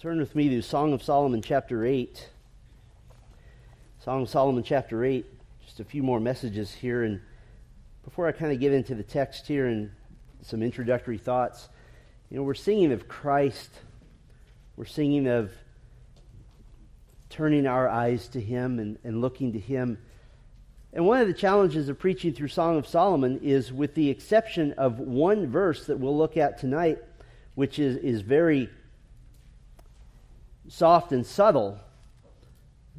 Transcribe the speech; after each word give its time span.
Turn 0.00 0.20
with 0.20 0.36
me 0.36 0.48
to 0.50 0.62
Song 0.62 0.92
of 0.92 1.02
Solomon, 1.02 1.42
chapter 1.42 1.84
8. 1.84 2.28
Song 3.98 4.22
of 4.22 4.28
Solomon, 4.28 4.62
chapter 4.62 5.04
8. 5.04 5.26
Just 5.64 5.80
a 5.80 5.84
few 5.84 6.04
more 6.04 6.20
messages 6.20 6.72
here. 6.72 7.02
And 7.02 7.20
before 8.04 8.28
I 8.28 8.30
kind 8.30 8.52
of 8.52 8.60
get 8.60 8.72
into 8.72 8.94
the 8.94 9.02
text 9.02 9.48
here 9.48 9.66
and 9.66 9.90
some 10.40 10.62
introductory 10.62 11.18
thoughts, 11.18 11.68
you 12.30 12.36
know, 12.36 12.44
we're 12.44 12.54
singing 12.54 12.92
of 12.92 13.08
Christ. 13.08 13.70
We're 14.76 14.84
singing 14.84 15.26
of 15.26 15.50
turning 17.28 17.66
our 17.66 17.88
eyes 17.88 18.28
to 18.28 18.40
Him 18.40 18.78
and, 18.78 18.98
and 19.02 19.20
looking 19.20 19.52
to 19.54 19.58
Him. 19.58 19.98
And 20.92 21.08
one 21.08 21.20
of 21.20 21.26
the 21.26 21.34
challenges 21.34 21.88
of 21.88 21.98
preaching 21.98 22.32
through 22.34 22.48
Song 22.48 22.76
of 22.76 22.86
Solomon 22.86 23.40
is, 23.42 23.72
with 23.72 23.96
the 23.96 24.10
exception 24.10 24.74
of 24.74 25.00
one 25.00 25.48
verse 25.48 25.86
that 25.86 25.98
we'll 25.98 26.16
look 26.16 26.36
at 26.36 26.56
tonight, 26.56 26.98
which 27.56 27.80
is, 27.80 27.96
is 27.96 28.20
very 28.20 28.70
soft 30.68 31.12
and 31.12 31.26
subtle, 31.26 31.78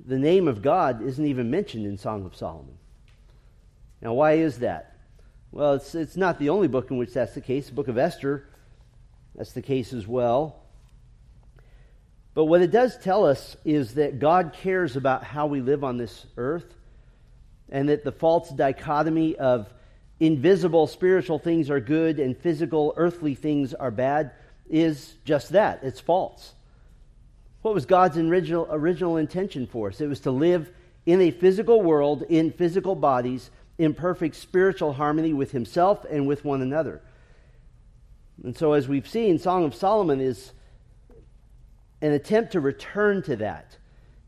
the 0.06 0.20
name 0.20 0.48
of 0.48 0.62
God 0.62 1.02
isn't 1.02 1.26
even 1.26 1.50
mentioned 1.50 1.86
in 1.86 1.98
Song 1.98 2.26
of 2.26 2.36
Solomon. 2.36 2.78
Now, 4.02 4.14
why 4.14 4.34
is 4.34 4.60
that? 4.60 4.98
Well, 5.52 5.74
it's, 5.74 5.96
it's 5.96 6.18
not 6.18 6.40
the 6.40 6.50
only 6.50 6.68
book 6.68 6.92
in 6.92 6.98
which 6.98 7.14
that's 7.14 7.34
the 7.34 7.42
case. 7.42 7.68
The 7.68 7.74
book 7.74 7.88
of 7.88 7.98
Esther, 7.98 8.48
that's 9.36 9.54
the 9.54 9.62
case 9.62 9.94
as 9.94 10.08
well. 10.08 10.64
But 12.34 12.46
what 12.46 12.62
it 12.62 12.72
does 12.72 12.98
tell 12.98 13.26
us 13.26 13.58
is 13.66 13.96
that 13.96 14.20
God 14.20 14.54
cares 14.54 14.96
about 14.96 15.24
how 15.24 15.48
we 15.48 15.62
live 15.62 15.84
on 15.84 15.98
this 15.98 16.26
earth, 16.38 16.76
and 17.70 17.90
that 17.90 18.04
the 18.04 18.12
false 18.12 18.50
dichotomy 18.50 19.36
of 19.36 19.72
invisible 20.20 20.88
spiritual 20.88 21.40
things 21.40 21.70
are 21.70 21.80
good 21.80 22.20
and 22.20 22.38
physical 22.38 22.94
earthly 22.98 23.36
things 23.36 23.74
are 23.74 23.92
bad 23.92 24.32
is 24.70 25.14
just 25.26 25.50
that 25.50 25.80
it's 25.84 26.00
false. 26.00 26.54
What 27.62 27.74
was 27.74 27.86
God's 27.86 28.18
original, 28.18 28.68
original 28.70 29.18
intention 29.18 29.68
for 29.68 29.90
us? 29.90 30.00
It 30.00 30.08
was 30.08 30.22
to 30.22 30.32
live 30.32 30.72
in 31.06 31.22
a 31.22 31.32
physical 31.32 31.82
world, 31.82 32.24
in 32.30 32.52
physical 32.52 32.96
bodies, 32.96 33.52
in 33.78 33.94
perfect 33.94 34.36
spiritual 34.36 34.94
harmony 34.94 35.34
with 35.34 35.52
Himself 35.52 36.06
and 36.10 36.28
with 36.28 36.46
one 36.46 36.62
another. 36.62 37.02
And 38.44 38.56
so, 38.56 38.74
as 38.74 38.88
we've 38.88 39.08
seen, 39.08 39.40
Song 39.40 39.66
of 39.66 39.76
Solomon 39.76 40.22
is 40.22 40.54
an 42.02 42.14
attempt 42.14 42.54
to 42.54 42.62
return 42.62 43.22
to 43.24 43.36
that. 43.38 43.78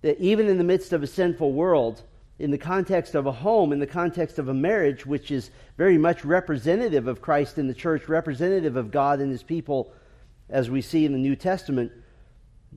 That 0.02 0.20
even 0.20 0.48
in 0.48 0.58
the 0.58 0.64
midst 0.64 0.92
of 0.92 1.04
a 1.04 1.08
sinful 1.08 1.54
world, 1.54 2.04
in 2.40 2.52
the 2.52 2.58
context 2.58 3.16
of 3.16 3.28
a 3.28 3.32
home, 3.32 3.72
in 3.72 3.80
the 3.80 3.88
context 3.88 4.40
of 4.40 4.50
a 4.50 4.54
marriage, 4.54 5.06
which 5.06 5.32
is 5.32 5.52
very 5.78 5.98
much 5.98 6.26
representative 6.26 7.08
of 7.08 7.22
Christ 7.22 7.58
in 7.58 7.68
the 7.68 7.74
church, 7.74 8.10
representative 8.10 8.76
of 8.76 8.92
God 8.92 9.20
and 9.20 9.32
His 9.32 9.44
people, 9.44 9.94
as 10.50 10.70
we 10.70 10.82
see 10.82 11.06
in 11.06 11.14
the 11.14 11.20
New 11.20 11.36
Testament, 11.36 11.92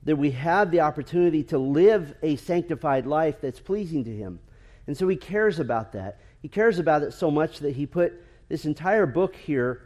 that 0.03 0.17
we 0.17 0.33
have 0.33 0.71
the 0.71 0.81
opportunity 0.81 1.45
to 1.45 1.59
live 1.59 2.15
a 2.23 2.37
sanctified 2.37 3.07
life 3.07 3.37
that's 3.41 3.61
pleasing 3.61 4.05
to 4.05 4.15
Him. 4.15 4.41
And 4.87 4.97
so 4.97 5.09
He 5.09 5.17
cares 5.17 5.61
about 5.61 5.93
that. 5.93 6.19
He 6.43 6.49
cares 6.49 6.79
about 6.79 7.03
it 7.03 7.13
so 7.13 7.31
much 7.31 7.61
that 7.61 7.75
He 7.75 7.87
put 7.87 8.13
this 8.49 8.65
entire 8.65 9.07
book 9.07 9.35
here 9.35 9.81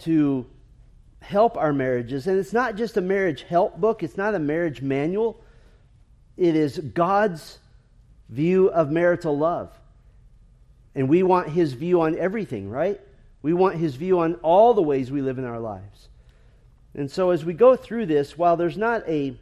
to 0.00 0.46
help 1.20 1.56
our 1.56 1.72
marriages. 1.72 2.26
And 2.26 2.38
it's 2.38 2.52
not 2.52 2.76
just 2.76 2.96
a 2.96 3.00
marriage 3.00 3.42
help 3.42 3.80
book, 3.80 4.02
it's 4.02 4.16
not 4.16 4.34
a 4.34 4.38
marriage 4.38 4.82
manual. 4.82 5.40
It 6.36 6.56
is 6.56 6.78
God's 6.78 7.58
view 8.28 8.68
of 8.68 8.90
marital 8.90 9.38
love. 9.38 9.72
And 10.94 11.08
we 11.08 11.22
want 11.22 11.48
His 11.48 11.72
view 11.72 12.00
on 12.00 12.18
everything, 12.18 12.68
right? 12.68 13.00
We 13.42 13.52
want 13.52 13.76
His 13.76 13.94
view 13.94 14.20
on 14.20 14.34
all 14.36 14.74
the 14.74 14.82
ways 14.82 15.10
we 15.10 15.22
live 15.22 15.38
in 15.38 15.44
our 15.44 15.60
lives. 15.60 16.08
And 16.94 17.10
so, 17.10 17.30
as 17.30 17.44
we 17.44 17.54
go 17.54 17.76
through 17.76 18.06
this, 18.06 18.38
while 18.38 18.56
there's 18.56 18.76
not 18.76 19.08
a 19.08 19.36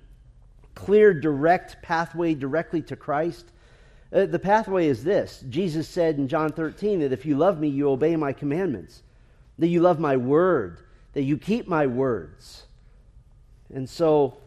clear, 0.75 1.12
direct 1.12 1.83
pathway 1.83 2.34
directly 2.34 2.81
to 2.83 2.97
Christ, 2.97 3.50
uh, 4.12 4.27
the 4.27 4.39
pathway 4.39 4.86
is 4.86 5.05
this. 5.05 5.44
Jesus 5.48 5.86
said 5.89 6.17
in 6.17 6.28
John 6.28 6.53
13 6.53 7.00
that 7.00 7.12
if 7.12 7.27
you 7.27 7.36
love 7.36 7.61
me, 7.61 7.69
you 7.69 7.91
obey 7.91 8.16
my 8.16 8.32
commandments, 8.32 9.03
that 9.59 9.69
you 9.69 9.81
love 9.81 10.00
my 10.00 10.16
word, 10.16 10.81
that 11.12 11.22
you 11.22 11.37
keep 11.37 11.69
my 11.69 11.87
words. 11.87 12.65
And 13.72 13.88
so, 13.88 14.38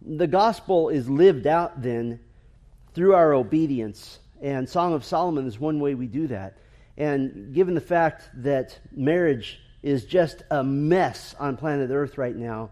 the 0.00 0.26
gospel 0.26 0.88
is 0.88 1.08
lived 1.08 1.46
out 1.46 1.82
then 1.82 2.20
through 2.94 3.14
our 3.14 3.34
obedience. 3.34 4.18
And 4.40 4.68
Song 4.68 4.94
of 4.94 5.04
Solomon 5.04 5.46
is 5.46 5.58
one 5.58 5.80
way 5.80 5.94
we 5.94 6.06
do 6.06 6.26
that. 6.28 6.58
And 6.96 7.54
given 7.54 7.74
the 7.74 7.80
fact 7.80 8.30
that 8.42 8.78
marriage 8.92 9.60
is 9.86 10.04
just 10.04 10.42
a 10.50 10.64
mess 10.64 11.36
on 11.38 11.56
planet 11.56 11.90
Earth 11.92 12.18
right 12.18 12.34
now. 12.34 12.70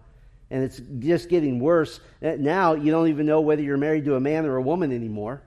And 0.50 0.64
it's 0.64 0.80
just 0.98 1.28
getting 1.28 1.60
worse. 1.60 2.00
Uh, 2.20 2.32
now 2.38 2.74
you 2.74 2.90
don't 2.90 3.06
even 3.06 3.24
know 3.24 3.40
whether 3.40 3.62
you're 3.62 3.76
married 3.76 4.04
to 4.06 4.16
a 4.16 4.20
man 4.20 4.44
or 4.46 4.56
a 4.56 4.62
woman 4.62 4.92
anymore. 4.92 5.40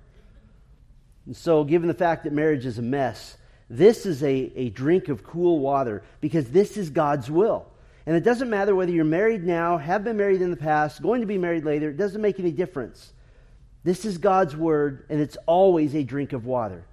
And 1.26 1.36
so, 1.36 1.66
given 1.66 1.90
the 1.90 1.94
fact 1.94 2.24
that 2.24 2.32
marriage 2.32 2.66
is 2.66 2.78
a 2.78 2.82
mess, 2.82 3.36
this 3.70 4.06
is 4.06 4.24
a, 4.24 4.52
a 4.56 4.70
drink 4.70 5.10
of 5.10 5.26
cool 5.26 5.60
water 5.60 6.04
because 6.22 6.50
this 6.52 6.78
is 6.78 6.90
God's 6.90 7.30
will. 7.30 7.68
And 8.06 8.16
it 8.16 8.24
doesn't 8.24 8.50
matter 8.50 8.74
whether 8.74 8.94
you're 8.94 9.04
married 9.04 9.44
now, 9.44 9.78
have 9.78 10.06
been 10.06 10.16
married 10.16 10.42
in 10.42 10.52
the 10.52 10.58
past, 10.58 11.02
going 11.02 11.20
to 11.20 11.28
be 11.28 11.38
married 11.38 11.66
later, 11.66 11.90
it 11.90 11.98
doesn't 11.98 12.22
make 12.22 12.40
any 12.40 12.52
difference. 12.52 13.12
This 13.84 14.06
is 14.06 14.18
God's 14.18 14.56
word, 14.56 15.06
and 15.10 15.20
it's 15.20 15.38
always 15.46 15.96
a 15.96 16.04
drink 16.04 16.32
of 16.32 16.46
water. 16.46 16.86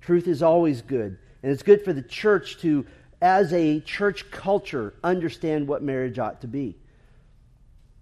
Truth 0.00 0.28
is 0.28 0.40
always 0.40 0.82
good. 0.82 1.18
And 1.42 1.50
it's 1.50 1.62
good 1.62 1.84
for 1.84 1.92
the 1.92 2.02
church 2.02 2.58
to 2.58 2.86
as 3.20 3.52
a 3.52 3.80
church 3.80 4.30
culture, 4.30 4.94
understand 5.04 5.68
what 5.68 5.82
marriage 5.82 6.18
ought 6.18 6.40
to 6.40 6.46
be. 6.46 6.76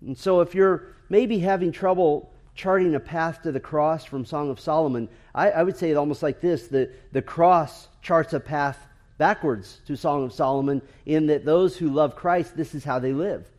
And 0.01 0.17
so, 0.17 0.41
if 0.41 0.55
you're 0.55 0.95
maybe 1.09 1.41
having 1.41 1.73
trouble 1.73 2.33
charting 2.55 2.95
a 2.95 3.01
path 3.01 3.43
to 3.43 3.53
the 3.53 3.61
cross 3.61 4.05
from 4.05 4.25
Song 4.25 4.51
of 4.51 4.61
Solomon, 4.61 5.09
I, 5.35 5.51
I 5.51 5.63
would 5.63 5.77
say 5.77 5.91
it 5.91 5.97
almost 5.97 6.23
like 6.23 6.41
this 6.41 6.69
the, 6.69 6.91
the 7.13 7.23
cross 7.23 7.89
charts 8.03 8.33
a 8.33 8.41
path 8.41 8.79
backwards 9.17 9.81
to 9.87 9.97
Song 9.97 10.25
of 10.25 10.33
Solomon, 10.33 10.81
in 11.05 11.27
that 11.27 11.45
those 11.45 11.77
who 11.77 11.91
love 11.91 12.15
Christ, 12.15 12.57
this 12.57 12.75
is 12.75 12.85
how 12.85 13.01
they 13.01 13.13
live. 13.13 13.51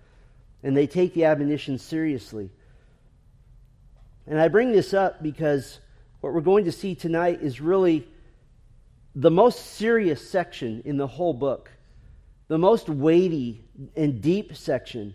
And 0.64 0.76
they 0.76 0.88
take 0.88 1.14
the 1.14 1.26
admonition 1.26 1.78
seriously. 1.78 2.50
And 4.26 4.40
I 4.40 4.47
bring 4.47 4.72
this 4.72 4.94
up 4.94 5.22
because 5.22 5.80
what 6.22 6.34
we're 6.34 6.41
going 6.41 6.66
to 6.66 6.72
see 6.72 6.96
tonight 6.96 7.40
is 7.41 7.59
really 7.59 8.08
the 9.16 9.31
most 9.31 9.75
serious 9.75 10.30
section 10.30 10.81
in 10.86 10.97
the 10.97 11.08
whole 11.08 11.34
book, 11.34 11.72
the 12.47 12.58
most 12.58 12.90
weighty 12.90 13.64
and 13.96 14.22
deep 14.22 14.56
section. 14.56 15.14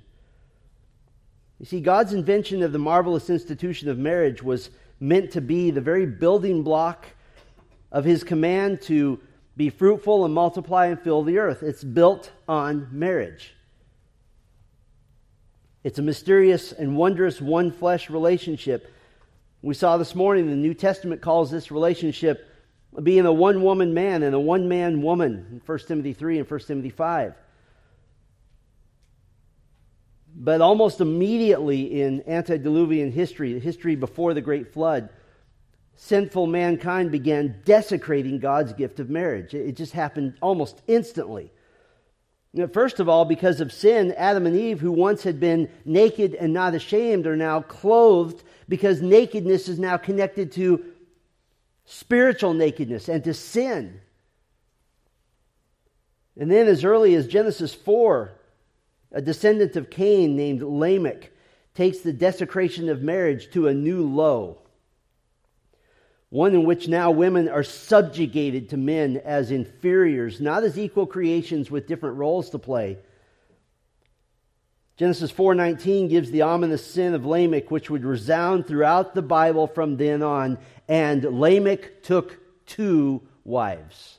You 1.61 1.67
see, 1.67 1.81
God's 1.81 2.13
invention 2.13 2.63
of 2.63 2.73
the 2.73 2.79
marvelous 2.79 3.31
institution 3.31 3.89
of 3.89 3.99
marriage 3.99 4.43
was 4.43 4.71
meant 5.01 5.31
to 5.33 5.41
be 5.41 5.71
the 5.71 5.81
very 5.81 6.07
building 6.07 6.63
block 6.63 7.07
of 7.93 8.05
his 8.05 8.25
command 8.25 8.83
to 8.83 9.21
be 9.57 9.71
fruitful 9.71 10.25
and 10.25 10.35
multiply 10.35 10.87
and 10.87 11.01
fill 11.01 11.23
the 11.23 11.39
earth. 11.39 11.63
It's 11.63 11.85
built 11.85 12.33
on 12.49 12.89
marriage. 12.91 13.55
It's 15.85 15.99
a 15.99 16.03
mysterious 16.03 16.73
and 16.73 16.97
wondrous 16.97 17.41
one 17.41 17.71
flesh 17.71 18.11
relationship. 18.11 18.93
We 19.63 19.75
saw 19.75 19.97
this 19.97 20.15
morning 20.15 20.49
the 20.49 20.57
New 20.57 20.75
Testament 20.75 21.21
calls 21.21 21.51
this 21.51 21.71
relationship 21.71 22.51
being 23.03 23.27
a 23.27 23.33
one 23.33 23.63
woman 23.63 23.95
man 23.95 24.23
and 24.23 24.35
a 24.35 24.41
one 24.41 24.69
man 24.69 25.03
woman 25.03 25.47
in 25.51 25.63
1 25.65 25.79
Timothy 25.81 26.13
3 26.13 26.39
and 26.39 26.51
1 26.51 26.61
Timothy 26.61 26.91
5. 26.91 27.35
But 30.37 30.61
almost 30.61 31.01
immediately 31.01 32.03
in 32.03 32.23
antediluvian 32.29 33.13
history, 33.13 33.59
history 33.61 33.95
before 33.97 34.35
the 34.35 34.41
great 34.41 34.73
flood, 34.73 35.09
sinful 35.97 36.47
mankind 36.47 37.13
began 37.13 37.61
desecrating 37.65 38.41
God's 38.41 38.73
gift 38.73 38.99
of 38.99 39.11
marriage. 39.11 39.55
It 39.55 39.77
just 39.77 39.93
happened 39.93 40.35
almost 40.41 40.83
instantly. 40.87 41.53
First 42.73 43.01
of 43.01 43.09
all, 43.09 43.25
because 43.25 43.61
of 43.61 43.73
sin, 43.73 44.15
Adam 44.17 44.47
and 44.47 44.57
Eve, 44.57 44.81
who 44.81 44.93
once 44.93 45.25
had 45.25 45.41
been 45.41 45.69
naked 45.85 46.35
and 46.35 46.53
not 46.53 46.75
ashamed, 46.75 47.27
are 47.27 47.37
now 47.37 47.63
clothed 47.63 48.45
because 48.69 49.03
nakedness 49.03 49.69
is 49.69 49.79
now 49.79 49.97
connected 49.97 50.53
to 50.53 50.85
spiritual 51.85 52.55
nakedness 52.55 53.09
and 53.09 53.23
to 53.25 53.35
sin. 53.35 54.01
And 56.37 56.51
then, 56.51 56.67
as 56.67 56.85
early 56.85 57.15
as 57.15 57.29
Genesis 57.29 57.75
4, 57.75 58.33
a 59.13 59.23
descendant 59.23 59.77
of 59.77 59.91
Cain 59.91 60.37
named 60.37 60.63
Lamech 60.63 61.31
takes 61.75 61.99
the 61.99 62.13
desecration 62.13 62.89
of 62.89 63.03
marriage 63.03 63.51
to 63.53 63.69
a 63.69 63.75
new 63.75 64.05
low. 64.05 64.59
One 66.31 66.55
in 66.55 66.65
which 66.65 66.89
now 66.89 67.13
women 67.13 67.49
are 67.49 67.63
subjugated 67.63 68.71
to 68.71 68.77
men 68.77 69.19
as 69.25 69.53
inferiors, 69.53 70.41
not 70.41 70.65
as 70.65 70.77
equal 70.77 71.07
creations 71.07 71.71
with 71.71 71.87
different 71.87 72.17
roles 72.17 72.51
to 72.51 72.59
play. 72.59 72.99
Genesis 74.97 75.33
4:19 75.33 76.09
gives 76.09 76.31
the 76.31 76.43
ominous 76.43 76.87
sin 76.87 77.15
of 77.15 77.27
Lamech 77.27 77.71
which 77.71 77.91
would 77.91 78.05
resound 78.05 78.67
throughout 78.67 79.15
the 79.15 79.23
Bible 79.23 79.67
from 79.67 79.97
then 79.97 80.23
on 80.23 80.59
and 80.89 81.25
Lamech 81.25 82.03
took 82.03 82.39
two 82.67 83.23
wives. 83.45 84.19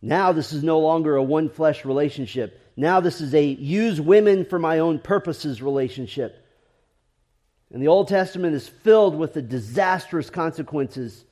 Now 0.00 0.32
this 0.32 0.52
is 0.52 0.62
no 0.62 0.78
longer 0.78 1.16
a 1.16 1.22
one 1.22 1.50
flesh 1.50 1.84
relationship. 1.84 2.58
Now 2.76 3.00
this 3.00 3.20
is 3.20 3.34
a 3.34 3.44
use 3.44 4.00
women 4.00 4.44
for 4.46 4.58
my 4.58 4.78
own 4.78 4.98
purposes 4.98 5.60
relationship. 5.60 6.44
And 7.70 7.82
the 7.82 7.88
Old 7.88 8.08
Testament 8.08 8.54
is 8.54 8.66
filled 8.66 9.14
with 9.14 9.34
the 9.34 9.42
disastrous 9.42 10.30
consequences 10.30 11.24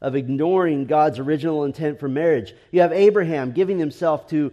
of 0.00 0.16
ignoring 0.16 0.86
God's 0.86 1.20
original 1.20 1.64
intent 1.64 2.00
for 2.00 2.08
marriage. 2.08 2.52
You 2.72 2.80
have 2.80 2.92
Abraham 2.92 3.52
giving 3.52 3.78
himself 3.78 4.28
to 4.30 4.52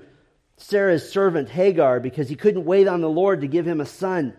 Sarah's 0.58 1.10
servant 1.10 1.50
Hagar 1.50 2.00
because 2.00 2.30
he 2.30 2.36
couldn't 2.36 2.66
wait 2.66 2.88
on 2.88 3.02
the 3.02 3.10
Lord 3.10 3.42
to 3.42 3.48
give 3.48 3.68
him 3.68 3.82
a 3.82 3.86
son. 3.86 4.34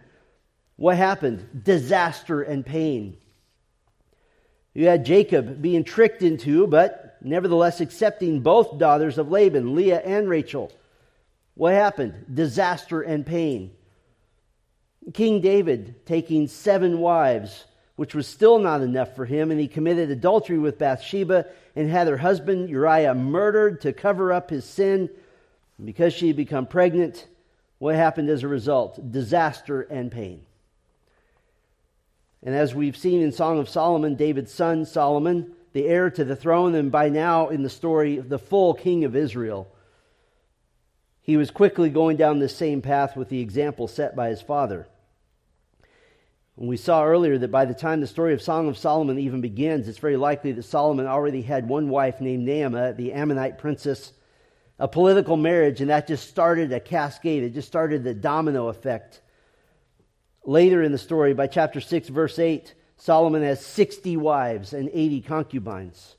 What 0.77 0.97
happened? 0.97 1.65
Disaster 1.65 2.43
and 2.43 2.65
pain. 2.65 3.17
You 4.75 4.87
had 4.87 5.07
Jacob 5.07 5.63
being 5.63 5.85
tricked 5.85 6.23
into, 6.23 6.67
but 6.67 7.17
nevertheless 7.23 7.81
accepting 7.81 8.41
both 8.41 8.79
daughters 8.79 9.17
of 9.17 9.31
Laban, 9.31 9.75
Leah 9.75 10.01
and 10.01 10.29
Rachel. 10.29 10.71
What 11.55 11.73
happened? 11.73 12.27
Disaster 12.33 13.01
and 13.01 13.25
pain. 13.25 13.71
King 15.15 15.41
David 15.41 16.05
taking 16.05 16.49
seven 16.49 16.99
wives, 16.99 17.65
which 17.97 18.15
was 18.15 18.27
still 18.27 18.59
not 18.59 18.83
enough 18.83 19.17
for 19.17 19.25
him, 19.25 19.51
and 19.51 19.59
he 19.59 19.69
committed 19.69 20.11
adultery 20.11 20.59
with 20.59 20.79
Bathsheba 20.79 21.47
and 21.75 21.89
had 21.89 22.09
her 22.09 22.19
husband 22.19 22.69
Uriah 22.69 23.15
murdered 23.15 23.81
to 23.83 23.93
cover 23.93 24.33
up 24.33 24.51
his 24.51 24.65
sin. 24.65 25.09
Because 25.83 26.13
she 26.15 26.29
had 26.29 26.37
become 26.37 26.67
pregnant, 26.67 27.27
what 27.79 27.95
happened 27.95 28.31
as 28.31 28.43
a 28.43 28.49
result? 28.49 29.13
Disaster 29.13 29.83
and 29.83 30.11
pain. 30.11 30.43
And 32.43 32.55
as 32.55 32.75
we've 32.75 32.97
seen 32.97 33.23
in 33.23 33.33
Song 33.33 33.59
of 33.59 33.69
Solomon, 33.69 34.15
David's 34.15 34.53
son 34.53 34.87
Solomon, 34.87 35.53
the 35.73 35.87
heir 35.87 36.11
to 36.11 36.25
the 36.25 36.37
throne, 36.37 36.75
and 36.75 36.91
by 36.91 37.09
now 37.09 37.49
in 37.49 37.63
the 37.63 37.69
story, 37.69 38.19
the 38.19 38.39
full 38.39 38.73
king 38.73 39.05
of 39.05 39.17
Israel, 39.17 39.69
he 41.21 41.37
was 41.37 41.51
quickly 41.51 41.91
going 41.91 42.17
down 42.17 42.39
the 42.39 42.49
same 42.49 42.81
path 42.81 43.17
with 43.17 43.29
the 43.29 43.41
example 43.41 43.89
set 43.89 44.15
by 44.15 44.29
his 44.29 44.41
father. 44.41 44.87
And 46.57 46.69
we 46.69 46.77
saw 46.77 47.05
earlier 47.05 47.37
that 47.37 47.51
by 47.51 47.67
the 47.67 47.75
time 47.75 48.01
the 48.01 48.07
story 48.07 48.33
of 48.33 48.41
Song 48.41 48.69
of 48.69 48.79
Solomon 48.79 49.19
even 49.19 49.41
begins, 49.41 49.89
it's 49.89 49.99
very 49.99 50.17
likely 50.17 50.53
that 50.53 50.63
Solomon 50.63 51.07
already 51.07 51.43
had 51.43 51.69
one 51.69 51.91
wife 51.91 52.21
named 52.21 52.49
Naamah, 52.49 52.97
the 52.97 53.13
Ammonite 53.13 53.59
princess, 53.59 54.13
a 54.79 54.89
political 54.89 55.37
marriage, 55.37 55.81
and 55.81 55.91
that 55.91 56.07
just 56.07 56.29
started 56.29 56.73
a 56.73 56.81
cascade. 56.81 57.43
It 57.43 57.55
just 57.55 57.69
started 57.69 58.05
the 58.05 58.15
domino 58.15 58.69
effect. 58.69 59.23
Later 60.45 60.83
in 60.83 60.93
the 60.93 60.99
story, 60.99 61.35
by 61.35 61.47
chapter 61.47 61.81
6, 61.81 62.09
verse 62.09 62.39
8, 62.39 62.75
Solomon 62.99 63.43
has 63.43 63.65
60 63.65 64.17
wives 64.17 64.73
and 64.73 64.91
80 64.93 65.23
concubines. 65.23 66.17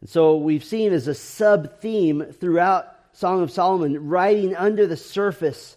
And 0.00 0.08
so 0.08 0.36
we've 0.36 0.64
seen 0.64 0.92
as 0.92 1.08
a 1.08 1.14
sub 1.14 1.80
theme 1.80 2.24
throughout 2.24 2.86
Song 3.12 3.42
of 3.42 3.50
Solomon, 3.50 4.08
riding 4.08 4.54
under 4.54 4.86
the 4.86 4.96
surface 4.96 5.76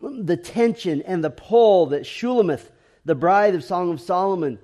the 0.00 0.36
tension 0.36 1.02
and 1.02 1.22
the 1.22 1.30
pull 1.30 1.86
that 1.86 2.02
Shulamith, 2.02 2.70
the 3.04 3.14
bride 3.14 3.54
of 3.54 3.62
Song 3.62 3.92
of 3.92 4.00
Solomon, 4.00 4.58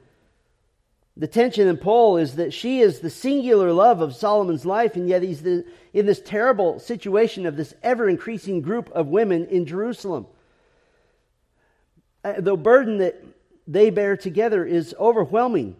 the 1.16 1.26
tension 1.26 1.66
in 1.66 1.78
Paul 1.78 2.18
is 2.18 2.36
that 2.36 2.52
she 2.52 2.80
is 2.80 3.00
the 3.00 3.08
singular 3.08 3.72
love 3.72 4.02
of 4.02 4.14
Solomon's 4.14 4.66
life, 4.66 4.96
and 4.96 5.08
yet 5.08 5.22
he's 5.22 5.42
the, 5.42 5.64
in 5.94 6.04
this 6.04 6.20
terrible 6.20 6.78
situation 6.78 7.46
of 7.46 7.56
this 7.56 7.72
ever 7.82 8.08
increasing 8.08 8.60
group 8.60 8.90
of 8.90 9.06
women 9.06 9.46
in 9.46 9.64
Jerusalem. 9.64 10.26
Uh, 12.22 12.34
the 12.38 12.56
burden 12.56 12.98
that 12.98 13.24
they 13.66 13.88
bear 13.88 14.16
together 14.16 14.64
is 14.64 14.94
overwhelming. 15.00 15.76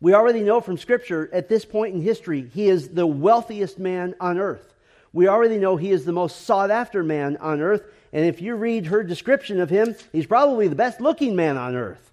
We 0.00 0.14
already 0.14 0.40
know 0.40 0.62
from 0.62 0.78
Scripture 0.78 1.28
at 1.32 1.48
this 1.48 1.66
point 1.66 1.94
in 1.94 2.00
history, 2.00 2.50
he 2.54 2.68
is 2.68 2.88
the 2.88 3.06
wealthiest 3.06 3.78
man 3.78 4.14
on 4.18 4.38
earth. 4.38 4.74
We 5.12 5.28
already 5.28 5.58
know 5.58 5.76
he 5.76 5.90
is 5.90 6.04
the 6.04 6.12
most 6.12 6.42
sought 6.42 6.70
after 6.70 7.02
man 7.02 7.36
on 7.36 7.60
earth, 7.60 7.82
and 8.14 8.24
if 8.24 8.40
you 8.40 8.54
read 8.54 8.86
her 8.86 9.02
description 9.02 9.60
of 9.60 9.68
him, 9.68 9.94
he's 10.10 10.26
probably 10.26 10.68
the 10.68 10.74
best 10.74 11.02
looking 11.02 11.36
man 11.36 11.58
on 11.58 11.74
earth. 11.74 12.12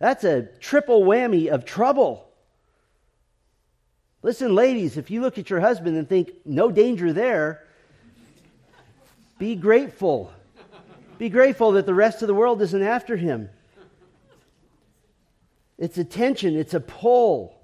That's 0.00 0.24
a 0.24 0.42
triple 0.58 1.02
whammy 1.02 1.48
of 1.48 1.64
trouble. 1.64 2.26
Listen, 4.22 4.54
ladies, 4.54 4.96
if 4.96 5.10
you 5.10 5.20
look 5.20 5.38
at 5.38 5.48
your 5.48 5.60
husband 5.60 5.96
and 5.96 6.08
think, 6.08 6.32
no 6.44 6.70
danger 6.70 7.12
there, 7.12 7.64
be 9.38 9.54
grateful. 9.54 10.32
Be 11.18 11.28
grateful 11.28 11.72
that 11.72 11.86
the 11.86 11.94
rest 11.94 12.22
of 12.22 12.28
the 12.28 12.34
world 12.34 12.60
isn't 12.62 12.82
after 12.82 13.16
him. 13.16 13.50
It's 15.78 15.96
a 15.96 16.04
tension, 16.04 16.56
it's 16.56 16.74
a 16.74 16.80
pull. 16.80 17.58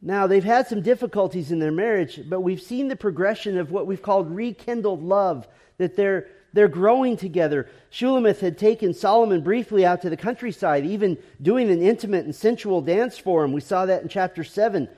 Now, 0.00 0.26
they've 0.26 0.44
had 0.44 0.66
some 0.66 0.82
difficulties 0.82 1.50
in 1.50 1.60
their 1.60 1.72
marriage, 1.72 2.20
but 2.28 2.42
we've 2.42 2.60
seen 2.60 2.88
the 2.88 2.96
progression 2.96 3.58
of 3.58 3.70
what 3.70 3.86
we've 3.86 4.02
called 4.02 4.30
rekindled 4.30 5.02
love 5.02 5.48
that 5.78 5.96
they're, 5.96 6.28
they're 6.54 6.68
growing 6.68 7.16
together. 7.16 7.68
Shulamith 7.90 8.38
had 8.38 8.56
taken 8.56 8.94
Solomon 8.94 9.42
briefly 9.42 9.84
out 9.84 10.02
to 10.02 10.10
the 10.10 10.16
countryside, 10.16 10.86
even 10.86 11.18
doing 11.42 11.68
an 11.70 11.82
intimate 11.82 12.24
and 12.24 12.34
sensual 12.34 12.80
dance 12.80 13.18
for 13.18 13.44
him. 13.44 13.52
We 13.52 13.60
saw 13.60 13.86
that 13.86 14.02
in 14.02 14.08
chapter 14.08 14.44
7. 14.44 14.88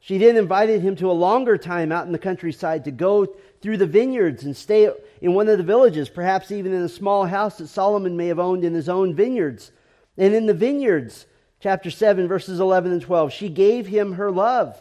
She 0.00 0.16
then 0.16 0.36
invited 0.36 0.80
him 0.80 0.96
to 0.96 1.10
a 1.10 1.12
longer 1.12 1.58
time 1.58 1.92
out 1.92 2.06
in 2.06 2.12
the 2.12 2.18
countryside 2.18 2.84
to 2.84 2.90
go 2.90 3.26
through 3.60 3.76
the 3.76 3.86
vineyards 3.86 4.44
and 4.44 4.56
stay 4.56 4.90
in 5.20 5.34
one 5.34 5.48
of 5.48 5.58
the 5.58 5.64
villages, 5.64 6.08
perhaps 6.08 6.50
even 6.50 6.72
in 6.72 6.82
a 6.82 6.88
small 6.88 7.26
house 7.26 7.58
that 7.58 7.68
Solomon 7.68 8.16
may 8.16 8.28
have 8.28 8.38
owned 8.38 8.64
in 8.64 8.72
his 8.72 8.88
own 8.88 9.14
vineyards. 9.14 9.70
And 10.16 10.34
in 10.34 10.46
the 10.46 10.54
vineyards, 10.54 11.26
chapter 11.60 11.90
7, 11.90 12.26
verses 12.26 12.58
11 12.58 12.92
and 12.92 13.02
12, 13.02 13.32
she 13.32 13.50
gave 13.50 13.86
him 13.86 14.14
her 14.14 14.30
love. 14.30 14.80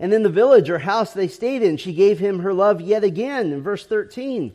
And 0.00 0.12
in 0.12 0.22
the 0.22 0.28
village 0.28 0.70
or 0.70 0.78
house 0.78 1.12
they 1.12 1.28
stayed 1.28 1.62
in, 1.62 1.76
she 1.76 1.92
gave 1.92 2.18
him 2.18 2.40
her 2.40 2.54
love 2.54 2.80
yet 2.80 3.02
again 3.02 3.52
in 3.52 3.62
verse 3.62 3.84
13. 3.86 4.52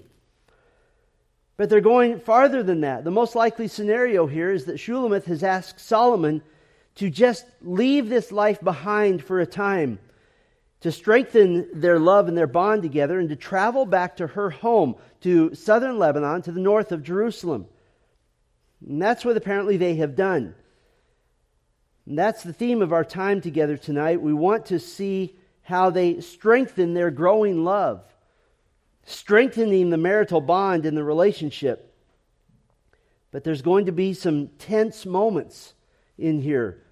But 1.57 1.69
they're 1.69 1.81
going 1.81 2.19
farther 2.19 2.63
than 2.63 2.81
that. 2.81 3.03
The 3.03 3.11
most 3.11 3.35
likely 3.35 3.67
scenario 3.67 4.25
here 4.25 4.51
is 4.51 4.65
that 4.65 4.77
Shulamith 4.77 5.25
has 5.25 5.43
asked 5.43 5.79
Solomon 5.79 6.41
to 6.95 7.09
just 7.09 7.45
leave 7.61 8.09
this 8.09 8.31
life 8.31 8.61
behind 8.61 9.23
for 9.23 9.39
a 9.39 9.45
time, 9.45 9.99
to 10.81 10.91
strengthen 10.91 11.67
their 11.73 11.99
love 11.99 12.27
and 12.27 12.37
their 12.37 12.47
bond 12.47 12.81
together, 12.81 13.19
and 13.19 13.29
to 13.29 13.35
travel 13.35 13.85
back 13.85 14.17
to 14.17 14.27
her 14.27 14.49
home, 14.49 14.95
to 15.21 15.53
southern 15.55 15.99
Lebanon, 15.99 16.41
to 16.43 16.51
the 16.51 16.59
north 16.59 16.91
of 16.91 17.03
Jerusalem. 17.03 17.67
And 18.87 19.01
that's 19.01 19.25
what 19.25 19.37
apparently 19.37 19.77
they 19.77 19.95
have 19.95 20.15
done. 20.15 20.55
And 22.05 22.17
that's 22.17 22.43
the 22.43 22.53
theme 22.53 22.81
of 22.81 22.91
our 22.91 23.05
time 23.05 23.41
together 23.41 23.77
tonight. 23.77 24.21
We 24.21 24.33
want 24.33 24.67
to 24.67 24.79
see 24.79 25.35
how 25.61 25.89
they 25.89 26.19
strengthen 26.19 26.93
their 26.93 27.11
growing 27.11 27.63
love, 27.63 28.03
strengthening 29.05 29.89
the 29.89 29.97
marital 29.97 30.41
bond 30.41 30.85
in 30.85 30.95
the 30.95 31.03
relationship. 31.03 31.95
But 33.31 33.43
there's 33.43 33.61
going 33.61 33.85
to 33.85 33.91
be 33.91 34.13
some 34.13 34.49
tense 34.59 35.05
moments 35.05 35.73
in 36.17 36.41
here. 36.41 36.83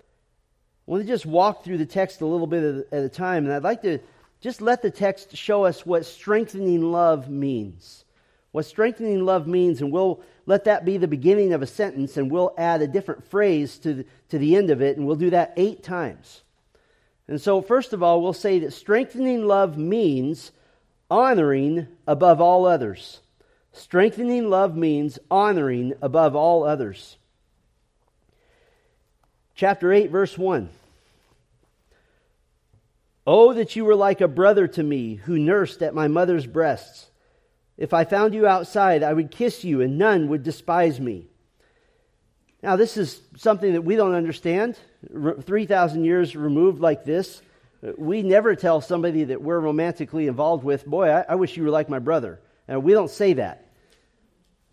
I 0.00 0.90
want 0.90 1.02
to 1.02 1.08
just 1.08 1.26
walk 1.26 1.64
through 1.64 1.78
the 1.78 1.86
text 1.86 2.20
a 2.20 2.26
little 2.26 2.46
bit 2.46 2.88
at 2.92 3.04
a 3.04 3.08
time, 3.08 3.44
and 3.44 3.52
I'd 3.52 3.64
like 3.64 3.82
to 3.82 3.98
just 4.40 4.62
let 4.62 4.82
the 4.82 4.90
text 4.90 5.36
show 5.36 5.64
us 5.64 5.84
what 5.84 6.06
strengthening 6.06 6.90
love 6.90 7.28
means. 7.28 8.04
What 8.52 8.64
strengthening 8.64 9.24
love 9.24 9.46
means, 9.46 9.80
and 9.80 9.92
we'll 9.92 10.20
let 10.46 10.64
that 10.64 10.84
be 10.84 10.96
the 10.96 11.06
beginning 11.06 11.52
of 11.52 11.62
a 11.62 11.66
sentence, 11.66 12.16
and 12.16 12.30
we'll 12.30 12.52
add 12.58 12.82
a 12.82 12.88
different 12.88 13.24
phrase 13.24 13.78
to 13.78 13.94
the, 13.94 14.06
to 14.30 14.38
the 14.38 14.56
end 14.56 14.70
of 14.70 14.82
it, 14.82 14.96
and 14.96 15.06
we'll 15.06 15.16
do 15.16 15.30
that 15.30 15.52
eight 15.56 15.82
times. 15.82 16.42
And 17.28 17.40
so, 17.40 17.62
first 17.62 17.92
of 17.92 18.02
all, 18.02 18.20
we'll 18.20 18.32
say 18.32 18.58
that 18.58 18.72
strengthening 18.72 19.46
love 19.46 19.78
means 19.78 20.50
honoring 21.08 21.86
above 22.06 22.40
all 22.40 22.66
others. 22.66 23.20
Strengthening 23.72 24.50
love 24.50 24.76
means 24.76 25.20
honoring 25.30 25.94
above 26.02 26.34
all 26.34 26.64
others. 26.64 27.16
Chapter 29.54 29.92
8, 29.92 30.10
verse 30.10 30.36
1. 30.36 30.70
Oh, 33.26 33.52
that 33.52 33.76
you 33.76 33.84
were 33.84 33.94
like 33.94 34.20
a 34.20 34.26
brother 34.26 34.66
to 34.66 34.82
me 34.82 35.14
who 35.14 35.38
nursed 35.38 35.82
at 35.82 35.94
my 35.94 36.08
mother's 36.08 36.46
breasts. 36.46 37.09
If 37.80 37.94
I 37.94 38.04
found 38.04 38.34
you 38.34 38.46
outside, 38.46 39.02
I 39.02 39.14
would 39.14 39.30
kiss 39.30 39.64
you, 39.64 39.80
and 39.80 39.96
none 39.96 40.28
would 40.28 40.42
despise 40.42 41.00
me. 41.00 41.26
Now, 42.62 42.76
this 42.76 42.98
is 42.98 43.22
something 43.38 43.72
that 43.72 43.80
we 43.82 43.96
don't 43.96 44.14
understand. 44.14 44.78
3,000 45.10 46.04
years 46.04 46.36
removed 46.36 46.78
like 46.78 47.04
this, 47.04 47.40
we 47.96 48.22
never 48.22 48.54
tell 48.54 48.82
somebody 48.82 49.24
that 49.24 49.40
we're 49.40 49.58
romantically 49.58 50.26
involved 50.26 50.62
with, 50.62 50.84
Boy, 50.84 51.08
I, 51.08 51.36
wish 51.36 51.56
you 51.56 51.64
were 51.64 51.70
like 51.70 51.88
my 51.88 51.98
brother. 51.98 52.38
And 52.68 52.84
we 52.84 52.92
don't 52.92 53.10
say 53.10 53.32
that. 53.32 53.64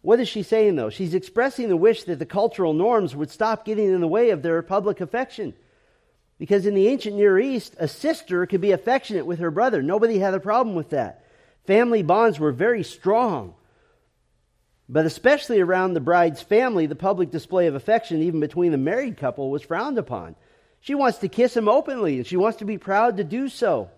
What 0.02 0.20
is 0.20 0.28
she 0.28 0.44
saying, 0.44 0.76
though? 0.76 0.90
She's 0.90 1.14
expressing 1.14 1.70
the 1.70 1.78
wish 1.78 2.04
that 2.04 2.20
the 2.20 2.26
cultural 2.26 2.74
norms 2.74 3.16
would 3.16 3.32
stop 3.32 3.64
getting 3.64 3.88
in 3.88 4.02
the 4.02 4.08
way 4.08 4.32
of 4.32 4.42
their 4.42 4.62
public 4.62 5.00
affection. 5.00 5.54
Because 6.40 6.66
in 6.66 6.76
the 6.76 6.90
ancient 6.90 7.16
Near 7.16 7.40
East, 7.40 7.74
a 7.80 7.88
sister 7.88 8.46
could 8.46 8.60
be 8.60 8.72
affectionate 8.72 9.26
with 9.26 9.40
her 9.40 9.50
brother. 9.50 9.82
Nobody 9.82 10.20
had 10.20 10.34
a 10.34 10.42
problem 10.42 10.76
with 10.76 10.90
that. 10.90 11.24
Family 11.68 12.02
bonds 12.02 12.40
were 12.40 12.54
very 12.54 12.84
strong. 12.84 13.54
But 14.90 15.06
especially 15.06 15.60
around 15.60 15.94
the 15.94 16.00
bride's 16.00 16.42
family, 16.42 16.86
the 16.86 16.96
public 16.96 17.30
display 17.30 17.68
of 17.68 17.76
affection, 17.76 18.22
even 18.22 18.40
between 18.40 18.72
the 18.72 18.78
married 18.78 19.18
couple, 19.18 19.52
was 19.52 19.62
frowned 19.62 19.98
upon. 19.98 20.36
She 20.80 20.96
wants 20.96 21.18
to 21.20 21.28
kiss 21.28 21.58
him 21.58 21.68
openly, 21.68 22.18
and 22.18 22.26
she 22.26 22.38
wants 22.38 22.60
to 22.60 22.66
be 22.66 22.78
proud 22.78 23.18
to 23.18 23.26
do 23.26 23.50
so. 23.50 23.90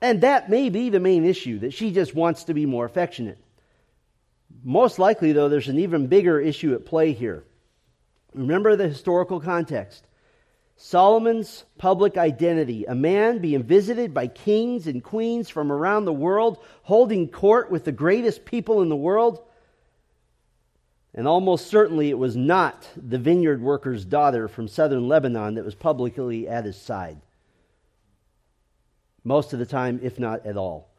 And 0.00 0.20
that 0.20 0.48
may 0.48 0.68
be 0.68 0.88
the 0.88 1.00
main 1.00 1.24
issue, 1.24 1.58
that 1.60 1.74
she 1.74 1.90
just 1.90 2.14
wants 2.14 2.44
to 2.44 2.54
be 2.54 2.64
more 2.64 2.84
affectionate. 2.84 3.38
Most 4.62 5.00
likely, 5.00 5.32
though, 5.32 5.48
there's 5.48 5.68
an 5.68 5.80
even 5.80 6.06
bigger 6.06 6.38
issue 6.38 6.74
at 6.74 6.86
play 6.86 7.12
here. 7.12 7.42
Remember 8.34 8.76
the 8.76 8.88
historical 8.88 9.40
context. 9.40 10.06
Solomon's 10.76 11.64
public 11.78 12.18
identity, 12.18 12.84
a 12.84 12.94
man 12.94 13.38
being 13.38 13.62
visited 13.62 14.12
by 14.12 14.26
kings 14.26 14.86
and 14.86 15.02
queens 15.02 15.48
from 15.48 15.72
around 15.72 16.04
the 16.04 16.12
world, 16.12 16.58
holding 16.82 17.28
court 17.28 17.70
with 17.70 17.84
the 17.84 17.92
greatest 17.92 18.44
people 18.44 18.82
in 18.82 18.90
the 18.90 18.96
world. 18.96 19.42
And 21.14 21.26
almost 21.26 21.68
certainly 21.68 22.10
it 22.10 22.18
was 22.18 22.36
not 22.36 22.86
the 22.94 23.18
vineyard 23.18 23.62
worker's 23.62 24.04
daughter 24.04 24.48
from 24.48 24.68
southern 24.68 25.08
Lebanon 25.08 25.54
that 25.54 25.64
was 25.64 25.74
publicly 25.74 26.46
at 26.46 26.66
his 26.66 26.76
side. 26.76 27.18
Most 29.24 29.54
of 29.54 29.58
the 29.58 29.66
time, 29.66 29.98
if 30.02 30.18
not 30.18 30.44
at 30.44 30.58
all. 30.58 30.90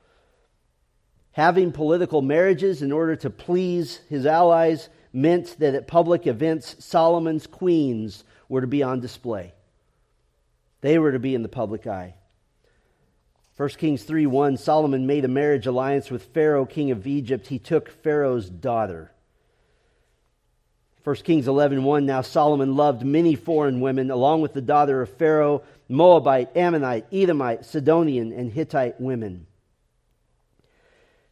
Having 1.34 1.72
political 1.72 2.24
marriages 2.24 2.82
in 2.82 2.92
order 2.92 3.16
to 3.18 3.30
please 3.30 4.02
his 4.10 4.26
allies 4.26 4.90
meant 5.14 5.56
that 5.60 5.76
at 5.76 5.86
public 5.86 6.26
events, 6.26 6.84
Solomon's 6.84 7.46
queens 7.46 8.24
were 8.50 8.62
to 8.62 8.68
be 8.68 8.82
on 8.82 9.00
display. 9.00 9.54
They 10.82 11.00
were 11.00 11.12
to 11.12 11.20
be 11.20 11.36
in 11.36 11.44
the 11.44 11.50
public 11.50 11.88
eye. 11.88 12.16
1 13.58 13.70
Kings 13.70 14.04
3 14.04 14.28
1 14.28 14.58
Solomon 14.58 15.08
made 15.08 15.26
a 15.26 15.28
marriage 15.28 15.66
alliance 15.66 16.12
with 16.12 16.24
Pharaoh, 16.34 16.66
king 16.66 16.92
of 16.92 17.08
Egypt. 17.08 17.48
He 17.48 17.58
took 17.58 17.90
Pharaoh's 17.90 18.50
daughter. 18.50 19.12
1 21.04 21.16
Kings 21.18 21.48
11 21.48 21.84
1 21.84 22.06
Now 22.06 22.22
Solomon 22.22 22.76
loved 22.76 23.04
many 23.04 23.34
foreign 23.34 23.82
women, 23.82 24.12
along 24.12 24.42
with 24.42 24.54
the 24.54 24.62
daughter 24.62 25.02
of 25.02 25.10
Pharaoh, 25.10 25.64
Moabite, 25.90 26.56
Ammonite, 26.56 27.06
Edomite, 27.12 27.66
Sidonian, 27.66 28.32
and 28.32 28.52
Hittite 28.52 29.02
women. 29.02 29.48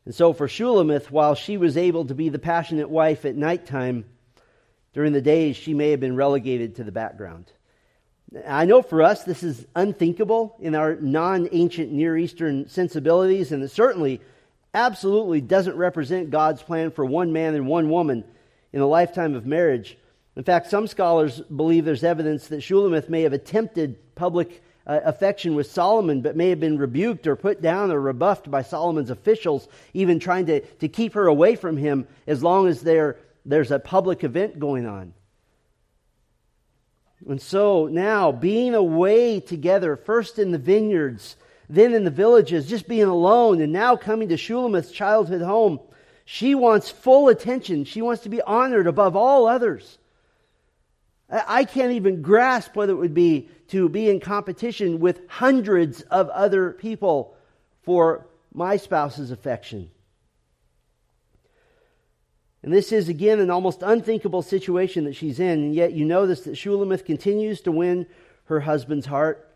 And 0.05 0.15
so 0.15 0.33
for 0.33 0.47
Shulamith, 0.47 1.11
while 1.11 1.35
she 1.35 1.57
was 1.57 1.77
able 1.77 2.05
to 2.05 2.15
be 2.15 2.29
the 2.29 2.39
passionate 2.39 2.89
wife 2.89 3.25
at 3.25 3.35
nighttime, 3.35 4.05
during 4.93 5.13
the 5.13 5.21
days 5.21 5.57
she 5.57 5.73
may 5.73 5.91
have 5.91 5.99
been 5.99 6.15
relegated 6.15 6.75
to 6.75 6.83
the 6.83 6.91
background. 6.91 7.51
I 8.47 8.65
know 8.65 8.81
for 8.81 9.01
us 9.01 9.23
this 9.23 9.43
is 9.43 9.65
unthinkable 9.75 10.55
in 10.59 10.75
our 10.75 10.95
non 10.95 11.47
ancient 11.51 11.91
Near 11.91 12.17
Eastern 12.17 12.67
sensibilities, 12.67 13.51
and 13.51 13.63
it 13.63 13.71
certainly 13.71 14.21
absolutely 14.73 15.41
doesn't 15.41 15.77
represent 15.77 16.31
God's 16.31 16.61
plan 16.61 16.91
for 16.91 17.05
one 17.05 17.31
man 17.31 17.55
and 17.55 17.67
one 17.67 17.89
woman 17.89 18.23
in 18.73 18.81
a 18.81 18.87
lifetime 18.87 19.35
of 19.35 19.45
marriage. 19.45 19.97
In 20.35 20.43
fact, 20.43 20.69
some 20.69 20.87
scholars 20.87 21.39
believe 21.39 21.85
there's 21.85 22.03
evidence 22.03 22.47
that 22.47 22.59
Shulamith 22.59 23.07
may 23.07 23.21
have 23.21 23.31
attempted 23.31 24.15
public 24.15 24.61
uh, 24.85 24.99
affection 25.05 25.55
with 25.55 25.71
Solomon, 25.71 26.21
but 26.21 26.35
may 26.35 26.49
have 26.49 26.59
been 26.59 26.77
rebuked 26.77 27.25
or 27.25 27.35
put 27.35 27.61
down 27.61 27.91
or 27.91 28.01
rebuffed 28.01 28.51
by 28.51 28.61
Solomon's 28.61 29.09
officials, 29.09 29.67
even 29.93 30.19
trying 30.19 30.45
to, 30.47 30.59
to 30.59 30.89
keep 30.89 31.13
her 31.13 31.27
away 31.27 31.55
from 31.55 31.77
him 31.77 32.07
as 32.27 32.43
long 32.43 32.67
as 32.67 32.81
there, 32.81 33.17
there's 33.45 33.71
a 33.71 33.79
public 33.79 34.23
event 34.23 34.59
going 34.59 34.85
on. 34.85 35.13
And 37.27 37.41
so 37.41 37.87
now, 37.87 38.31
being 38.31 38.75
away 38.75 39.39
together, 39.39 39.95
first 39.95 40.37
in 40.37 40.51
the 40.51 40.57
vineyards, 40.57 41.37
then 41.69 41.93
in 41.93 42.03
the 42.03 42.11
villages, 42.11 42.67
just 42.67 42.87
being 42.87 43.07
alone, 43.07 43.61
and 43.61 43.73
now 43.73 43.95
coming 43.95 44.29
to 44.29 44.35
Shulamith's 44.35 44.91
childhood 44.91 45.41
home, 45.41 45.79
she 46.25 46.55
wants 46.55 46.89
full 46.89 47.29
attention. 47.29 47.85
She 47.85 48.01
wants 48.01 48.23
to 48.23 48.29
be 48.29 48.41
honored 48.41 48.87
above 48.87 49.15
all 49.15 49.47
others. 49.47 49.97
I 51.29 51.63
can't 51.63 51.93
even 51.93 52.21
grasp 52.21 52.75
what 52.75 52.89
it 52.89 52.93
would 52.93 53.13
be 53.13 53.49
to 53.69 53.89
be 53.89 54.09
in 54.09 54.19
competition 54.19 54.99
with 54.99 55.21
hundreds 55.27 56.01
of 56.01 56.29
other 56.29 56.71
people 56.71 57.35
for 57.81 58.27
my 58.53 58.77
spouse's 58.77 59.31
affection. 59.31 59.89
And 62.65 62.73
this 62.73 62.91
is, 62.91 63.07
again, 63.07 63.39
an 63.39 63.49
almost 63.49 63.81
unthinkable 63.81 64.41
situation 64.41 65.05
that 65.05 65.15
she's 65.15 65.39
in, 65.39 65.59
and 65.59 65.73
yet 65.73 65.93
you 65.93 66.03
notice 66.03 66.41
that 66.41 66.55
Shulamith 66.55 67.05
continues 67.05 67.61
to 67.61 67.71
win 67.71 68.07
her 68.45 68.59
husband's 68.59 69.05
heart. 69.05 69.49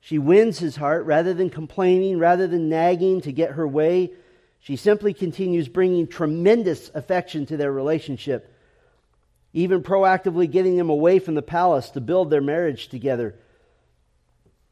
She 0.00 0.18
wins 0.18 0.58
his 0.58 0.76
heart 0.76 1.04
rather 1.04 1.34
than 1.34 1.50
complaining, 1.50 2.18
rather 2.18 2.46
than 2.46 2.70
nagging 2.70 3.20
to 3.22 3.32
get 3.32 3.52
her 3.52 3.68
way. 3.68 4.12
She 4.60 4.76
simply 4.76 5.12
continues 5.12 5.68
bringing 5.68 6.06
tremendous 6.06 6.90
affection 6.94 7.44
to 7.46 7.58
their 7.58 7.72
relationship 7.72 8.54
even 9.52 9.82
proactively 9.82 10.50
getting 10.50 10.76
them 10.76 10.90
away 10.90 11.18
from 11.18 11.34
the 11.34 11.42
palace 11.42 11.90
to 11.90 12.00
build 12.00 12.30
their 12.30 12.40
marriage 12.40 12.88
together. 12.88 13.34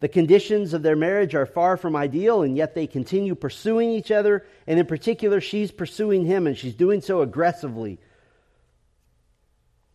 The 0.00 0.08
conditions 0.08 0.74
of 0.74 0.82
their 0.82 0.96
marriage 0.96 1.34
are 1.34 1.46
far 1.46 1.76
from 1.76 1.96
ideal, 1.96 2.42
and 2.42 2.56
yet 2.56 2.74
they 2.74 2.86
continue 2.86 3.34
pursuing 3.34 3.90
each 3.90 4.10
other. 4.10 4.44
And 4.66 4.78
in 4.78 4.86
particular, 4.86 5.40
she's 5.40 5.70
pursuing 5.70 6.26
him, 6.26 6.46
and 6.46 6.56
she's 6.56 6.74
doing 6.74 7.00
so 7.00 7.22
aggressively. 7.22 7.98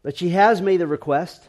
But 0.02 0.18
she 0.18 0.30
has 0.30 0.62
made 0.62 0.82
a 0.82 0.88
request. 0.88 1.48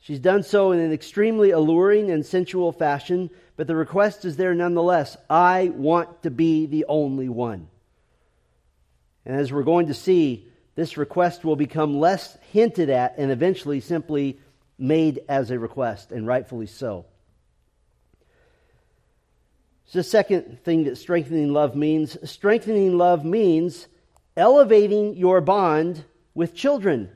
She's 0.00 0.18
done 0.18 0.42
so 0.42 0.72
in 0.72 0.80
an 0.80 0.92
extremely 0.92 1.50
alluring 1.50 2.10
and 2.10 2.26
sensual 2.26 2.72
fashion, 2.72 3.30
but 3.56 3.68
the 3.68 3.76
request 3.76 4.24
is 4.24 4.36
there 4.36 4.54
nonetheless. 4.54 5.16
I 5.30 5.70
want 5.74 6.24
to 6.24 6.30
be 6.30 6.66
the 6.66 6.84
only 6.88 7.28
one. 7.28 7.68
And 9.24 9.36
as 9.36 9.52
we're 9.52 9.62
going 9.62 9.86
to 9.86 9.94
see, 9.94 10.48
this 10.74 10.96
request 10.96 11.44
will 11.44 11.56
become 11.56 11.98
less 12.00 12.36
hinted 12.50 12.90
at 12.90 13.14
and 13.16 13.30
eventually 13.30 13.80
simply 13.80 14.38
made 14.78 15.20
as 15.28 15.50
a 15.50 15.58
request, 15.58 16.12
and 16.12 16.26
rightfully 16.26 16.66
so. 16.66 17.06
So, 19.86 19.98
the 19.98 20.04
second 20.04 20.60
thing 20.64 20.84
that 20.84 20.96
strengthening 20.96 21.52
love 21.52 21.76
means 21.76 22.16
strengthening 22.28 22.96
love 22.96 23.24
means 23.24 23.86
elevating 24.36 25.16
your 25.16 25.40
bond 25.40 26.04
with 26.34 26.54
children. 26.54 27.10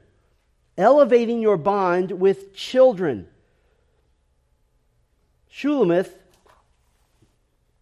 Elevating 0.77 1.41
your 1.41 1.57
bond 1.57 2.12
with 2.12 2.55
children. 2.55 3.27
Shulamith 5.50 6.11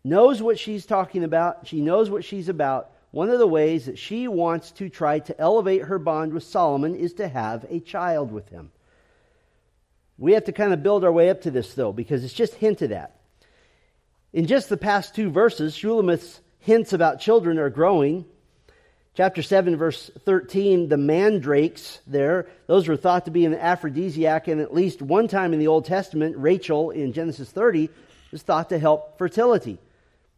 knows 0.02 0.40
what 0.40 0.58
she's 0.58 0.86
talking 0.86 1.24
about, 1.24 1.66
she 1.66 1.80
knows 1.80 2.08
what 2.08 2.24
she's 2.24 2.48
about, 2.48 2.90
one 3.10 3.28
of 3.28 3.38
the 3.38 3.46
ways 3.46 3.86
that 3.86 3.98
she 3.98 4.28
wants 4.28 4.70
to 4.72 4.88
try 4.88 5.18
to 5.18 5.38
elevate 5.40 5.82
her 5.82 5.98
bond 5.98 6.32
with 6.32 6.44
Solomon 6.44 6.94
is 6.94 7.14
to 7.14 7.28
have 7.28 7.66
a 7.68 7.80
child 7.80 8.30
with 8.30 8.48
him. 8.48 8.70
We 10.18 10.32
have 10.32 10.44
to 10.44 10.52
kind 10.52 10.72
of 10.72 10.82
build 10.82 11.04
our 11.04 11.12
way 11.12 11.30
up 11.30 11.42
to 11.42 11.50
this, 11.50 11.74
though, 11.74 11.92
because 11.92 12.24
it's 12.24 12.32
just 12.32 12.54
hinted 12.54 12.92
at. 12.92 13.16
In 14.32 14.46
just 14.46 14.68
the 14.68 14.76
past 14.76 15.14
two 15.14 15.30
verses, 15.30 15.74
Shulamith's 15.76 16.40
hints 16.60 16.92
about 16.92 17.20
children 17.20 17.58
are 17.58 17.70
growing. 17.70 18.24
Chapter 19.14 19.42
7, 19.42 19.76
verse 19.76 20.10
13, 20.24 20.88
the 20.88 20.96
mandrakes 20.98 22.00
there, 22.06 22.48
those 22.66 22.86
were 22.86 22.96
thought 22.96 23.24
to 23.24 23.30
be 23.30 23.46
an 23.46 23.54
aphrodisiac, 23.54 24.46
and 24.48 24.60
at 24.60 24.74
least 24.74 25.00
one 25.00 25.26
time 25.26 25.54
in 25.54 25.58
the 25.58 25.68
Old 25.68 25.86
Testament, 25.86 26.36
Rachel 26.36 26.90
in 26.90 27.14
Genesis 27.14 27.50
30 27.50 27.88
was 28.30 28.42
thought 28.42 28.68
to 28.70 28.78
help 28.78 29.16
fertility. 29.16 29.78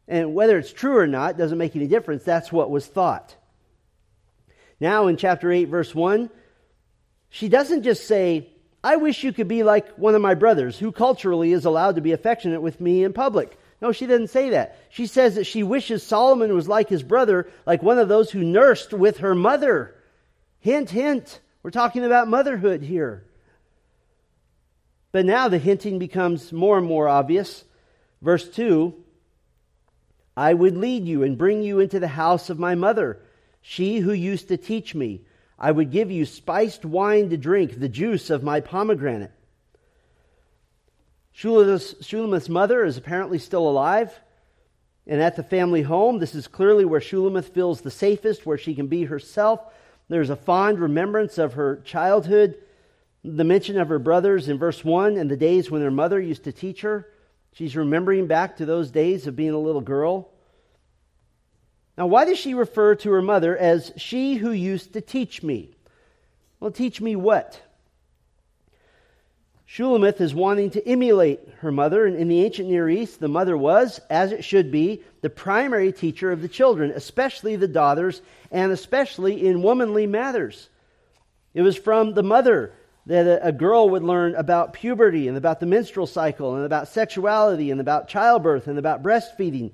And 0.07 0.35
whether 0.35 0.59
it's 0.59 0.73
true 0.73 0.97
or 0.97 1.07
not 1.07 1.37
doesn't 1.37 1.59
make 1.59 1.75
any 1.75 1.87
difference. 1.87 2.23
That's 2.23 2.53
what 2.53 2.71
was 2.71 2.87
thought. 2.87 3.35
Now, 4.81 5.09
in 5.09 5.17
chapter 5.17 5.51
8, 5.51 5.65
verse 5.65 5.95
1, 5.95 6.31
she 7.31 7.49
doesn't 7.49 7.83
just 7.83 8.07
say, 8.07 8.49
I 8.89 8.97
wish 8.97 9.23
you 9.23 9.35
could 9.35 9.49
be 9.49 9.65
like 9.65 9.87
one 9.99 10.15
of 10.15 10.23
my 10.23 10.33
brothers 10.33 10.79
who 10.79 10.93
culturally 10.93 11.53
is 11.53 11.67
allowed 11.67 11.97
to 11.97 12.01
be 12.01 12.13
affectionate 12.13 12.63
with 12.63 12.81
me 12.81 13.05
in 13.05 13.13
public. 13.13 13.59
No, 13.83 13.93
she 13.93 14.07
doesn't 14.07 14.31
say 14.31 14.49
that. 14.49 14.79
She 14.89 15.07
says 15.07 15.35
that 15.35 15.45
she 15.45 15.63
wishes 15.63 16.03
Solomon 16.03 16.55
was 16.55 16.69
like 16.69 16.89
his 16.89 17.03
brother, 17.03 17.51
like 17.67 17.83
one 17.83 17.99
of 17.99 18.09
those 18.09 18.31
who 18.31 18.43
nursed 18.43 18.95
with 18.95 19.19
her 19.19 19.35
mother. 19.35 19.95
Hint, 20.61 20.89
hint. 20.89 21.39
We're 21.63 21.71
talking 21.71 22.03
about 22.03 22.29
motherhood 22.29 22.81
here. 22.81 23.27
But 25.13 25.27
now 25.27 25.49
the 25.49 25.59
hinting 25.59 25.99
becomes 25.99 26.51
more 26.51 26.79
and 26.79 26.87
more 26.87 27.09
obvious. 27.09 27.65
Verse 28.23 28.49
2 28.49 28.95
I 30.35 30.55
would 30.55 30.79
lead 30.79 31.05
you 31.05 31.25
and 31.25 31.37
bring 31.37 31.63
you 31.63 31.79
into 31.79 32.01
the 32.01 32.09
house 32.09 32.49
of 32.49 32.59
my 32.59 32.75
mother, 32.75 33.21
she 33.61 33.99
who 33.99 34.15
used 34.15 34.49
to 34.49 34.57
teach 34.57 34.95
me. 34.95 35.27
I 35.59 35.73
would 35.73 35.91
give 35.91 36.11
you 36.11 36.25
spiced 36.25 36.85
wine 36.85 37.31
to 37.31 37.37
drink, 37.37 37.79
the 37.79 37.89
juice 37.89 38.31
of 38.31 38.43
my 38.43 38.61
pomegranate. 38.61 39.33
Shulamith's 41.35 42.49
mother 42.49 42.85
is 42.85 42.97
apparently 42.97 43.39
still 43.39 43.69
alive. 43.69 44.13
And 45.07 45.23
at 45.23 45.37
the 45.37 45.43
family 45.43 45.83
home, 45.83 46.19
this 46.19 46.35
is 46.35 46.47
clearly 46.47 46.85
where 46.85 47.01
Shulamith 47.01 47.55
feels 47.55 47.81
the 47.81 47.91
safest, 47.91 48.45
where 48.45 48.59
she 48.59 48.75
can 48.75 48.89
be 48.89 49.05
herself. 49.05 49.61
There's 50.09 50.31
a 50.31 50.37
fond 50.37 50.79
remembrance 50.79 51.39
of 51.39 51.55
her 51.55 51.81
childhood, 51.85 52.57
the 53.25 53.45
mention 53.45 53.79
of 53.79 53.89
her 53.89 53.99
brothers 53.99 54.49
in 54.49 54.59
verse 54.59 54.85
1 54.85 55.17
and 55.17 55.31
the 55.31 55.37
days 55.37 55.71
when 55.71 55.83
her 55.83 55.91
mother 55.91 56.21
used 56.21 56.45
to 56.45 56.53
teach 56.53 56.83
her. 56.83 57.09
She's 57.53 57.75
remembering 57.75 58.27
back 58.27 58.57
to 58.59 58.67
those 58.67 58.91
days 58.91 59.27
of 59.27 59.35
being 59.35 59.51
a 59.51 59.59
little 59.59 59.81
girl. 59.81 60.31
Now, 61.99 62.07
why 62.07 62.25
does 62.25 62.39
she 62.39 62.55
refer 62.55 62.95
to 62.95 63.11
her 63.11 63.21
mother 63.21 63.59
as 63.59 63.93
she 63.97 64.37
who 64.37 64.53
used 64.53 64.93
to 64.93 65.01
teach 65.01 65.43
me? 65.43 65.71
Well, 66.61 66.71
teach 66.71 67.01
me 67.01 67.17
what? 67.17 67.61
Shulamith 69.69 70.21
is 70.21 70.33
wanting 70.33 70.71
to 70.71 70.89
emulate 70.89 71.41
her 71.59 71.73
mother, 71.73 72.07
and 72.07 72.17
in 72.17 72.29
the 72.29 72.45
ancient 72.45 72.69
Near 72.69 72.89
East, 72.89 73.19
the 73.19 73.27
mother 73.27 73.57
was, 73.57 74.01
as 74.09 74.31
it 74.31 74.45
should 74.45 74.71
be, 74.71 75.03
the 75.23 75.29
primary 75.29 75.91
teacher 75.91 76.31
of 76.31 76.41
the 76.41 76.49
children, 76.49 76.93
especially 76.95 77.57
the 77.57 77.67
daughters, 77.67 78.23
and 78.53 78.71
especially 78.71 79.45
in 79.45 79.61
womanly 79.61 80.07
matters. 80.07 80.69
It 81.53 81.63
was 81.63 81.77
from 81.77 82.15
the 82.15 82.23
mother 82.23 82.73
that 83.07 83.41
a, 83.43 83.51
girl 83.51 83.91
would 83.91 84.05
learn 84.05 84.37
about 84.37 84.73
puberty 84.73 85.27
and 85.27 85.37
about 85.37 85.59
the 85.59 85.67
menstrual 85.67 86.07
cycle 86.07 86.55
and 86.55 86.65
about 86.65 86.87
sexuality 86.87 87.73
and 87.73 87.81
about 87.81 88.07
childbirth 88.07 88.69
and 88.69 88.79
about 88.79 89.03
breastfeeding. 89.03 89.73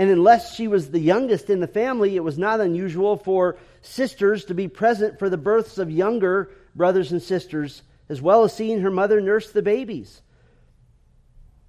And 0.00 0.08
unless 0.08 0.54
she 0.54 0.66
was 0.66 0.90
the 0.90 0.98
youngest 0.98 1.50
in 1.50 1.60
the 1.60 1.66
family, 1.66 2.16
it 2.16 2.24
was 2.24 2.38
not 2.38 2.58
unusual 2.58 3.18
for 3.18 3.58
sisters 3.82 4.46
to 4.46 4.54
be 4.54 4.66
present 4.66 5.18
for 5.18 5.28
the 5.28 5.36
births 5.36 5.76
of 5.76 5.90
younger 5.90 6.50
brothers 6.74 7.12
and 7.12 7.20
sisters 7.20 7.82
as 8.08 8.22
well 8.22 8.42
as 8.44 8.54
seeing 8.54 8.80
her 8.80 8.90
mother 8.90 9.20
nurse 9.20 9.52
the 9.52 9.60
babies. 9.60 10.22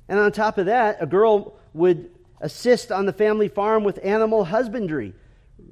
And 0.07 0.17
on 0.17 0.31
top 0.31 0.57
of 0.57 0.67
that, 0.67 0.99
a 1.01 1.05
girl 1.05 1.59
would 1.73 2.09
assist 2.39 2.89
on 2.89 3.05
the 3.05 3.11
family 3.11 3.49
farm 3.49 3.83
with 3.83 3.99
animal 4.01 4.45
husbandry, 4.45 5.13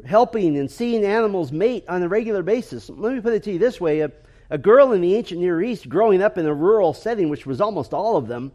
helping 0.05 0.57
and 0.57 0.69
seeing 0.69 1.05
animals 1.05 1.53
mate 1.53 1.85
on 1.87 2.03
a 2.03 2.09
regular 2.09 2.43
basis. 2.43 2.89
Let 2.89 3.13
me 3.13 3.21
put 3.21 3.35
it 3.35 3.43
to 3.43 3.53
you 3.53 3.57
this 3.59 3.79
way 3.79 4.01
a, 4.01 4.11
a 4.49 4.57
girl 4.57 4.91
in 4.91 4.99
the 4.99 5.15
ancient 5.15 5.39
Near 5.39 5.61
East 5.61 5.87
growing 5.87 6.21
up 6.21 6.37
in 6.37 6.45
a 6.45 6.53
rural 6.53 6.93
setting, 6.93 7.29
which 7.29 7.45
was 7.45 7.61
almost 7.61 7.93
all 7.93 8.17
of 8.17 8.27
them, 8.27 8.51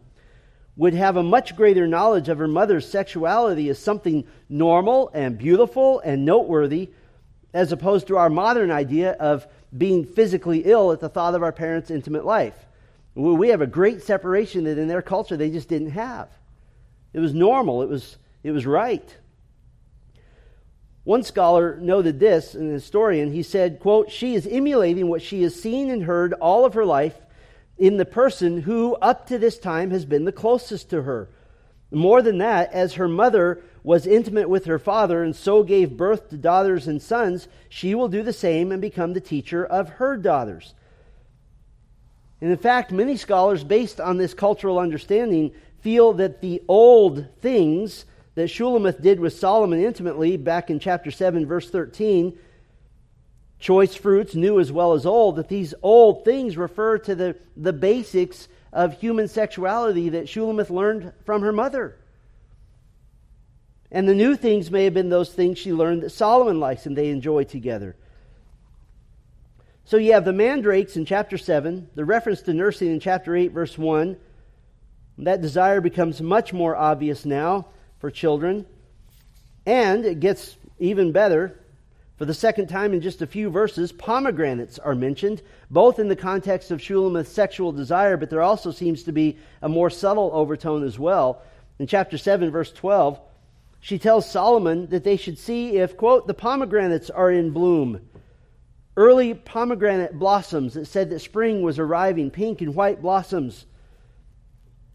would 0.77 0.93
have 0.93 1.15
a 1.15 1.23
much 1.23 1.55
greater 1.55 1.87
knowledge 1.87 2.27
of 2.27 2.37
her 2.37 2.47
mother's 2.47 2.87
sexuality 2.87 3.69
as 3.69 3.79
something 3.79 4.25
normal 4.49 5.09
and 5.13 5.37
beautiful 5.37 5.99
and 6.01 6.25
noteworthy, 6.25 6.89
as 7.53 7.71
opposed 7.71 8.07
to 8.07 8.17
our 8.17 8.29
modern 8.29 8.71
idea 8.71 9.13
of 9.13 9.47
being 9.75 10.05
physically 10.05 10.63
ill 10.65 10.91
at 10.91 10.99
the 10.99 11.09
thought 11.09 11.35
of 11.35 11.43
our 11.43 11.53
parents' 11.53 11.89
intimate 11.89 12.25
life. 12.25 12.65
We 13.13 13.49
have 13.49 13.61
a 13.61 13.67
great 13.67 14.01
separation 14.01 14.65
that 14.65 14.77
in 14.77 14.89
their 14.89 15.01
culture 15.01 15.37
they 15.37 15.49
just 15.49 15.69
didn't 15.69 15.91
have. 15.91 16.27
It 17.13 17.19
was 17.19 17.33
normal, 17.33 17.81
it 17.81 17.89
was, 17.89 18.17
it 18.43 18.51
was 18.51 18.65
right. 18.65 19.15
One 21.05 21.23
scholar 21.23 21.77
noted 21.77 22.19
this, 22.19 22.55
an 22.55 22.69
historian, 22.69 23.31
he 23.31 23.43
said, 23.43 23.79
quote, 23.79 24.11
She 24.11 24.35
is 24.35 24.45
emulating 24.45 25.07
what 25.07 25.21
she 25.21 25.43
has 25.43 25.55
seen 25.55 25.89
and 25.89 26.03
heard 26.03 26.33
all 26.33 26.65
of 26.65 26.73
her 26.73 26.83
life 26.83 27.15
in 27.77 27.97
the 27.97 28.05
person 28.05 28.61
who, 28.61 28.95
up 28.95 29.27
to 29.27 29.37
this 29.37 29.59
time, 29.59 29.91
has 29.91 30.05
been 30.05 30.25
the 30.25 30.31
closest 30.31 30.89
to 30.89 31.03
her. 31.03 31.29
More 31.91 32.21
than 32.21 32.39
that, 32.39 32.73
as 32.73 32.93
her 32.93 33.07
mother 33.07 33.61
was 33.83 34.07
intimate 34.07 34.49
with 34.49 34.65
her 34.65 34.79
father 34.79 35.23
and 35.23 35.35
so 35.35 35.63
gave 35.63 35.97
birth 35.97 36.29
to 36.29 36.37
daughters 36.37 36.87
and 36.87 37.01
sons, 37.01 37.47
she 37.69 37.93
will 37.93 38.07
do 38.07 38.23
the 38.23 38.33
same 38.33 38.71
and 38.71 38.81
become 38.81 39.13
the 39.13 39.21
teacher 39.21 39.65
of 39.65 39.89
her 39.89 40.17
daughters. 40.17 40.73
And 42.41 42.51
in 42.51 42.57
fact, 42.57 42.91
many 42.91 43.17
scholars, 43.17 43.63
based 43.63 43.99
on 43.99 44.17
this 44.17 44.33
cultural 44.33 44.79
understanding, 44.79 45.51
feel 45.81 46.13
that 46.13 46.41
the 46.41 46.63
old 46.67 47.27
things 47.41 48.05
that 48.35 48.49
Shulamith 48.49 49.01
did 49.01 49.19
with 49.19 49.33
Solomon 49.37 49.83
intimately 49.83 50.35
back 50.35 50.69
in 50.69 50.79
chapter 50.79 51.11
7, 51.11 51.45
verse 51.45 51.69
13, 51.69 52.37
choice 53.59 53.95
fruits, 53.95 54.35
new 54.35 54.59
as 54.59 54.71
well 54.71 54.93
as 54.93 55.05
old, 55.05 55.37
that 55.37 55.47
these 55.47 55.73
old 55.81 56.25
things 56.25 56.57
refer 56.57 56.97
to 56.99 57.15
the, 57.15 57.35
the 57.55 57.73
basics 57.73 58.47
of 58.73 58.99
human 58.99 59.27
sexuality 59.27 60.09
that 60.09 60.25
Shulamith 60.25 60.69
learned 60.69 61.13
from 61.25 61.41
her 61.41 61.53
mother. 61.53 61.97
And 63.91 64.09
the 64.09 64.15
new 64.15 64.35
things 64.35 64.69
may 64.69 64.83
have 64.83 64.93
been 64.93 65.09
those 65.09 65.31
things 65.31 65.57
she 65.57 65.71
learned 65.71 66.03
that 66.03 66.09
Solomon 66.09 66.59
likes 66.59 66.85
and 66.85 66.97
they 66.97 67.09
enjoy 67.09 67.45
together. 67.45 67.95
So 69.85 69.97
you 69.97 70.13
have 70.13 70.25
the 70.25 70.33
mandrakes 70.33 70.97
in 70.97 71.05
chapter 71.05 71.37
7, 71.37 71.89
the 71.95 72.03
reference 72.03 72.41
to 72.43 72.53
nursing 72.53 72.91
in 72.91 72.99
chapter 72.99 73.35
8, 73.35 73.51
verse 73.51 73.77
1. 73.77 74.17
That 75.19 75.41
desire 75.41 75.79
becomes 75.79 76.21
much 76.21 76.51
more 76.51 76.75
obvious 76.75 77.23
now 77.23 77.67
for 77.99 78.11
children. 78.11 78.65
And 79.65 80.03
it 80.03 80.19
gets 80.19 80.57
even 80.79 81.11
better. 81.11 81.59
For 82.17 82.25
the 82.25 82.33
second 82.33 82.67
time 82.67 82.93
in 82.93 83.01
just 83.01 83.21
a 83.21 83.27
few 83.27 83.49
verses, 83.49 83.91
pomegranates 83.91 84.79
are 84.79 84.95
mentioned, 84.95 85.41
both 85.69 85.99
in 85.99 86.07
the 86.07 86.15
context 86.15 86.71
of 86.71 86.79
Shulamith's 86.79 87.29
sexual 87.29 87.73
desire, 87.73 88.15
but 88.15 88.29
there 88.29 88.41
also 88.41 88.71
seems 88.71 89.03
to 89.03 89.11
be 89.11 89.37
a 89.61 89.67
more 89.67 89.89
subtle 89.89 90.31
overtone 90.33 90.83
as 90.83 90.97
well. 90.97 91.41
In 91.77 91.87
chapter 91.87 92.17
7, 92.17 92.51
verse 92.51 92.71
12, 92.71 93.19
she 93.81 93.99
tells 93.99 94.29
Solomon 94.29 94.87
that 94.87 95.03
they 95.03 95.17
should 95.17 95.37
see 95.37 95.77
if, 95.77 95.97
quote, 95.97 96.25
the 96.25 96.33
pomegranates 96.33 97.09
are 97.09 97.29
in 97.29 97.51
bloom. 97.51 98.07
Early 98.95 99.33
pomegranate 99.33 100.17
blossoms 100.17 100.75
that 100.75 100.85
said 100.85 101.09
that 101.09 101.19
spring 101.19 101.63
was 101.63 101.79
arriving, 101.79 102.31
pink 102.31 102.61
and 102.61 102.73
white 102.73 103.01
blossoms. 103.01 103.65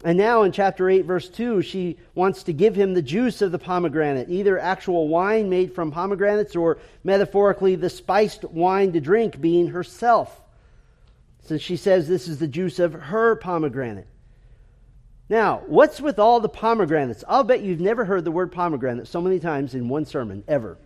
And 0.03 0.17
now 0.17 0.41
in 0.43 0.51
chapter 0.51 0.89
8, 0.89 1.05
verse 1.05 1.29
2, 1.29 1.61
she 1.61 1.97
wants 2.15 2.43
to 2.43 2.53
give 2.53 2.75
him 2.75 2.93
the 2.93 3.03
juice 3.03 3.41
of 3.41 3.51
the 3.51 3.59
pomegranate, 3.59 4.29
either 4.29 4.57
actual 4.57 5.07
wine 5.07 5.49
made 5.49 5.75
from 5.75 5.91
pomegranates 5.91 6.55
or 6.55 6.79
metaphorically 7.03 7.75
the 7.75 7.89
spiced 7.89 8.43
wine 8.45 8.93
to 8.93 9.01
drink, 9.01 9.39
being 9.39 9.67
herself. 9.67 10.41
Since 11.43 11.61
she 11.61 11.77
says 11.77 12.07
this 12.07 12.27
is 12.27 12.39
the 12.39 12.47
juice 12.47 12.79
of 12.79 12.93
her 12.93 13.35
pomegranate. 13.35 14.07
Now, 15.29 15.61
what's 15.67 16.01
with 16.01 16.17
all 16.19 16.39
the 16.39 16.49
pomegranates? 16.49 17.23
I'll 17.27 17.43
bet 17.43 17.61
you've 17.61 17.79
never 17.79 18.03
heard 18.03 18.25
the 18.25 18.31
word 18.31 18.51
pomegranate 18.51 19.07
so 19.07 19.21
many 19.21 19.39
times 19.39 19.75
in 19.75 19.87
one 19.87 20.05
sermon, 20.05 20.43
ever. 20.47 20.77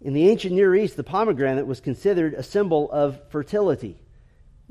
In 0.00 0.12
the 0.12 0.28
ancient 0.28 0.54
Near 0.54 0.74
East, 0.74 0.96
the 0.96 1.04
pomegranate 1.04 1.66
was 1.66 1.80
considered 1.80 2.34
a 2.34 2.42
symbol 2.42 2.90
of 2.90 3.20
fertility. 3.30 3.96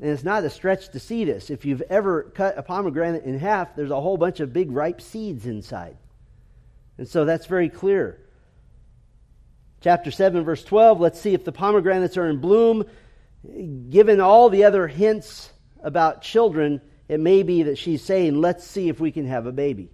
And 0.00 0.10
it's 0.10 0.24
not 0.24 0.44
a 0.44 0.50
stretch 0.50 0.90
to 0.90 1.00
see 1.00 1.24
this. 1.24 1.50
If 1.50 1.64
you've 1.64 1.82
ever 1.82 2.24
cut 2.34 2.56
a 2.56 2.62
pomegranate 2.62 3.24
in 3.24 3.38
half, 3.38 3.74
there's 3.74 3.90
a 3.90 4.00
whole 4.00 4.16
bunch 4.16 4.40
of 4.40 4.52
big 4.52 4.70
ripe 4.70 5.00
seeds 5.00 5.44
inside. 5.46 5.96
And 6.98 7.08
so 7.08 7.24
that's 7.24 7.46
very 7.46 7.68
clear. 7.68 8.20
Chapter 9.80 10.10
7, 10.10 10.44
verse 10.44 10.64
12, 10.64 11.00
let's 11.00 11.20
see 11.20 11.34
if 11.34 11.44
the 11.44 11.52
pomegranates 11.52 12.16
are 12.16 12.28
in 12.28 12.38
bloom. 12.38 12.84
Given 13.90 14.20
all 14.20 14.50
the 14.50 14.64
other 14.64 14.86
hints 14.88 15.52
about 15.82 16.22
children, 16.22 16.80
it 17.08 17.20
may 17.20 17.42
be 17.42 17.64
that 17.64 17.78
she's 17.78 18.02
saying, 18.02 18.40
let's 18.40 18.64
see 18.64 18.88
if 18.88 19.00
we 19.00 19.12
can 19.12 19.26
have 19.26 19.46
a 19.46 19.52
baby. 19.52 19.90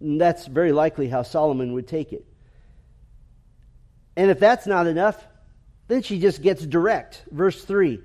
And 0.00 0.20
that's 0.20 0.46
very 0.46 0.72
likely 0.72 1.08
how 1.08 1.22
Solomon 1.22 1.72
would 1.74 1.88
take 1.88 2.12
it. 2.12 2.26
And 4.16 4.30
if 4.30 4.38
that's 4.38 4.66
not 4.66 4.86
enough, 4.86 5.24
then 5.88 6.02
she 6.02 6.18
just 6.20 6.42
gets 6.42 6.64
direct. 6.64 7.24
Verse 7.30 7.64
3 7.64 8.00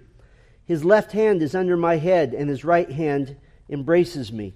His 0.69 0.86
left 0.86 1.13
hand 1.13 1.41
is 1.41 1.55
under 1.55 1.75
my 1.75 1.97
head, 1.97 2.36
and 2.36 2.47
his 2.47 2.63
right 2.63 2.91
hand 2.91 3.36
embraces 3.71 4.32
me. 4.32 4.53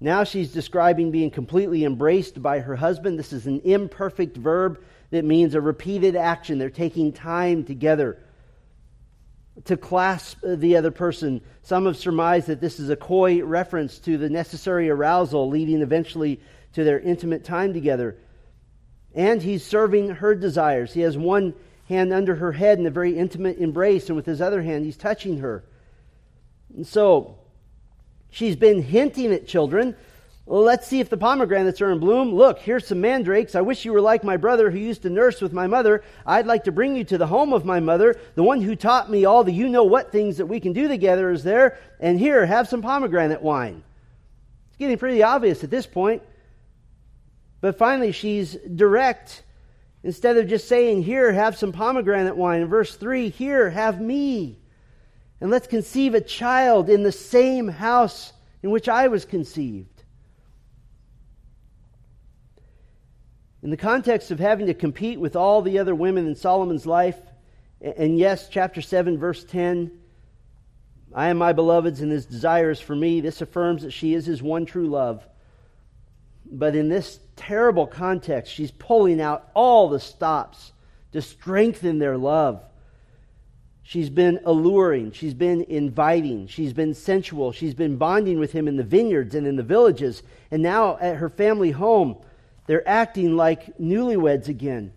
Now 0.00 0.24
she's 0.24 0.54
describing 0.54 1.10
being 1.10 1.30
completely 1.30 1.84
embraced 1.84 2.42
by 2.42 2.60
her 2.60 2.76
husband. 2.76 3.18
This 3.18 3.34
is 3.34 3.46
an 3.46 3.60
imperfect 3.60 4.38
verb 4.38 4.82
that 5.10 5.26
means 5.26 5.54
a 5.54 5.60
repeated 5.60 6.16
action. 6.16 6.58
They're 6.58 6.70
taking 6.70 7.12
time 7.12 7.64
together 7.64 8.16
to 9.66 9.76
clasp 9.76 10.38
the 10.42 10.78
other 10.78 10.90
person. 10.90 11.42
Some 11.60 11.84
have 11.84 11.98
surmised 11.98 12.46
that 12.46 12.62
this 12.62 12.80
is 12.80 12.88
a 12.88 12.96
coy 12.96 13.44
reference 13.44 13.98
to 13.98 14.16
the 14.16 14.30
necessary 14.30 14.88
arousal 14.88 15.50
leading 15.50 15.82
eventually 15.82 16.40
to 16.72 16.84
their 16.84 17.00
intimate 17.00 17.44
time 17.44 17.74
together. 17.74 18.16
And 19.14 19.42
he's 19.42 19.62
serving 19.62 20.08
her 20.08 20.34
desires. 20.34 20.94
He 20.94 21.02
has 21.02 21.18
one 21.18 21.52
hand 21.90 22.12
under 22.12 22.36
her 22.36 22.52
head 22.52 22.78
in 22.78 22.86
a 22.86 22.90
very 22.90 23.18
intimate 23.18 23.58
embrace, 23.58 24.08
and 24.08 24.16
with 24.16 24.24
his 24.24 24.40
other 24.40 24.62
hand, 24.62 24.86
he's 24.86 24.96
touching 24.96 25.40
her. 25.40 25.62
And 26.74 26.86
so, 26.86 27.36
she's 28.30 28.56
been 28.56 28.82
hinting 28.82 29.32
at 29.32 29.46
children 29.46 29.94
well, 30.50 30.62
let's 30.62 30.88
see 30.88 30.98
if 30.98 31.08
the 31.08 31.16
pomegranates 31.16 31.80
are 31.80 31.92
in 31.92 32.00
bloom. 32.00 32.34
Look, 32.34 32.58
here's 32.58 32.84
some 32.84 33.00
mandrakes. 33.00 33.54
I 33.54 33.60
wish 33.60 33.84
you 33.84 33.92
were 33.92 34.00
like 34.00 34.24
my 34.24 34.36
brother 34.36 34.68
who 34.68 34.80
used 34.80 35.02
to 35.02 35.08
nurse 35.08 35.40
with 35.40 35.52
my 35.52 35.68
mother. 35.68 36.02
I'd 36.26 36.48
like 36.48 36.64
to 36.64 36.72
bring 36.72 36.96
you 36.96 37.04
to 37.04 37.18
the 37.18 37.28
home 37.28 37.52
of 37.52 37.64
my 37.64 37.78
mother. 37.78 38.18
The 38.34 38.42
one 38.42 38.60
who 38.60 38.74
taught 38.74 39.08
me 39.08 39.24
all 39.24 39.44
the 39.44 39.52
you 39.52 39.68
know 39.68 39.84
what 39.84 40.10
things 40.10 40.38
that 40.38 40.46
we 40.46 40.58
can 40.58 40.72
do 40.72 40.88
together 40.88 41.30
is 41.30 41.44
there. 41.44 41.78
And 42.00 42.18
here, 42.18 42.44
have 42.44 42.66
some 42.66 42.82
pomegranate 42.82 43.42
wine. 43.42 43.84
It's 44.70 44.76
getting 44.76 44.98
pretty 44.98 45.22
obvious 45.22 45.62
at 45.62 45.70
this 45.70 45.86
point. 45.86 46.24
But 47.60 47.78
finally, 47.78 48.10
she's 48.10 48.54
direct. 48.54 49.44
Instead 50.02 50.36
of 50.36 50.48
just 50.48 50.66
saying, 50.68 51.02
Here, 51.02 51.32
have 51.32 51.56
some 51.56 51.72
pomegranate 51.72 52.36
wine. 52.36 52.62
In 52.62 52.68
verse 52.68 52.94
3, 52.96 53.28
Here, 53.28 53.70
have 53.70 54.00
me. 54.00 54.58
And 55.40 55.50
let's 55.50 55.66
conceive 55.66 56.14
a 56.14 56.20
child 56.20 56.88
in 56.88 57.02
the 57.02 57.12
same 57.12 57.68
house 57.68 58.32
in 58.62 58.70
which 58.70 58.88
I 58.88 59.08
was 59.08 59.24
conceived. 59.24 60.04
In 63.62 63.70
the 63.70 63.76
context 63.76 64.30
of 64.30 64.38
having 64.38 64.66
to 64.66 64.74
compete 64.74 65.20
with 65.20 65.36
all 65.36 65.60
the 65.60 65.78
other 65.78 65.94
women 65.94 66.26
in 66.26 66.34
Solomon's 66.34 66.86
life, 66.86 67.18
and 67.80 68.18
yes, 68.18 68.48
chapter 68.48 68.80
7, 68.80 69.18
verse 69.18 69.44
10, 69.44 69.90
I 71.14 71.28
am 71.28 71.38
my 71.38 71.52
beloved's 71.52 72.00
and 72.00 72.12
his 72.12 72.24
desire 72.24 72.70
is 72.70 72.80
for 72.80 72.94
me, 72.94 73.20
this 73.20 73.40
affirms 73.40 73.82
that 73.82 73.90
she 73.90 74.14
is 74.14 74.26
his 74.26 74.42
one 74.42 74.64
true 74.64 74.88
love. 74.88 75.26
But 76.50 76.76
in 76.76 76.88
this 76.88 77.18
terrible 77.40 77.86
context, 77.86 78.52
she's 78.52 78.70
pulling 78.70 79.20
out 79.20 79.50
all 79.54 79.88
the 79.88 79.98
stops 79.98 80.72
to 81.12 81.22
strengthen 81.22 81.98
their 81.98 82.18
love. 82.18 82.62
She's 83.82 84.10
been 84.10 84.40
alluring. 84.44 85.12
She's 85.12 85.34
been 85.34 85.62
inviting. 85.62 86.46
She's 86.46 86.72
been 86.72 86.94
sensual. 86.94 87.50
She's 87.50 87.74
been 87.74 87.96
bonding 87.96 88.38
with 88.38 88.52
him 88.52 88.68
in 88.68 88.76
the 88.76 88.84
vineyards 88.84 89.34
and 89.34 89.46
in 89.46 89.56
the 89.56 89.62
villages. 89.62 90.22
And 90.50 90.62
now 90.62 90.98
at 90.98 91.16
her 91.16 91.28
family 91.28 91.70
home, 91.70 92.18
they're 92.66 92.86
acting 92.86 93.36
like 93.36 93.78
newlyweds 93.78 94.48
again. 94.48 94.92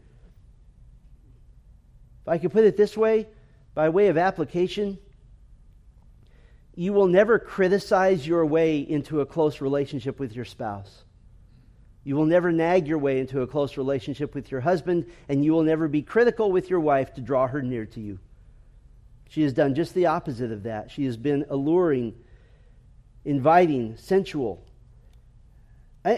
If 2.21 2.27
I 2.27 2.37
could 2.37 2.51
put 2.51 2.65
it 2.65 2.77
this 2.77 2.95
way, 2.95 3.27
by 3.73 3.89
way 3.89 4.09
of 4.09 4.17
application, 4.17 4.99
you 6.75 6.93
will 6.93 7.07
never 7.07 7.39
criticize 7.39 8.27
your 8.27 8.45
way 8.45 8.79
into 8.79 9.21
a 9.21 9.25
close 9.25 9.61
relationship 9.61 10.19
with 10.19 10.35
your 10.35 10.45
spouse. 10.45 11.02
You 12.03 12.15
will 12.15 12.25
never 12.25 12.51
nag 12.51 12.87
your 12.87 12.97
way 12.97 13.19
into 13.19 13.41
a 13.41 13.47
close 13.47 13.77
relationship 13.77 14.35
with 14.35 14.51
your 14.51 14.61
husband, 14.61 15.05
and 15.29 15.43
you 15.43 15.53
will 15.53 15.63
never 15.63 15.87
be 15.87 16.01
critical 16.01 16.51
with 16.51 16.69
your 16.69 16.81
wife 16.81 17.13
to 17.13 17.21
draw 17.21 17.47
her 17.47 17.61
near 17.61 17.85
to 17.85 18.01
you. 18.01 18.19
She 19.29 19.43
has 19.43 19.53
done 19.53 19.73
just 19.73 19.93
the 19.93 20.07
opposite 20.07 20.51
of 20.51 20.63
that. 20.63 20.91
She 20.91 21.05
has 21.05 21.15
been 21.15 21.45
alluring, 21.49 22.13
inviting, 23.23 23.95
sensual. 23.97 24.63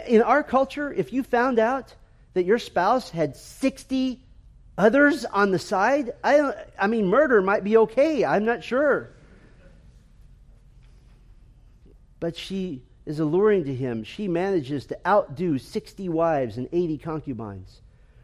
In 0.08 0.24
our 0.24 0.44
culture, 0.44 0.92
if 0.92 1.14
you 1.14 1.22
found 1.22 1.60
out 1.60 1.94
that 2.34 2.46
your 2.46 2.58
spouse 2.58 3.12
had 3.12 3.38
60 3.38 4.20
others 4.78 5.24
on 5.24 5.52
the 5.52 5.60
side, 5.60 6.12
I, 6.24 6.54
I 6.80 6.88
mean, 6.88 7.06
murder 7.08 7.42
might 7.44 7.64
be 7.64 7.78
okay. 7.78 8.26
I'm 8.26 8.44
not 8.44 8.64
sure. 8.64 9.12
But 12.20 12.36
she 12.36 12.82
is 13.06 13.20
alluring 13.20 13.66
to 13.66 13.74
him. 13.74 14.04
She 14.04 14.28
manages 14.28 14.86
to 14.88 15.08
outdo 15.08 15.58
60 15.58 16.10
wives 16.10 16.58
and 16.58 16.68
80 16.72 16.98
concubines 16.98 17.82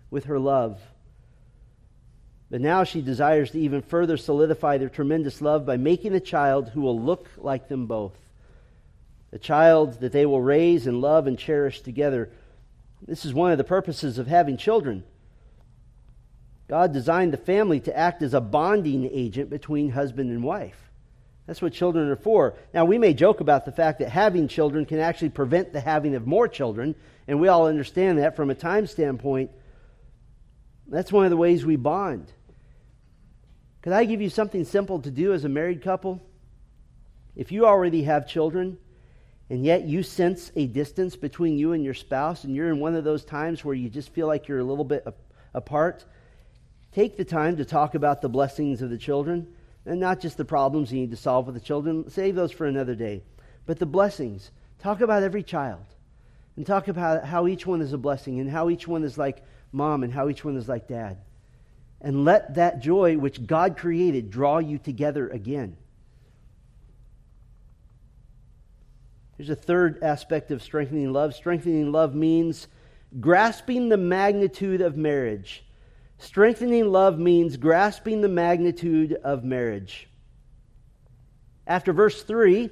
with 0.10 0.26
her 0.26 0.40
love. 0.40 0.80
But 2.50 2.62
now 2.62 2.84
she 2.84 3.02
desires 3.02 3.52
to 3.52 3.60
even 3.60 3.82
further 3.82 4.18
solidify 4.18 4.78
their 4.78 4.90
tremendous 4.90 5.42
love 5.42 5.66
by 5.66 5.78
making 5.78 6.14
a 6.14 6.20
child 6.20 6.70
who 6.70 6.82
will 6.82 7.00
look 7.00 7.30
like 7.38 7.70
them 7.70 7.86
both. 7.86 8.18
A 9.32 9.40
child 9.40 10.02
that 10.02 10.12
they 10.12 10.26
will 10.26 10.42
raise 10.42 10.88
and 10.88 11.00
love 11.00 11.28
and 11.28 11.40
cherish 11.40 11.82
together. 11.82 12.30
This 13.08 13.24
is 13.24 13.34
one 13.34 13.52
of 13.52 13.58
the 13.58 13.64
purposes 13.64 14.18
of 14.18 14.28
having 14.28 14.58
children. 14.58 15.04
God 16.68 16.92
designed 16.92 17.32
the 17.32 17.38
family 17.38 17.80
to 17.82 17.98
act 17.98 18.22
as 18.22 18.34
a 18.34 18.42
bonding 18.42 19.10
agent 19.12 19.50
between 19.50 19.92
husband 19.92 20.30
and 20.30 20.44
wife. 20.44 20.91
That's 21.48 21.62
what 21.62 21.74
children 21.74 22.08
are 22.10 22.16
for. 22.16 22.56
Now, 22.74 22.86
we 22.86 22.98
may 22.98 23.14
joke 23.14 23.42
about 23.42 23.66
the 23.66 23.72
fact 23.72 24.00
that 24.00 24.10
having 24.10 24.48
children 24.48 24.86
can 24.86 25.00
actually 25.00 25.30
prevent 25.30 25.74
the 25.74 25.82
having 25.82 26.16
of 26.16 26.28
more 26.28 26.48
children, 26.48 26.96
and 27.28 27.40
we 27.40 27.48
all 27.48 27.68
understand 27.68 28.20
that 28.20 28.36
from 28.36 28.50
a 28.50 28.56
time 28.56 28.88
standpoint. 28.88 29.52
That's 30.88 31.12
one 31.12 31.26
of 31.26 31.32
the 31.32 31.38
ways 31.38 31.66
we 31.66 31.78
bond. 31.78 32.32
Could 33.82 33.94
I 33.94 34.06
give 34.06 34.22
you 34.22 34.30
something 34.30 34.66
simple 34.66 35.00
to 35.02 35.10
do 35.10 35.34
as 35.34 35.44
a 35.44 35.50
married 35.50 35.82
couple? 35.82 36.22
If 37.36 37.52
you 37.52 37.66
already 37.66 38.04
have 38.04 38.28
children, 38.28 38.78
and 39.50 39.66
yet 39.66 39.86
you 39.86 40.04
sense 40.04 40.52
a 40.56 40.68
distance 40.68 41.16
between 41.16 41.58
you 41.58 41.74
and 41.74 41.84
your 41.84 41.96
spouse, 41.96 42.44
and 42.44 42.56
you're 42.56 42.70
in 42.70 42.80
one 42.80 42.96
of 42.96 43.04
those 43.04 43.26
times 43.26 43.66
where 43.66 43.76
you 43.76 43.90
just 43.90 44.10
feel 44.10 44.28
like 44.28 44.48
you're 44.48 44.60
a 44.60 44.64
little 44.64 44.86
bit 44.86 45.08
apart, 45.54 46.06
take 46.92 47.18
the 47.18 47.26
time 47.26 47.58
to 47.58 47.66
talk 47.66 47.96
about 47.96 48.22
the 48.22 48.30
blessings 48.30 48.82
of 48.82 48.92
the 48.92 48.98
children 48.98 49.48
and 49.86 50.00
not 50.00 50.20
just 50.20 50.38
the 50.38 50.46
problems 50.46 50.92
you 50.92 51.00
need 51.00 51.12
to 51.12 51.18
solve 51.18 51.46
with 51.46 51.56
the 51.56 51.62
children. 51.62 52.10
Save 52.10 52.36
those 52.36 52.52
for 52.52 52.66
another 52.66 52.96
day. 52.96 53.24
But 53.66 53.80
the 53.80 53.86
blessings. 53.86 54.52
Talk 54.80 55.02
about 55.02 55.24
every 55.24 55.44
child. 55.44 55.86
And 56.56 56.66
talk 56.66 56.88
about 56.88 57.26
how 57.26 57.48
each 57.48 57.66
one 57.66 57.82
is 57.82 57.94
a 57.94 57.98
blessing 57.98 58.40
and 58.40 58.50
how 58.50 58.70
each 58.70 58.88
one 58.88 59.04
is 59.04 59.18
like 59.18 59.44
mom 59.72 60.04
and 60.04 60.14
how 60.14 60.30
each 60.30 60.44
one 60.44 60.58
is 60.58 60.68
like 60.68 60.88
dad. 60.88 61.18
And 62.02 62.26
let 62.26 62.56
that 62.56 62.82
joy 62.82 63.18
which 63.18 63.46
God 63.46 63.78
created 63.78 64.32
draw 64.32 64.58
you 64.58 64.78
together 64.78 65.30
again. 65.30 65.78
There's 69.38 69.50
a 69.50 69.56
third 69.56 70.04
aspect 70.04 70.52
of 70.52 70.62
strengthening 70.62 71.14
love. 71.14 71.34
Strengthening 71.34 71.92
love 71.92 72.14
means 72.14 72.68
grasping 73.20 73.90
the 73.90 73.98
magnitude 73.98 74.82
of 74.82 74.98
marriage 74.98 75.64
Strengthening 76.22 76.92
love 76.92 77.18
means 77.18 77.58
grasping 77.58 78.22
the 78.22 78.30
magnitude 78.30 79.14
of 79.24 79.44
marriage. 79.44 80.08
After 81.66 81.94
verse 81.94 82.22
3, 82.22 82.70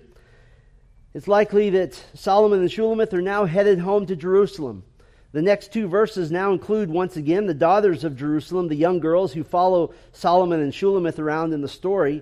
it's 1.15 1.27
likely 1.27 1.71
that 1.71 1.99
Solomon 2.13 2.59
and 2.59 2.69
Shulamith 2.69 3.11
are 3.11 3.23
now 3.23 3.45
headed 3.45 3.79
home 3.79 4.05
to 4.05 4.15
Jerusalem. 4.15 4.83
The 5.31 5.41
next 5.41 5.73
two 5.73 5.87
verses 5.87 6.29
now 6.29 6.51
include, 6.51 6.91
once 6.91 7.17
again, 7.17 7.47
the 7.47 7.55
daughters 7.55 8.03
of 8.03 8.15
Jerusalem, 8.15 8.67
the 8.67 8.75
young 8.75 8.99
girls 8.99 9.33
who 9.33 9.43
follow 9.43 9.95
Solomon 10.11 10.61
and 10.61 10.71
Shulamith 10.71 11.17
around 11.17 11.51
in 11.51 11.61
the 11.61 11.67
story. 11.67 12.21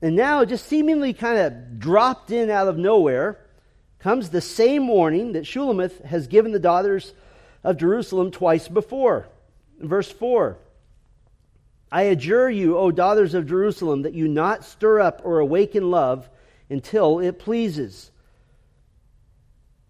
And 0.00 0.14
now, 0.14 0.44
just 0.44 0.66
seemingly 0.66 1.12
kind 1.12 1.36
of 1.36 1.80
dropped 1.80 2.30
in 2.30 2.48
out 2.48 2.68
of 2.68 2.78
nowhere, 2.78 3.44
comes 3.98 4.30
the 4.30 4.40
same 4.40 4.86
warning 4.86 5.32
that 5.32 5.46
Shulamith 5.46 6.04
has 6.04 6.28
given 6.28 6.52
the 6.52 6.60
daughters 6.60 7.12
of 7.64 7.76
Jerusalem 7.76 8.30
twice 8.30 8.68
before. 8.68 9.28
Verse 9.78 10.10
4 10.10 10.58
I 11.90 12.02
adjure 12.02 12.50
you, 12.50 12.76
O 12.76 12.90
daughters 12.90 13.34
of 13.34 13.46
Jerusalem, 13.46 14.02
that 14.02 14.14
you 14.14 14.28
not 14.28 14.64
stir 14.64 15.00
up 15.00 15.22
or 15.24 15.38
awaken 15.38 15.90
love 15.90 16.28
until 16.68 17.18
it 17.18 17.38
pleases. 17.38 18.10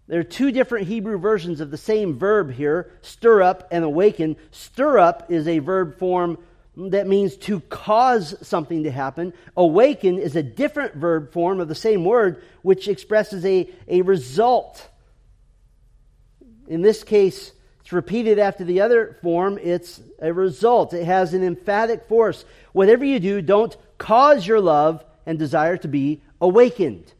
There 0.07 0.19
are 0.19 0.23
two 0.23 0.51
different 0.51 0.87
Hebrew 0.87 1.19
versions 1.19 1.61
of 1.61 1.69
the 1.71 1.77
same 1.77 2.17
verb 2.17 2.51
here 2.51 2.91
stir 3.01 3.43
up 3.43 3.67
and 3.69 3.83
awaken. 3.83 4.37
Stir 4.51 4.97
up 4.97 5.29
is 5.29 5.47
a 5.47 5.59
verb 5.59 5.99
form 5.99 6.39
that 6.75 7.07
means 7.07 7.35
to 7.35 7.59
cause 7.61 8.35
something 8.41 8.83
to 8.83 8.91
happen. 8.91 9.33
Awaken 9.57 10.17
is 10.17 10.35
a 10.35 10.43
different 10.43 10.95
verb 10.95 11.33
form 11.33 11.59
of 11.59 11.67
the 11.67 11.75
same 11.75 12.05
word, 12.05 12.41
which 12.61 12.87
expresses 12.87 13.45
a, 13.45 13.69
a 13.87 14.01
result. 14.01 14.87
In 16.67 16.81
this 16.81 17.03
case, 17.03 17.51
it's 17.89 17.93
repeated 17.93 18.37
after 18.37 18.63
the 18.63 18.81
other 18.81 19.17
form, 19.23 19.57
it's 19.59 19.99
a 20.19 20.31
result. 20.31 20.93
It 20.93 21.05
has 21.05 21.33
an 21.33 21.43
emphatic 21.43 22.07
force. 22.07 22.45
Whatever 22.71 23.03
you 23.03 23.19
do, 23.19 23.41
don't 23.41 23.75
cause 23.97 24.45
your 24.45 24.61
love 24.61 25.03
and 25.25 25.39
desire 25.39 25.75
to 25.77 25.87
be 25.87 26.21
awakened. 26.39 27.11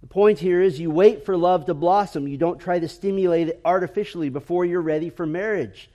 The 0.00 0.08
point 0.08 0.40
here 0.40 0.60
is 0.60 0.80
you 0.80 0.90
wait 0.90 1.24
for 1.24 1.36
love 1.36 1.66
to 1.66 1.74
blossom. 1.74 2.26
You 2.26 2.38
don't 2.38 2.58
try 2.58 2.80
to 2.80 2.88
stimulate 2.88 3.50
it 3.50 3.60
artificially 3.64 4.28
before 4.28 4.64
you're 4.64 4.82
ready 4.82 5.08
for 5.08 5.24
marriage. 5.24 5.90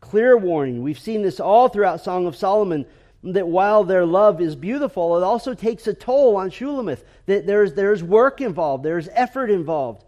Clear 0.00 0.38
warning. 0.38 0.82
We've 0.82 0.98
seen 0.98 1.20
this 1.20 1.38
all 1.38 1.68
throughout 1.68 2.00
Song 2.00 2.26
of 2.26 2.34
Solomon 2.34 2.86
that 3.24 3.46
while 3.46 3.84
their 3.84 4.06
love 4.06 4.40
is 4.40 4.56
beautiful, 4.56 5.18
it 5.18 5.22
also 5.22 5.52
takes 5.52 5.86
a 5.86 5.92
toll 5.92 6.34
on 6.38 6.48
Shulamith. 6.50 7.04
That 7.26 7.46
there's, 7.46 7.74
there's 7.74 8.02
work 8.02 8.40
involved, 8.40 8.84
there's 8.84 9.10
effort 9.12 9.50
involved. 9.50 10.06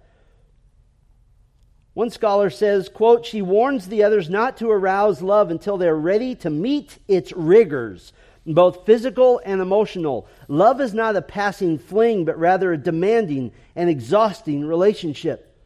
One 1.94 2.10
scholar 2.10 2.50
says, 2.50 2.88
quote, 2.88 3.24
she 3.24 3.40
warns 3.40 3.86
the 3.86 4.02
others 4.02 4.28
not 4.28 4.56
to 4.58 4.70
arouse 4.70 5.22
love 5.22 5.50
until 5.50 5.78
they're 5.78 5.94
ready 5.94 6.34
to 6.36 6.50
meet 6.50 6.98
its 7.06 7.32
rigors, 7.32 8.12
both 8.44 8.84
physical 8.84 9.40
and 9.44 9.60
emotional. 9.60 10.26
Love 10.48 10.80
is 10.80 10.92
not 10.92 11.14
a 11.14 11.22
passing 11.22 11.78
fling, 11.78 12.24
but 12.24 12.38
rather 12.38 12.72
a 12.72 12.78
demanding 12.78 13.52
and 13.76 13.88
exhausting 13.88 14.66
relationship. 14.66 15.56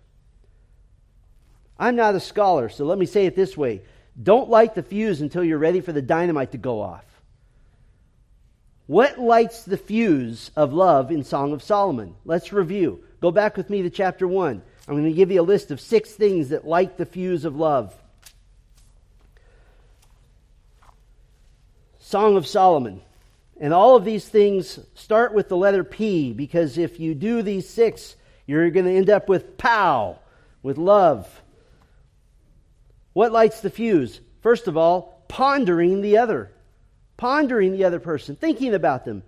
I'm 1.78 1.96
not 1.96 2.14
a 2.14 2.20
scholar, 2.20 2.68
so 2.68 2.84
let 2.84 2.98
me 2.98 3.06
say 3.06 3.24
it 3.24 3.34
this 3.34 3.56
way. 3.56 3.82
Don't 4.20 4.50
light 4.50 4.74
the 4.74 4.82
fuse 4.82 5.22
until 5.22 5.44
you're 5.44 5.58
ready 5.58 5.80
for 5.80 5.92
the 5.92 6.02
dynamite 6.02 6.52
to 6.52 6.58
go 6.58 6.82
off. 6.82 7.04
What 8.86 9.18
lights 9.18 9.64
the 9.64 9.76
fuse 9.76 10.50
of 10.56 10.72
love 10.72 11.10
in 11.10 11.22
Song 11.24 11.52
of 11.52 11.62
Solomon? 11.62 12.16
Let's 12.24 12.52
review. 12.52 13.04
Go 13.20 13.30
back 13.30 13.56
with 13.56 13.70
me 13.70 13.82
to 13.82 13.90
chapter 13.90 14.26
1. 14.26 14.62
I'm 14.88 14.94
going 14.94 15.04
to 15.04 15.12
give 15.12 15.30
you 15.30 15.42
a 15.42 15.42
list 15.42 15.70
of 15.70 15.82
six 15.82 16.12
things 16.12 16.48
that 16.48 16.66
light 16.66 16.96
the 16.96 17.04
fuse 17.04 17.44
of 17.44 17.54
love. 17.54 17.94
Song 21.98 22.38
of 22.38 22.46
Solomon. 22.46 23.02
And 23.60 23.74
all 23.74 23.96
of 23.96 24.06
these 24.06 24.26
things 24.26 24.78
start 24.94 25.34
with 25.34 25.50
the 25.50 25.58
letter 25.58 25.84
P 25.84 26.32
because 26.32 26.78
if 26.78 26.98
you 26.98 27.14
do 27.14 27.42
these 27.42 27.68
six, 27.68 28.16
you're 28.46 28.70
going 28.70 28.86
to 28.86 28.96
end 28.96 29.10
up 29.10 29.28
with 29.28 29.58
pow, 29.58 30.20
with 30.62 30.78
love. 30.78 31.42
What 33.12 33.30
lights 33.30 33.60
the 33.60 33.68
fuse? 33.68 34.22
First 34.40 34.68
of 34.68 34.78
all, 34.78 35.22
pondering 35.28 36.00
the 36.00 36.16
other. 36.16 36.50
Pondering 37.18 37.72
the 37.72 37.84
other 37.84 38.00
person, 38.00 38.36
thinking 38.36 38.72
about 38.72 39.04
them. 39.04 39.22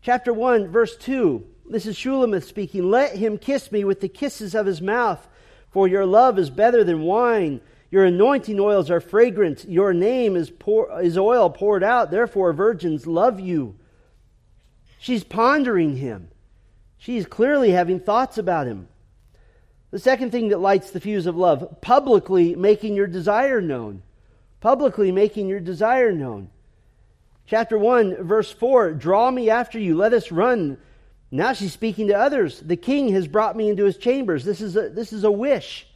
Chapter 0.00 0.32
1, 0.32 0.68
verse 0.68 0.96
2 0.96 1.44
this 1.72 1.86
is 1.86 1.96
Shulamith 1.96 2.44
speaking. 2.44 2.90
Let 2.90 3.16
him 3.16 3.38
kiss 3.38 3.72
me 3.72 3.84
with 3.84 4.00
the 4.00 4.08
kisses 4.08 4.54
of 4.54 4.66
his 4.66 4.82
mouth, 4.82 5.26
for 5.70 5.88
your 5.88 6.04
love 6.04 6.38
is 6.38 6.50
better 6.50 6.84
than 6.84 7.02
wine. 7.02 7.60
Your 7.90 8.04
anointing 8.04 8.60
oils 8.60 8.90
are 8.90 9.00
fragrant. 9.00 9.64
Your 9.68 9.92
name 9.92 10.36
is, 10.36 10.50
pour, 10.50 11.00
is 11.02 11.16
oil 11.16 11.50
poured 11.50 11.82
out. 11.82 12.10
Therefore, 12.10 12.52
virgins 12.52 13.06
love 13.06 13.40
you. 13.40 13.74
She's 14.98 15.24
pondering 15.24 15.96
him. 15.96 16.28
She's 16.98 17.26
clearly 17.26 17.70
having 17.70 18.00
thoughts 18.00 18.38
about 18.38 18.66
him. 18.66 18.88
The 19.90 19.98
second 19.98 20.30
thing 20.30 20.48
that 20.48 20.58
lights 20.58 20.90
the 20.90 21.00
fuse 21.00 21.26
of 21.26 21.36
love, 21.36 21.80
publicly 21.80 22.54
making 22.54 22.94
your 22.94 23.06
desire 23.06 23.60
known. 23.60 24.02
publicly 24.60 25.10
making 25.10 25.48
your 25.48 25.58
desire 25.58 26.12
known. 26.12 26.48
Chapter 27.46 27.76
1, 27.76 28.24
verse 28.24 28.52
4 28.52 28.92
Draw 28.92 29.30
me 29.32 29.50
after 29.50 29.78
you, 29.78 29.96
let 29.96 30.12
us 30.12 30.30
run. 30.30 30.78
Now 31.34 31.54
she's 31.54 31.72
speaking 31.72 32.08
to 32.08 32.18
others. 32.18 32.60
The 32.60 32.76
king 32.76 33.08
has 33.14 33.26
brought 33.26 33.56
me 33.56 33.70
into 33.70 33.86
his 33.86 33.96
chambers. 33.96 34.44
This 34.44 34.60
is 34.60 34.76
a, 34.76 34.90
this 34.90 35.14
is 35.14 35.24
a 35.24 35.30
wish. 35.30 35.86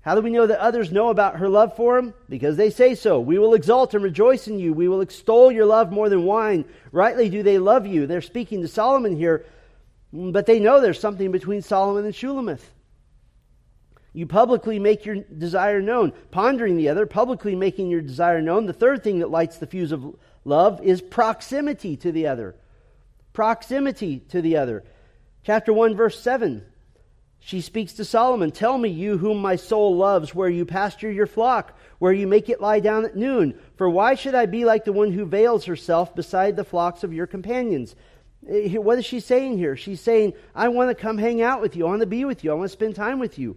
How 0.00 0.16
do 0.16 0.20
we 0.20 0.30
know 0.30 0.46
that 0.46 0.58
others 0.58 0.90
know 0.90 1.10
about 1.10 1.36
her 1.36 1.48
love 1.48 1.76
for 1.76 1.96
him? 1.96 2.12
Because 2.28 2.56
they 2.56 2.70
say 2.70 2.96
so. 2.96 3.20
We 3.20 3.38
will 3.38 3.54
exalt 3.54 3.94
and 3.94 4.02
rejoice 4.02 4.48
in 4.48 4.58
you. 4.58 4.72
We 4.72 4.88
will 4.88 5.00
extol 5.00 5.52
your 5.52 5.64
love 5.64 5.92
more 5.92 6.08
than 6.08 6.24
wine. 6.24 6.64
Rightly 6.90 7.28
do 7.28 7.44
they 7.44 7.58
love 7.58 7.86
you. 7.86 8.06
They're 8.06 8.20
speaking 8.20 8.62
to 8.62 8.68
Solomon 8.68 9.16
here, 9.16 9.46
but 10.12 10.46
they 10.46 10.58
know 10.58 10.80
there's 10.80 10.98
something 10.98 11.30
between 11.30 11.62
Solomon 11.62 12.04
and 12.04 12.14
Shulamith. 12.14 12.62
You 14.12 14.26
publicly 14.26 14.80
make 14.80 15.06
your 15.06 15.16
desire 15.16 15.80
known, 15.80 16.12
pondering 16.32 16.76
the 16.76 16.88
other, 16.88 17.06
publicly 17.06 17.54
making 17.54 17.90
your 17.90 18.00
desire 18.00 18.42
known. 18.42 18.66
The 18.66 18.72
third 18.72 19.04
thing 19.04 19.20
that 19.20 19.30
lights 19.30 19.58
the 19.58 19.66
fuse 19.68 19.92
of 19.92 20.16
love 20.44 20.82
is 20.82 21.00
proximity 21.00 21.96
to 21.98 22.10
the 22.10 22.26
other. 22.26 22.56
Proximity 23.38 24.18
to 24.30 24.42
the 24.42 24.56
other. 24.56 24.82
Chapter 25.44 25.72
1, 25.72 25.94
verse 25.94 26.20
7. 26.20 26.60
She 27.38 27.60
speaks 27.60 27.92
to 27.92 28.04
Solomon 28.04 28.50
Tell 28.50 28.76
me, 28.76 28.88
you 28.88 29.16
whom 29.16 29.38
my 29.38 29.54
soul 29.54 29.96
loves, 29.96 30.34
where 30.34 30.48
you 30.48 30.64
pasture 30.64 31.08
your 31.08 31.28
flock, 31.28 31.78
where 32.00 32.12
you 32.12 32.26
make 32.26 32.48
it 32.48 32.60
lie 32.60 32.80
down 32.80 33.04
at 33.04 33.14
noon. 33.14 33.56
For 33.76 33.88
why 33.88 34.16
should 34.16 34.34
I 34.34 34.46
be 34.46 34.64
like 34.64 34.84
the 34.84 34.92
one 34.92 35.12
who 35.12 35.24
veils 35.24 35.66
herself 35.66 36.16
beside 36.16 36.56
the 36.56 36.64
flocks 36.64 37.04
of 37.04 37.12
your 37.12 37.28
companions? 37.28 37.94
Eh, 38.48 38.74
what 38.74 38.98
is 38.98 39.04
she 39.04 39.20
saying 39.20 39.56
here? 39.56 39.76
She's 39.76 40.00
saying, 40.00 40.32
I 40.52 40.66
want 40.66 40.90
to 40.90 41.00
come 41.00 41.16
hang 41.16 41.40
out 41.40 41.60
with 41.60 41.76
you. 41.76 41.86
I 41.86 41.90
want 41.90 42.00
to 42.00 42.06
be 42.06 42.24
with 42.24 42.42
you. 42.42 42.50
I 42.50 42.54
want 42.54 42.68
to 42.68 42.76
spend 42.76 42.96
time 42.96 43.20
with 43.20 43.38
you. 43.38 43.56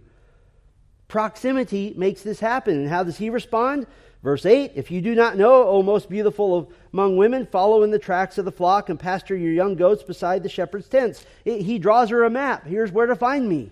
Proximity 1.08 1.92
makes 1.96 2.22
this 2.22 2.38
happen. 2.38 2.78
And 2.78 2.88
how 2.88 3.02
does 3.02 3.18
he 3.18 3.30
respond? 3.30 3.88
Verse 4.22 4.46
8 4.46 4.72
If 4.76 4.90
you 4.90 5.00
do 5.00 5.14
not 5.14 5.36
know, 5.36 5.66
O 5.66 5.82
most 5.82 6.08
beautiful 6.08 6.72
among 6.92 7.16
women, 7.16 7.46
follow 7.46 7.82
in 7.82 7.90
the 7.90 7.98
tracks 7.98 8.38
of 8.38 8.44
the 8.44 8.52
flock 8.52 8.88
and 8.88 8.98
pasture 8.98 9.36
your 9.36 9.52
young 9.52 9.74
goats 9.74 10.02
beside 10.02 10.42
the 10.42 10.48
shepherd's 10.48 10.88
tents. 10.88 11.24
It, 11.44 11.62
he 11.62 11.78
draws 11.78 12.10
her 12.10 12.24
a 12.24 12.30
map. 12.30 12.66
Here's 12.66 12.92
where 12.92 13.06
to 13.06 13.16
find 13.16 13.48
me. 13.48 13.70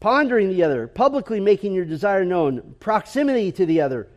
Pondering 0.00 0.48
the 0.48 0.62
other, 0.62 0.86
publicly 0.86 1.40
making 1.40 1.74
your 1.74 1.84
desire 1.84 2.24
known, 2.24 2.74
proximity 2.80 3.52
to 3.52 3.66
the 3.66 3.82
other. 3.82 4.08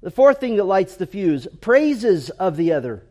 The 0.00 0.10
fourth 0.10 0.40
thing 0.40 0.56
that 0.56 0.64
lights 0.64 0.96
the 0.96 1.06
fuse 1.06 1.46
praises 1.60 2.30
of 2.30 2.56
the 2.56 2.72
other. 2.72 3.04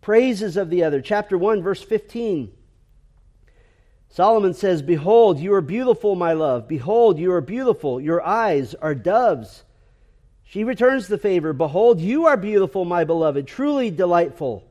Praises 0.00 0.56
of 0.56 0.70
the 0.70 0.84
other. 0.84 1.00
Chapter 1.00 1.36
1, 1.36 1.62
verse 1.62 1.82
15. 1.82 2.52
Solomon 4.08 4.54
says, 4.54 4.80
Behold, 4.82 5.40
you 5.40 5.52
are 5.54 5.60
beautiful, 5.60 6.14
my 6.14 6.32
love. 6.32 6.68
Behold, 6.68 7.18
you 7.18 7.32
are 7.32 7.40
beautiful. 7.40 8.00
Your 8.00 8.24
eyes 8.24 8.74
are 8.74 8.94
doves. 8.94 9.64
She 10.54 10.62
returns 10.62 11.08
the 11.08 11.18
favor. 11.18 11.52
Behold, 11.52 12.00
you 12.00 12.26
are 12.26 12.36
beautiful, 12.36 12.84
my 12.84 13.02
beloved, 13.02 13.48
truly 13.48 13.90
delightful. 13.90 14.62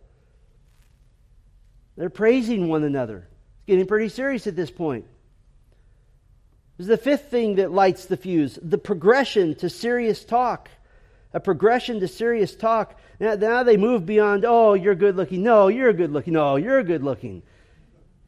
They're 1.98 2.10
praising 2.10 2.70
one 2.70 2.86
another. 2.86 3.28
It's 3.58 3.66
getting 3.68 3.86
pretty 3.86 4.08
serious 4.08 4.48
at 4.48 4.56
this 4.56 4.72
point. 4.72 5.04
This 6.78 6.86
is 6.86 6.88
the 6.88 6.96
fifth 6.96 7.30
thing 7.30 7.56
that 7.56 7.74
lights 7.74 8.06
the 8.06 8.16
fuse 8.16 8.58
the 8.62 8.78
progression 8.78 9.56
to 9.56 9.70
serious 9.70 10.24
talk. 10.24 10.70
A 11.34 11.42
progression 11.42 12.00
to 12.00 12.08
serious 12.08 12.56
talk. 12.56 12.98
Now, 13.20 13.36
now 13.36 13.64
they 13.64 13.76
move 13.76 14.06
beyond, 14.06 14.46
oh, 14.46 14.76
you're 14.76 14.96
good 14.96 15.18
looking. 15.18 15.44
No, 15.44 15.68
you're 15.68 15.92
good 15.92 16.14
looking. 16.14 16.32
No, 16.32 16.56
you're 16.56 16.84
good 16.84 17.04
looking. 17.04 17.44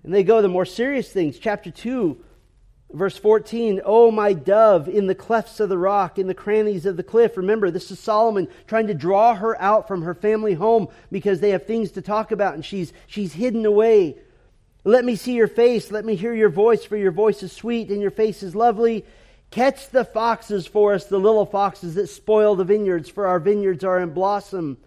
And 0.04 0.14
they 0.14 0.26
go 0.26 0.42
to 0.42 0.50
more 0.50 0.66
serious 0.66 1.10
things. 1.10 1.40
Chapter 1.40 1.72
2, 1.72 2.22
verse 2.94 3.18
14 3.18 3.82
Oh, 3.86 4.12
my 4.12 4.34
dove, 4.34 4.88
in 4.88 5.08
the 5.08 5.16
clefts 5.16 5.60
of 5.60 5.70
the 5.70 5.78
rock, 5.78 6.18
in 6.18 6.28
the 6.28 6.34
crannies 6.34 6.86
of 6.86 6.98
the 6.98 7.04
cliff. 7.04 7.38
Remember, 7.38 7.72
this 7.72 7.92
is 7.92 8.00
Solomon 8.00 8.48
trying 8.68 8.88
to 8.88 8.94
draw 8.94 9.36
her 9.36 9.60
out 9.62 9.88
from 9.88 10.04
her 10.04 10.14
family 10.14 10.54
home 10.54 10.88
because 11.12 11.40
they 11.40 11.52
have 11.52 11.66
things 11.66 11.92
to 11.92 12.02
talk 12.02 12.32
about 12.32 12.54
and 12.54 12.66
she's, 12.66 12.94
she's 13.08 13.34
hidden 13.34 13.66
away. 13.66 14.18
Let 14.84 15.04
me 15.04 15.16
see 15.16 15.34
your 15.34 15.48
face. 15.48 15.92
Let 15.92 16.06
me 16.06 16.16
hear 16.16 16.34
your 16.34 16.50
voice, 16.50 16.86
for 16.86 16.96
your 16.96 17.12
voice 17.12 17.42
is 17.42 17.52
sweet 17.52 17.90
and 17.90 18.02
your 18.02 18.12
face 18.12 18.44
is 18.44 18.56
lovely. 18.56 19.04
Catch 19.50 19.90
the 19.90 20.06
foxes 20.06 20.68
for 20.68 20.94
us, 20.94 21.06
the 21.06 21.20
little 21.20 21.46
foxes 21.46 21.96
that 21.96 22.08
spoil 22.08 22.56
the 22.56 22.64
vineyards, 22.64 23.10
for 23.10 23.26
our 23.28 23.40
vineyards 23.40 23.84
are 23.84 24.00
in 24.00 24.10
blossom. 24.12 24.78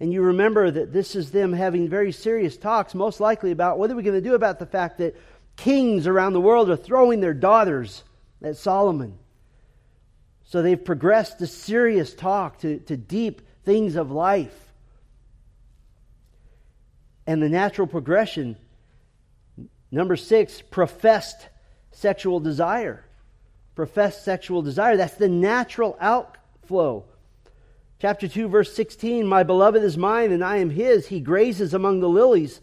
And 0.00 0.12
you 0.12 0.22
remember 0.22 0.70
that 0.70 0.92
this 0.92 1.16
is 1.16 1.30
them 1.30 1.52
having 1.52 1.88
very 1.88 2.12
serious 2.12 2.56
talks, 2.56 2.94
most 2.94 3.20
likely 3.20 3.50
about 3.50 3.78
what 3.78 3.90
are 3.90 3.96
we 3.96 4.02
going 4.02 4.20
to 4.20 4.28
do 4.28 4.34
about 4.34 4.58
the 4.58 4.66
fact 4.66 4.98
that 4.98 5.16
kings 5.58 6.06
around 6.06 6.32
the 6.32 6.40
world 6.40 6.70
are 6.70 6.76
throwing 6.76 7.20
their 7.20 7.34
daughters 7.34 8.02
at 8.42 8.56
Solomon. 8.56 9.18
So 10.44 10.62
they've 10.62 10.82
progressed 10.82 11.40
to 11.40 11.46
serious 11.46 12.14
talk, 12.14 12.60
to, 12.60 12.78
to 12.78 12.96
deep 12.96 13.42
things 13.64 13.96
of 13.96 14.10
life. 14.10 14.56
And 17.26 17.42
the 17.42 17.50
natural 17.50 17.86
progression, 17.86 18.56
number 19.90 20.16
six, 20.16 20.62
professed 20.62 21.48
sexual 21.90 22.40
desire. 22.40 23.04
Professed 23.74 24.24
sexual 24.24 24.62
desire. 24.62 24.96
That's 24.96 25.16
the 25.16 25.28
natural 25.28 25.98
outflow 26.00 27.04
Chapter 28.00 28.28
2, 28.28 28.46
verse 28.46 28.72
16 28.74 29.26
My 29.26 29.42
beloved 29.42 29.82
is 29.82 29.98
mine, 29.98 30.30
and 30.30 30.44
I 30.44 30.58
am 30.58 30.70
his. 30.70 31.08
He 31.08 31.18
grazes 31.18 31.74
among 31.74 31.98
the 31.98 32.08
lilies 32.08 32.60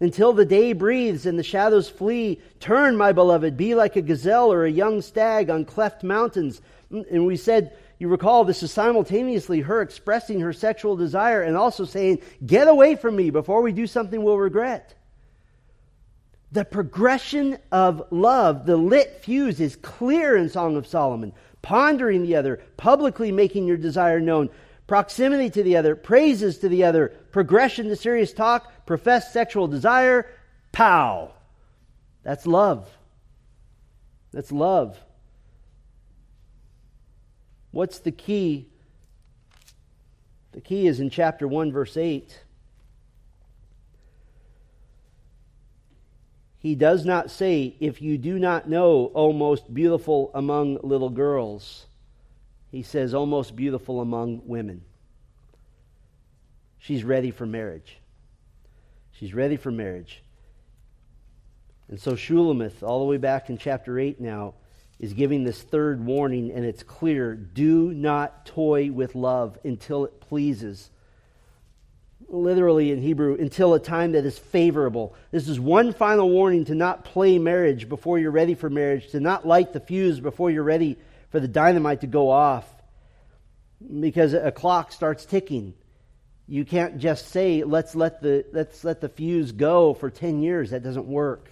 until 0.00 0.32
the 0.32 0.44
day 0.44 0.72
breathes 0.72 1.26
and 1.26 1.38
the 1.38 1.42
shadows 1.42 1.88
flee. 1.88 2.40
Turn, 2.60 2.96
my 2.96 3.12
beloved, 3.12 3.56
be 3.56 3.74
like 3.74 3.96
a 3.96 4.02
gazelle 4.02 4.52
or 4.52 4.64
a 4.64 4.70
young 4.70 5.02
stag 5.02 5.50
on 5.50 5.64
cleft 5.64 6.02
mountains. 6.02 6.60
Mm, 6.92 7.10
and 7.10 7.26
we 7.26 7.36
said, 7.36 7.76
you 7.98 8.08
recall, 8.08 8.44
this 8.44 8.62
is 8.62 8.72
simultaneously 8.72 9.60
her 9.60 9.82
expressing 9.82 10.40
her 10.40 10.52
sexual 10.52 10.96
desire 10.96 11.42
and 11.42 11.56
also 11.56 11.84
saying, 11.84 12.20
Get 12.44 12.68
away 12.68 12.94
from 12.94 13.16
me 13.16 13.30
before 13.30 13.60
we 13.60 13.72
do 13.72 13.86
something 13.86 14.22
we'll 14.22 14.38
regret. 14.38 14.94
The 16.52 16.64
progression 16.64 17.58
of 17.72 18.02
love, 18.10 18.66
the 18.66 18.76
lit 18.76 19.20
fuse, 19.22 19.60
is 19.60 19.76
clear 19.76 20.36
in 20.36 20.48
Song 20.48 20.76
of 20.76 20.86
Solomon. 20.86 21.32
Pondering 21.60 22.22
the 22.22 22.36
other, 22.36 22.62
publicly 22.76 23.32
making 23.32 23.66
your 23.66 23.76
desire 23.76 24.20
known, 24.20 24.48
proximity 24.86 25.50
to 25.50 25.62
the 25.62 25.76
other, 25.76 25.96
praises 25.96 26.58
to 26.58 26.68
the 26.68 26.84
other, 26.84 27.08
progression 27.32 27.88
to 27.88 27.96
serious 27.96 28.32
talk, 28.32 28.72
professed 28.88 29.32
sexual 29.32 29.68
desire, 29.68 30.26
pow. 30.72 31.30
That's 32.24 32.46
love. 32.46 32.88
That's 34.32 34.50
love. 34.50 34.98
What's 37.70 38.00
the 38.00 38.10
key? 38.10 38.66
The 40.52 40.60
key 40.60 40.88
is 40.88 40.98
in 40.98 41.10
chapter 41.10 41.46
1, 41.46 41.70
verse 41.70 41.96
8. 41.96 42.44
He 46.58 46.74
does 46.74 47.04
not 47.04 47.30
say, 47.30 47.76
If 47.78 48.02
you 48.02 48.18
do 48.18 48.38
not 48.38 48.68
know, 48.68 49.12
O 49.14 49.32
most 49.32 49.72
beautiful 49.72 50.32
among 50.34 50.78
little 50.82 51.10
girls 51.10 51.86
he 52.70 52.82
says, 52.82 53.14
almost 53.14 53.56
beautiful 53.56 54.00
among 54.00 54.42
women. 54.44 54.82
She's 56.78 57.02
ready 57.02 57.30
for 57.30 57.46
marriage. 57.46 57.98
She's 59.18 59.34
ready 59.34 59.56
for 59.56 59.72
marriage. 59.72 60.22
And 61.88 61.98
so 61.98 62.12
Shulamith, 62.12 62.82
all 62.82 63.00
the 63.00 63.04
way 63.06 63.16
back 63.16 63.50
in 63.50 63.58
chapter 63.58 63.98
8 63.98 64.20
now, 64.20 64.54
is 65.00 65.12
giving 65.12 65.42
this 65.42 65.60
third 65.60 66.04
warning, 66.04 66.52
and 66.52 66.64
it's 66.64 66.82
clear 66.82 67.34
do 67.34 67.92
not 67.92 68.46
toy 68.46 68.92
with 68.92 69.14
love 69.14 69.58
until 69.64 70.04
it 70.04 70.20
pleases. 70.20 70.90
Literally 72.28 72.92
in 72.92 73.00
Hebrew, 73.00 73.36
until 73.38 73.74
a 73.74 73.80
time 73.80 74.12
that 74.12 74.24
is 74.24 74.38
favorable. 74.38 75.14
This 75.30 75.48
is 75.48 75.58
one 75.58 75.92
final 75.92 76.28
warning 76.28 76.66
to 76.66 76.74
not 76.74 77.04
play 77.04 77.38
marriage 77.38 77.88
before 77.88 78.18
you're 78.18 78.30
ready 78.30 78.54
for 78.54 78.68
marriage, 78.68 79.10
to 79.10 79.20
not 79.20 79.46
light 79.46 79.72
the 79.72 79.80
fuse 79.80 80.20
before 80.20 80.50
you're 80.50 80.62
ready 80.62 80.96
for 81.30 81.40
the 81.40 81.48
dynamite 81.48 82.02
to 82.02 82.06
go 82.06 82.30
off 82.30 82.66
because 84.00 84.34
a 84.34 84.52
clock 84.52 84.92
starts 84.92 85.24
ticking. 85.24 85.74
You 86.50 86.64
can't 86.64 86.96
just 86.96 87.28
say 87.28 87.62
let's 87.62 87.94
let 87.94 88.22
the 88.22 88.46
let's 88.52 88.82
let 88.82 89.02
the 89.02 89.10
fuse 89.10 89.52
go 89.52 89.92
for 89.92 90.08
10 90.08 90.40
years. 90.42 90.70
That 90.70 90.82
doesn't 90.82 91.06
work. 91.06 91.50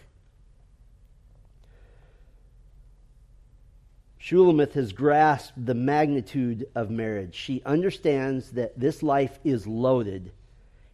Shulamith 4.19 4.73
has 4.73 4.93
grasped 4.93 5.65
the 5.65 5.75
magnitude 5.75 6.67
of 6.75 6.91
marriage. 6.91 7.35
She 7.35 7.63
understands 7.65 8.53
that 8.53 8.81
this 8.81 9.03
life 9.03 9.39
is 9.45 9.67
loaded, 9.67 10.33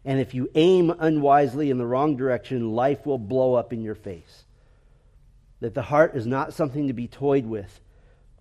and 0.05 0.21
if 0.21 0.35
you 0.35 0.51
aim 0.57 0.93
unwisely 0.99 1.71
in 1.71 1.79
the 1.79 1.87
wrong 1.87 2.17
direction, 2.17 2.73
life 2.73 3.07
will 3.07 3.19
blow 3.19 3.55
up 3.55 3.73
in 3.73 3.83
your 3.83 3.95
face. 3.95 4.45
That 5.61 5.75
the 5.75 5.81
heart 5.81 6.15
is 6.17 6.27
not 6.27 6.53
something 6.53 6.89
to 6.89 6.93
be 6.93 7.07
toyed 7.07 7.47
with. 7.47 7.81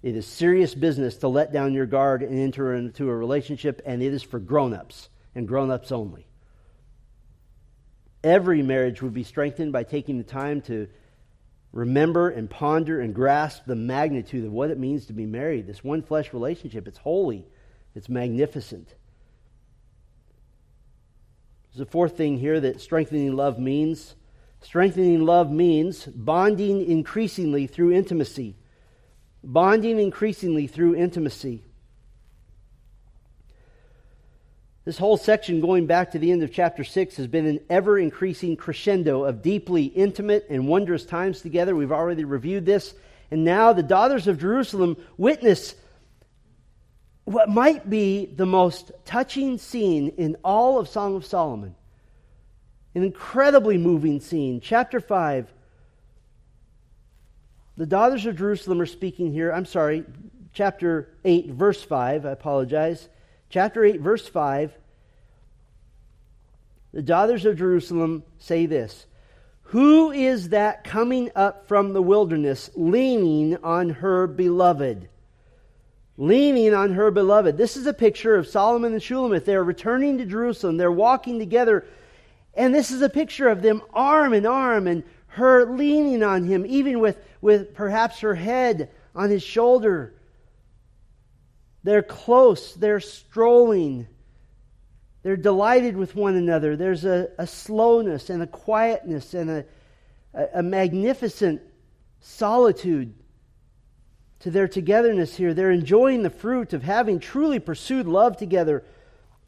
It 0.02 0.16
is 0.16 0.26
serious 0.26 0.74
business 0.74 1.18
to 1.18 1.28
let 1.28 1.54
down 1.54 1.74
your 1.74 1.86
guard 1.86 2.24
and 2.24 2.38
enter 2.38 2.74
into 2.74 3.10
a 3.10 3.16
relationship, 3.16 3.82
and 3.86 4.02
it 4.02 4.12
is 4.12 4.24
for 4.24 4.40
grown 4.40 4.74
ups 4.74 5.08
and 5.36 5.48
grown 5.48 5.72
ups 5.72 5.92
only. 5.92 6.28
Every 8.24 8.62
marriage 8.62 9.02
would 9.02 9.14
be 9.14 9.24
strengthened 9.24 9.72
by 9.72 9.84
taking 9.84 10.18
the 10.18 10.24
time 10.24 10.62
to 10.64 10.88
remember 11.72 12.30
and 12.30 12.50
ponder 12.50 13.00
and 13.00 13.16
grasp 13.16 13.64
the 13.66 13.76
magnitude 13.76 14.46
of 14.46 14.52
what 14.52 14.70
it 14.70 14.78
means 14.78 15.06
to 15.08 15.14
be 15.14 15.26
married. 15.26 15.68
This 15.68 15.84
one 15.84 16.02
flesh 16.02 16.34
relationship, 16.34 16.88
it's 16.88 17.00
holy, 17.00 17.48
It's 17.96 18.10
magnificent. 18.10 18.94
There's 21.74 21.88
a 21.88 21.92
fourth 21.92 22.18
thing 22.18 22.38
here 22.38 22.60
that 22.60 22.82
strengthening 22.82 23.36
love 23.36 23.60
means. 23.60 24.16
Strengthening 24.62 25.26
love 25.26 25.52
means 25.52 26.06
bonding 26.06 26.86
increasingly 26.86 27.68
through 27.68 27.92
intimacy. 27.94 28.56
Bonding 29.44 30.00
increasingly 30.00 30.68
through 30.68 30.96
intimacy. 30.96 31.64
This 34.92 34.98
whole 34.98 35.16
section, 35.16 35.62
going 35.62 35.86
back 35.86 36.12
to 36.12 36.20
the 36.20 36.34
end 36.34 36.44
of 36.44 36.52
chapter 36.52 36.84
6, 36.84 37.16
has 37.16 37.26
been 37.26 37.46
an 37.46 37.62
ever 37.70 37.98
increasing 37.98 38.58
crescendo 38.58 39.24
of 39.24 39.42
deeply 39.42 39.86
intimate 39.86 40.48
and 40.50 40.68
wondrous 40.68 41.06
times 41.06 41.42
together. 41.42 41.74
We've 41.74 41.94
already 41.94 42.26
reviewed 42.26 42.66
this. 42.66 42.94
And 43.32 43.46
now 43.46 43.72
the 43.72 43.84
daughters 43.84 44.28
of 44.28 44.38
Jerusalem 44.38 44.98
witness 45.16 45.76
what 47.24 47.48
might 47.48 47.90
be 47.90 48.26
the 48.26 48.46
most 48.46 48.92
touching 49.06 49.58
scene 49.60 50.10
in 50.18 50.36
all 50.44 50.78
of 50.78 50.90
Song 50.90 51.16
of 51.16 51.26
Solomon. 51.26 51.74
An 52.94 53.06
incredibly 53.06 53.78
moving 53.78 54.20
scene. 54.20 54.60
Chapter 54.60 55.00
5. 55.00 55.54
The 57.78 57.86
daughters 57.86 58.26
of 58.26 58.36
Jerusalem 58.36 58.82
are 58.82 58.86
speaking 58.86 59.32
here. 59.32 59.54
I'm 59.54 59.66
sorry, 59.66 60.04
chapter 60.52 61.14
8, 61.24 61.52
verse 61.52 61.82
5. 61.82 62.26
I 62.26 62.32
apologize. 62.32 63.08
Chapter 63.50 63.86
8, 63.86 64.02
verse 64.02 64.28
5. 64.28 64.78
The 66.94 67.02
daughters 67.02 67.46
of 67.46 67.58
Jerusalem 67.58 68.24
say 68.38 68.66
this 68.66 69.06
Who 69.64 70.12
is 70.12 70.50
that 70.50 70.84
coming 70.84 71.32
up 71.36 71.68
from 71.68 71.94
the 71.94 72.02
wilderness, 72.02 72.70
leaning 72.76 73.58
on 73.58 73.90
her 73.90 74.28
beloved? 74.28 75.10
leaning 76.22 76.72
on 76.72 76.94
her 76.94 77.10
beloved. 77.10 77.58
This 77.58 77.76
is 77.76 77.88
a 77.88 77.94
picture 77.94 78.36
of 78.36 78.48
Solomon 78.48 78.94
and 78.94 79.02
Shulamith. 79.02 79.44
They're 79.44 79.64
returning 79.64 80.20
to 80.20 80.26
Jerusalem. 80.26 80.78
They're 80.78 80.92
walking 80.92 81.40
together. 81.40 81.84
And 82.54 82.76
this 82.76 82.92
is 82.92 83.02
a 83.02 83.10
picture 83.10 83.48
of 83.48 83.64
them 83.64 83.82
arm 83.92 84.34
in 84.34 84.46
arm 84.46 84.86
and 84.86 85.04
her 85.28 85.66
leaning 85.66 86.22
on 86.22 86.46
him, 86.46 86.64
even 86.68 87.00
with, 87.00 87.18
with 87.42 87.74
perhaps 87.74 88.20
her 88.20 88.36
head 88.36 88.92
on 89.16 89.32
his 89.32 89.42
shoulder. 89.42 90.14
They're 91.84 92.04
close. 92.04 92.76
They're 92.76 93.00
strolling. 93.00 94.08
They're 95.24 95.38
delighted 95.38 95.96
with 95.96 96.16
one 96.16 96.36
another. 96.36 96.76
There's 96.76 97.06
a, 97.06 97.30
a 97.38 97.46
slowness 97.46 98.30
and 98.30 98.42
a 98.42 98.48
quietness 98.48 99.34
and 99.34 99.50
a, 99.50 99.66
a, 100.34 100.48
a 100.56 100.64
magnificent 100.64 101.62
solitude 102.20 103.14
to 104.40 104.50
their 104.50 104.68
togetherness 104.68 105.36
here. 105.36 105.54
They're 105.54 105.72
enjoying 105.72 106.24
the 106.24 106.30
fruit 106.30 106.74
of 106.74 106.84
having 106.84 107.20
truly 107.20 107.60
pursued 107.60 108.08
love 108.08 108.38
together 108.38 108.84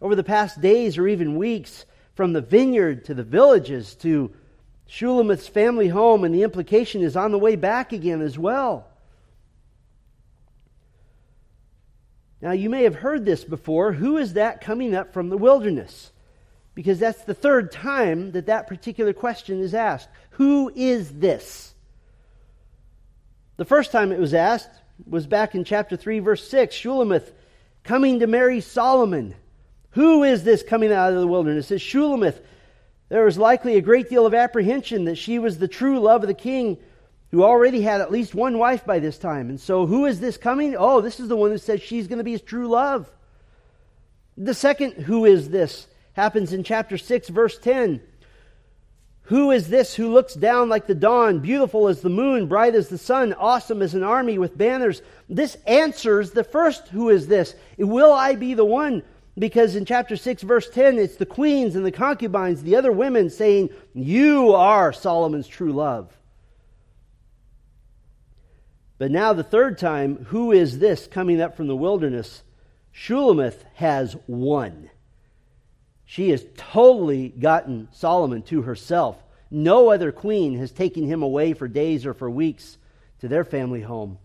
over 0.02 0.16
the 0.16 0.24
past 0.24 0.62
days 0.62 0.98
or 0.98 1.08
even 1.08 1.38
weeks, 1.38 1.86
from 2.14 2.34
the 2.34 2.42
vineyard 2.42 3.06
to 3.06 3.14
the 3.14 3.24
villages 3.24 3.96
to 3.96 4.32
Shulamith's 4.88 5.48
family 5.48 5.88
home, 5.88 6.24
and 6.24 6.36
the 6.36 6.44
implication 6.44 7.02
is 7.02 7.16
on 7.16 7.32
the 7.32 7.40
way 7.40 7.56
back 7.56 7.94
again 7.94 8.22
as 8.22 8.38
well. 8.38 8.88
Now, 12.44 12.52
you 12.52 12.70
may 12.70 12.84
have 12.84 12.96
heard 12.96 13.24
this 13.24 13.46
before. 13.46 13.94
Who 13.94 14.18
is 14.18 14.34
that 14.34 14.60
coming 14.60 14.94
up 14.94 15.14
from 15.14 15.30
the 15.30 15.38
wilderness? 15.38 16.12
Because 16.76 17.00
that's 17.00 17.24
the 17.24 17.34
third 17.34 17.72
time 17.72 18.34
that 18.34 18.48
that 18.48 18.68
particular 18.68 19.14
question 19.14 19.62
is 19.62 19.74
asked. 19.74 20.10
Who 20.32 20.70
is 20.76 21.10
this? 21.10 21.74
The 23.56 23.64
first 23.64 23.94
time 23.94 24.12
it 24.12 24.20
was 24.20 24.34
asked 24.34 24.70
was 25.08 25.26
back 25.26 25.56
in 25.56 25.64
chapter 25.64 25.96
3, 25.96 26.20
verse 26.20 26.46
6. 26.50 26.76
Shulamith 26.76 27.32
coming 27.86 28.20
to 28.20 28.28
marry 28.28 28.60
Solomon. 28.60 29.36
Who 29.92 30.24
is 30.24 30.44
this 30.44 30.64
coming 30.64 30.92
out 30.92 31.14
of 31.14 31.22
the 31.22 31.28
wilderness? 31.28 31.72
It's 31.72 31.82
Shulamith. 31.82 32.42
There 33.08 33.24
was 33.24 33.38
likely 33.38 33.78
a 33.78 33.82
great 33.82 34.10
deal 34.10 34.26
of 34.26 34.34
apprehension 34.34 35.06
that 35.06 35.18
she 35.18 35.40
was 35.40 35.60
the 35.60 35.70
true 35.70 36.02
love 36.02 36.24
of 36.24 36.28
the 36.28 36.34
king 36.34 36.78
who 37.34 37.44
already 37.44 37.82
had 37.82 38.00
at 38.00 38.12
least 38.12 38.36
one 38.36 38.60
wife 38.60 38.86
by 38.86 39.00
this 39.00 39.18
time. 39.18 39.50
And 39.50 39.60
so, 39.60 39.88
who 39.88 40.06
is 40.06 40.20
this 40.20 40.38
coming? 40.38 40.76
Oh, 40.78 41.02
this 41.02 41.20
is 41.20 41.28
the 41.28 41.36
one 41.36 41.50
who 41.50 41.58
says 41.58 41.82
she's 41.82 42.08
going 42.08 42.20
to 42.20 42.24
be 42.24 42.34
his 42.34 42.44
true 42.44 42.68
love. 42.68 43.10
The 44.38 44.54
second, 44.54 44.92
who 44.92 45.26
is 45.26 45.50
this, 45.50 45.88
happens 46.14 46.54
in 46.54 46.64
chapter 46.64 46.96
6, 46.96 47.30
verse 47.30 47.58
10. 47.58 48.02
Who 49.24 49.50
is 49.50 49.68
this 49.68 49.96
who 49.96 50.14
looks 50.14 50.36
down 50.36 50.70
like 50.70 50.86
the 50.86 50.94
dawn, 50.94 51.40
beautiful 51.40 51.88
as 51.88 52.02
the 52.02 52.10
moon, 52.10 52.46
bright 52.46 52.76
as 52.76 52.90
the 52.90 53.00
sun, 53.00 53.34
awesome 53.34 53.82
as 53.82 53.96
an 53.96 54.04
army 54.04 54.38
with 54.38 54.56
banners? 54.56 55.02
This 55.28 55.58
answers 55.66 56.32
the 56.32 56.44
first, 56.44 56.90
who 56.90 57.10
is 57.10 57.26
this? 57.26 57.56
Will 57.80 58.14
I 58.14 58.36
be 58.36 58.54
the 58.54 58.64
one? 58.64 59.02
Because 59.40 59.76
in 59.76 59.86
chapter 59.86 60.18
6, 60.18 60.44
verse 60.44 60.70
10, 60.70 61.00
it's 61.00 61.16
the 61.16 61.26
queens 61.26 61.76
and 61.76 61.84
the 61.84 61.92
concubines, 61.92 62.62
the 62.62 62.76
other 62.76 62.92
women 62.92 63.32
saying, 63.32 63.72
You 63.96 64.54
are 64.54 64.94
Solomon's 64.94 65.48
true 65.48 65.74
love. 65.74 66.16
But 69.04 69.12
now, 69.12 69.34
the 69.34 69.44
third 69.44 69.80
time, 69.80 70.28
who 70.30 70.54
is 70.54 70.80
this 70.80 71.08
coming 71.08 71.42
up 71.42 71.58
from 71.58 71.68
the 71.68 71.76
wilderness? 71.76 72.42
Shulamith 72.94 73.62
has 73.74 74.16
won. 74.28 74.90
She 76.06 76.30
has 76.30 76.46
totally 76.56 77.28
gotten 77.28 77.90
Solomon 77.92 78.44
to 78.44 78.62
herself. 78.62 79.22
No 79.52 79.92
other 79.92 80.14
queen 80.14 80.58
has 80.58 80.72
taken 80.72 81.04
him 81.04 81.22
away 81.22 81.52
for 81.52 81.68
days 81.68 82.06
or 82.06 82.14
for 82.14 82.30
weeks 82.30 82.78
to 83.20 83.28
their 83.28 83.44
family 83.44 83.82
home. 83.82 84.20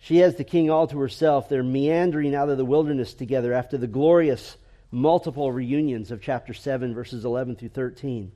She 0.00 0.18
has 0.18 0.34
the 0.34 0.44
king 0.44 0.68
all 0.68 0.86
to 0.88 0.98
herself. 0.98 1.48
They're 1.48 1.62
meandering 1.62 2.34
out 2.34 2.50
of 2.50 2.58
the 2.58 2.64
wilderness 2.66 3.14
together 3.14 3.54
after 3.54 3.78
the 3.78 3.86
glorious 3.86 4.58
multiple 4.90 5.50
reunions 5.50 6.10
of 6.10 6.20
chapter 6.20 6.52
7, 6.52 6.92
verses 6.92 7.24
11 7.24 7.56
through 7.56 7.70
13. 7.70 8.32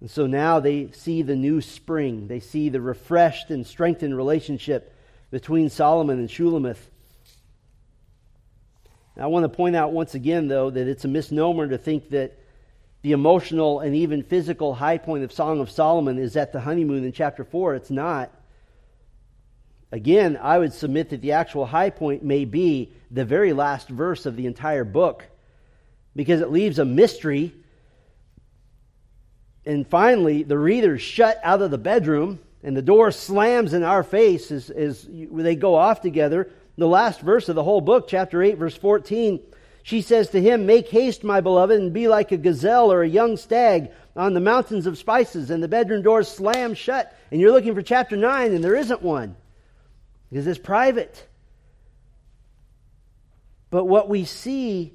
And 0.00 0.10
so 0.10 0.26
now 0.26 0.60
they 0.60 0.90
see 0.92 1.22
the 1.22 1.36
new 1.36 1.60
spring. 1.60 2.28
They 2.28 2.40
see 2.40 2.68
the 2.68 2.80
refreshed 2.80 3.50
and 3.50 3.66
strengthened 3.66 4.16
relationship 4.16 4.94
between 5.30 5.70
Solomon 5.70 6.18
and 6.18 6.28
Shulamith. 6.28 6.78
I 9.16 9.26
want 9.26 9.44
to 9.44 9.48
point 9.48 9.74
out 9.74 9.92
once 9.92 10.14
again, 10.14 10.46
though, 10.46 10.70
that 10.70 10.86
it's 10.86 11.04
a 11.04 11.08
misnomer 11.08 11.66
to 11.66 11.78
think 11.78 12.10
that 12.10 12.38
the 13.02 13.12
emotional 13.12 13.80
and 13.80 13.94
even 13.94 14.22
physical 14.22 14.74
high 14.74 14.98
point 14.98 15.24
of 15.24 15.32
Song 15.32 15.60
of 15.60 15.70
Solomon 15.70 16.18
is 16.18 16.36
at 16.36 16.52
the 16.52 16.60
honeymoon 16.60 17.04
in 17.04 17.12
chapter 17.12 17.44
4. 17.44 17.74
It's 17.74 17.90
not. 17.90 18.30
Again, 19.90 20.38
I 20.40 20.58
would 20.58 20.72
submit 20.72 21.10
that 21.10 21.20
the 21.20 21.32
actual 21.32 21.66
high 21.66 21.90
point 21.90 22.22
may 22.22 22.44
be 22.44 22.92
the 23.10 23.24
very 23.24 23.52
last 23.52 23.88
verse 23.88 24.26
of 24.26 24.36
the 24.36 24.46
entire 24.46 24.84
book 24.84 25.24
because 26.14 26.40
it 26.40 26.50
leaves 26.50 26.78
a 26.78 26.84
mystery. 26.84 27.54
And 29.68 29.86
finally, 29.86 30.42
the 30.44 30.58
reader's 30.58 31.02
shut 31.02 31.38
out 31.44 31.60
of 31.60 31.70
the 31.70 31.76
bedroom 31.76 32.40
and 32.64 32.74
the 32.74 32.82
door 32.82 33.10
slams 33.12 33.74
in 33.74 33.82
our 33.82 34.02
face 34.02 34.50
as, 34.50 34.70
as 34.70 35.06
they 35.08 35.54
go 35.54 35.74
off 35.74 36.00
together 36.00 36.50
the 36.78 36.88
last 36.88 37.20
verse 37.20 37.50
of 37.50 37.54
the 37.54 37.62
whole 37.62 37.82
book, 37.82 38.08
chapter 38.08 38.42
8, 38.42 38.56
verse 38.56 38.76
14, 38.76 39.40
she 39.82 40.00
says 40.00 40.30
to 40.30 40.40
him, 40.40 40.64
Make 40.64 40.88
haste, 40.88 41.24
my 41.24 41.42
beloved, 41.42 41.78
and 41.78 41.92
be 41.92 42.08
like 42.08 42.32
a 42.32 42.38
gazelle 42.38 42.90
or 42.90 43.02
a 43.02 43.08
young 43.08 43.36
stag 43.36 43.90
on 44.16 44.32
the 44.32 44.40
mountains 44.40 44.86
of 44.86 44.96
spices. 44.96 45.50
And 45.50 45.62
the 45.62 45.68
bedroom 45.68 46.02
door 46.02 46.22
slams 46.22 46.78
shut. 46.78 47.14
And 47.30 47.38
you're 47.40 47.52
looking 47.52 47.74
for 47.74 47.82
chapter 47.82 48.16
9, 48.16 48.54
and 48.54 48.64
there 48.64 48.76
isn't 48.76 49.02
one 49.02 49.36
because 50.30 50.46
it's 50.46 50.58
private. 50.58 51.26
But 53.68 53.84
what 53.84 54.08
we 54.08 54.24
see 54.24 54.94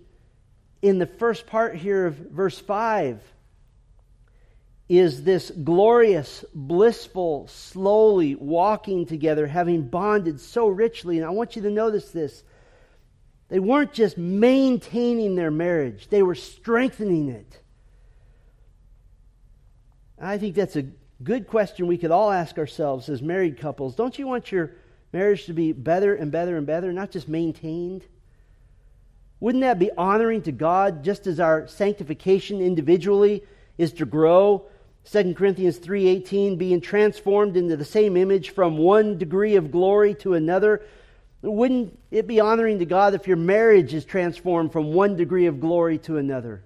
in 0.81 0.97
the 0.97 1.05
first 1.05 1.45
part 1.45 1.75
here 1.75 2.07
of 2.07 2.15
verse 2.15 2.57
5 2.57 3.19
is 4.89 5.23
this 5.23 5.49
glorious, 5.51 6.43
blissful, 6.53 7.47
slowly 7.47 8.35
walking 8.35 9.05
together, 9.05 9.47
having 9.47 9.87
bonded 9.87 10.39
so 10.39 10.67
richly. 10.67 11.17
And 11.17 11.25
I 11.25 11.29
want 11.29 11.55
you 11.55 11.61
to 11.63 11.69
notice 11.69 12.11
this. 12.11 12.43
They 13.49 13.59
weren't 13.59 13.93
just 13.93 14.17
maintaining 14.17 15.35
their 15.35 15.51
marriage, 15.51 16.09
they 16.09 16.23
were 16.23 16.35
strengthening 16.35 17.29
it. 17.29 17.59
I 20.19 20.37
think 20.37 20.55
that's 20.55 20.75
a 20.75 20.85
good 21.21 21.47
question 21.47 21.87
we 21.87 21.97
could 21.97 22.11
all 22.11 22.31
ask 22.31 22.57
ourselves 22.57 23.09
as 23.09 23.21
married 23.21 23.57
couples. 23.57 23.95
Don't 23.95 24.17
you 24.17 24.27
want 24.27 24.51
your 24.51 24.71
marriage 25.11 25.45
to 25.45 25.53
be 25.53 25.71
better 25.71 26.15
and 26.15 26.31
better 26.31 26.55
and 26.57 26.65
better, 26.65 26.93
not 26.93 27.11
just 27.11 27.27
maintained? 27.27 28.05
Wouldn't 29.39 29.63
that 29.63 29.79
be 29.79 29.91
honoring 29.91 30.43
to 30.43 30.51
God 30.51 31.03
just 31.03 31.27
as 31.27 31.39
our 31.39 31.67
sanctification 31.67 32.61
individually 32.61 33.43
is 33.77 33.91
to 33.93 34.05
grow 34.05 34.67
2 35.11 35.33
Corinthians 35.35 35.77
3:18 35.79 36.57
being 36.57 36.81
transformed 36.81 37.57
into 37.57 37.75
the 37.75 37.85
same 37.85 38.17
image 38.17 38.51
from 38.51 38.77
one 38.77 39.17
degree 39.17 39.55
of 39.55 39.71
glory 39.71 40.13
to 40.15 40.33
another 40.33 40.81
wouldn't 41.41 41.99
it 42.09 42.25
be 42.25 42.39
honoring 42.39 42.79
to 42.79 42.85
God 42.85 43.13
if 43.13 43.27
your 43.27 43.35
marriage 43.35 43.93
is 43.93 44.05
transformed 44.05 44.71
from 44.71 44.93
one 44.93 45.17
degree 45.17 45.45
of 45.45 45.59
glory 45.59 45.97
to 45.99 46.17
another 46.17 46.63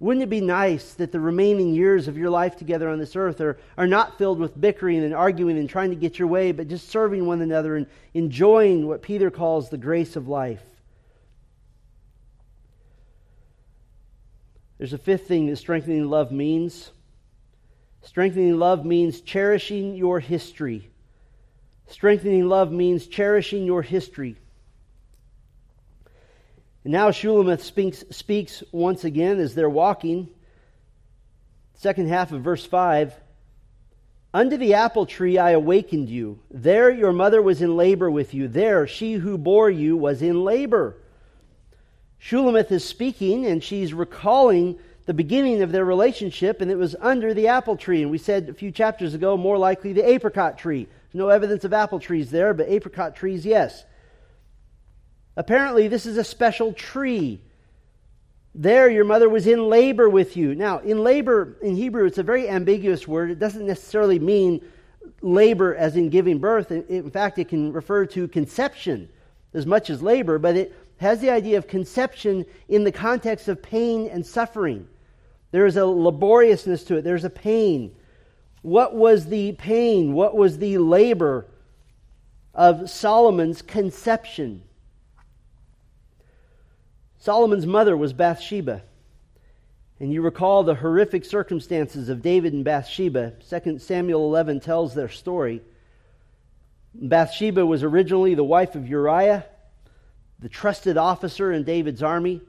Wouldn't 0.00 0.22
it 0.22 0.30
be 0.30 0.40
nice 0.40 0.94
that 0.94 1.12
the 1.12 1.20
remaining 1.20 1.74
years 1.74 2.08
of 2.08 2.16
your 2.16 2.30
life 2.30 2.56
together 2.56 2.88
on 2.88 2.98
this 2.98 3.16
earth 3.16 3.38
are, 3.42 3.58
are 3.76 3.86
not 3.86 4.16
filled 4.16 4.38
with 4.38 4.58
bickering 4.58 5.04
and 5.04 5.12
arguing 5.12 5.58
and 5.58 5.68
trying 5.68 5.90
to 5.90 5.96
get 5.96 6.18
your 6.18 6.26
way, 6.26 6.52
but 6.52 6.68
just 6.68 6.88
serving 6.88 7.26
one 7.26 7.42
another 7.42 7.76
and 7.76 7.86
enjoying 8.14 8.86
what 8.86 9.02
Peter 9.02 9.30
calls 9.30 9.68
the 9.68 9.76
grace 9.76 10.16
of 10.16 10.26
life? 10.26 10.62
There's 14.78 14.94
a 14.94 14.98
fifth 14.98 15.28
thing 15.28 15.48
that 15.48 15.56
strengthening 15.56 16.08
love 16.08 16.32
means. 16.32 16.92
Strengthening 18.02 18.58
love 18.58 18.84
means 18.84 19.20
cherishing 19.20 19.94
your 19.94 20.20
history. 20.20 20.90
Strengthening 21.88 22.48
love 22.48 22.72
means 22.72 23.06
cherishing 23.06 23.64
your 23.64 23.82
history. 23.82 24.36
And 26.84 26.92
now 26.92 27.10
Shulamith 27.10 27.60
speaks, 27.60 28.04
speaks 28.10 28.62
once 28.72 29.04
again 29.04 29.38
as 29.38 29.54
they're 29.54 29.68
walking. 29.68 30.28
Second 31.74 32.08
half 32.08 32.32
of 32.32 32.42
verse 32.42 32.64
5. 32.64 33.14
Under 34.32 34.56
the 34.56 34.74
apple 34.74 35.06
tree 35.06 35.38
I 35.38 35.50
awakened 35.50 36.08
you. 36.08 36.38
There 36.50 36.90
your 36.90 37.12
mother 37.12 37.42
was 37.42 37.60
in 37.60 37.76
labor 37.76 38.10
with 38.10 38.32
you. 38.32 38.48
There 38.48 38.86
she 38.86 39.14
who 39.14 39.36
bore 39.36 39.70
you 39.70 39.96
was 39.96 40.22
in 40.22 40.44
labor. 40.44 40.96
Shulamith 42.22 42.70
is 42.70 42.84
speaking, 42.84 43.46
and 43.46 43.64
she's 43.64 43.92
recalling 43.92 44.78
the 45.06 45.14
beginning 45.14 45.62
of 45.62 45.72
their 45.72 45.84
relationship, 45.84 46.60
and 46.60 46.70
it 46.70 46.76
was 46.76 46.94
under 47.00 47.34
the 47.34 47.48
apple 47.48 47.76
tree. 47.76 48.02
And 48.02 48.10
we 48.10 48.18
said 48.18 48.48
a 48.48 48.54
few 48.54 48.70
chapters 48.70 49.14
ago, 49.14 49.36
more 49.36 49.58
likely 49.58 49.92
the 49.92 50.08
apricot 50.08 50.58
tree. 50.58 50.88
No 51.12 51.28
evidence 51.28 51.64
of 51.64 51.72
apple 51.72 51.98
trees 51.98 52.30
there, 52.30 52.54
but 52.54 52.68
apricot 52.68 53.16
trees, 53.16 53.44
yes. 53.44 53.84
Apparently, 55.36 55.88
this 55.88 56.06
is 56.06 56.16
a 56.16 56.24
special 56.24 56.72
tree. 56.72 57.40
There, 58.54 58.90
your 58.90 59.04
mother 59.04 59.28
was 59.28 59.46
in 59.46 59.68
labor 59.68 60.08
with 60.08 60.36
you. 60.36 60.54
Now, 60.54 60.78
in 60.78 60.98
labor, 61.02 61.56
in 61.62 61.76
Hebrew, 61.76 62.04
it's 62.06 62.18
a 62.18 62.22
very 62.22 62.48
ambiguous 62.48 63.08
word. 63.08 63.30
It 63.30 63.38
doesn't 63.38 63.66
necessarily 63.66 64.18
mean 64.18 64.60
labor 65.22 65.74
as 65.74 65.96
in 65.96 66.10
giving 66.10 66.38
birth. 66.38 66.70
In 66.70 67.10
fact, 67.10 67.38
it 67.38 67.48
can 67.48 67.72
refer 67.72 68.06
to 68.06 68.28
conception 68.28 69.08
as 69.54 69.66
much 69.66 69.90
as 69.90 70.02
labor, 70.02 70.38
but 70.38 70.56
it 70.56 70.74
has 71.00 71.20
the 71.20 71.30
idea 71.30 71.56
of 71.56 71.66
conception 71.66 72.44
in 72.68 72.84
the 72.84 72.92
context 72.92 73.48
of 73.48 73.62
pain 73.62 74.06
and 74.08 74.24
suffering. 74.24 74.86
There 75.50 75.64
is 75.64 75.78
a 75.78 75.86
laboriousness 75.86 76.84
to 76.84 76.96
it, 76.96 77.02
there's 77.02 77.24
a 77.24 77.30
pain. 77.30 77.96
What 78.60 78.94
was 78.94 79.24
the 79.26 79.52
pain? 79.52 80.12
What 80.12 80.36
was 80.36 80.58
the 80.58 80.76
labor 80.76 81.46
of 82.54 82.90
Solomon's 82.90 83.62
conception? 83.62 84.62
Solomon's 87.18 87.66
mother 87.66 87.96
was 87.96 88.12
Bathsheba. 88.12 88.82
And 90.00 90.12
you 90.12 90.20
recall 90.20 90.64
the 90.64 90.74
horrific 90.74 91.24
circumstances 91.24 92.10
of 92.10 92.20
David 92.20 92.52
and 92.52 92.64
Bathsheba. 92.64 93.32
2 93.48 93.78
Samuel 93.78 94.26
11 94.26 94.60
tells 94.60 94.94
their 94.94 95.08
story. 95.08 95.62
Bathsheba 96.92 97.64
was 97.64 97.82
originally 97.82 98.34
the 98.34 98.44
wife 98.44 98.74
of 98.74 98.86
Uriah, 98.86 99.46
the 100.40 100.48
trusted 100.48 100.96
officer 100.96 101.52
in 101.52 101.64
David's 101.64 102.02
army. 102.02 102.40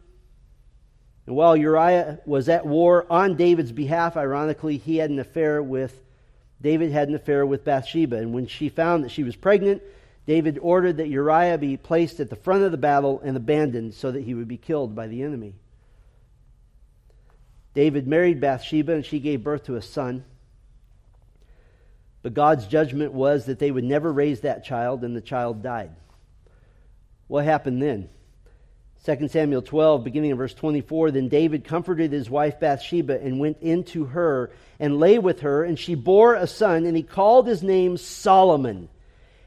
And 1.27 1.35
while 1.35 1.55
Uriah 1.55 2.19
was 2.25 2.49
at 2.49 2.65
war 2.65 3.05
on 3.09 3.35
David's 3.35 3.71
behalf, 3.71 4.17
ironically, 4.17 4.77
he 4.77 4.97
had 4.97 5.09
an 5.09 5.19
affair 5.19 5.61
with, 5.61 6.01
David 6.61 6.91
had 6.91 7.09
an 7.09 7.15
affair 7.15 7.45
with 7.45 7.65
Bathsheba. 7.65 8.17
And 8.17 8.33
when 8.33 8.47
she 8.47 8.69
found 8.69 9.03
that 9.03 9.11
she 9.11 9.23
was 9.23 9.35
pregnant, 9.35 9.81
David 10.25 10.57
ordered 10.61 10.97
that 10.97 11.09
Uriah 11.09 11.57
be 11.57 11.77
placed 11.77 12.19
at 12.19 12.29
the 12.29 12.35
front 12.35 12.63
of 12.63 12.71
the 12.71 12.77
battle 12.77 13.21
and 13.23 13.35
abandoned 13.35 13.93
so 13.93 14.11
that 14.11 14.23
he 14.23 14.33
would 14.33 14.47
be 14.47 14.57
killed 14.57 14.95
by 14.95 15.07
the 15.07 15.23
enemy. 15.23 15.55
David 17.73 18.07
married 18.07 18.41
Bathsheba 18.41 18.93
and 18.93 19.05
she 19.05 19.19
gave 19.19 19.43
birth 19.43 19.65
to 19.65 19.75
a 19.75 19.81
son. 19.81 20.25
But 22.21 22.33
God's 22.33 22.67
judgment 22.67 23.13
was 23.13 23.45
that 23.45 23.59
they 23.59 23.71
would 23.71 23.83
never 23.83 24.11
raise 24.11 24.41
that 24.41 24.63
child, 24.63 25.03
and 25.03 25.15
the 25.15 25.21
child 25.21 25.63
died. 25.63 25.89
What 27.31 27.45
happened 27.45 27.81
then? 27.81 28.09
2 29.05 29.29
Samuel 29.29 29.61
12, 29.61 30.03
beginning 30.03 30.31
in 30.31 30.37
verse 30.37 30.53
24 30.53 31.11
Then 31.11 31.29
David 31.29 31.63
comforted 31.63 32.11
his 32.11 32.29
wife 32.29 32.59
Bathsheba 32.59 33.21
and 33.21 33.39
went 33.39 33.61
into 33.61 34.03
her 34.03 34.51
and 34.81 34.99
lay 34.99 35.17
with 35.17 35.39
her, 35.39 35.63
and 35.63 35.79
she 35.79 35.95
bore 35.95 36.35
a 36.35 36.45
son, 36.45 36.85
and 36.85 36.97
he 36.97 37.03
called 37.03 37.47
his 37.47 37.63
name 37.63 37.95
Solomon. 37.95 38.89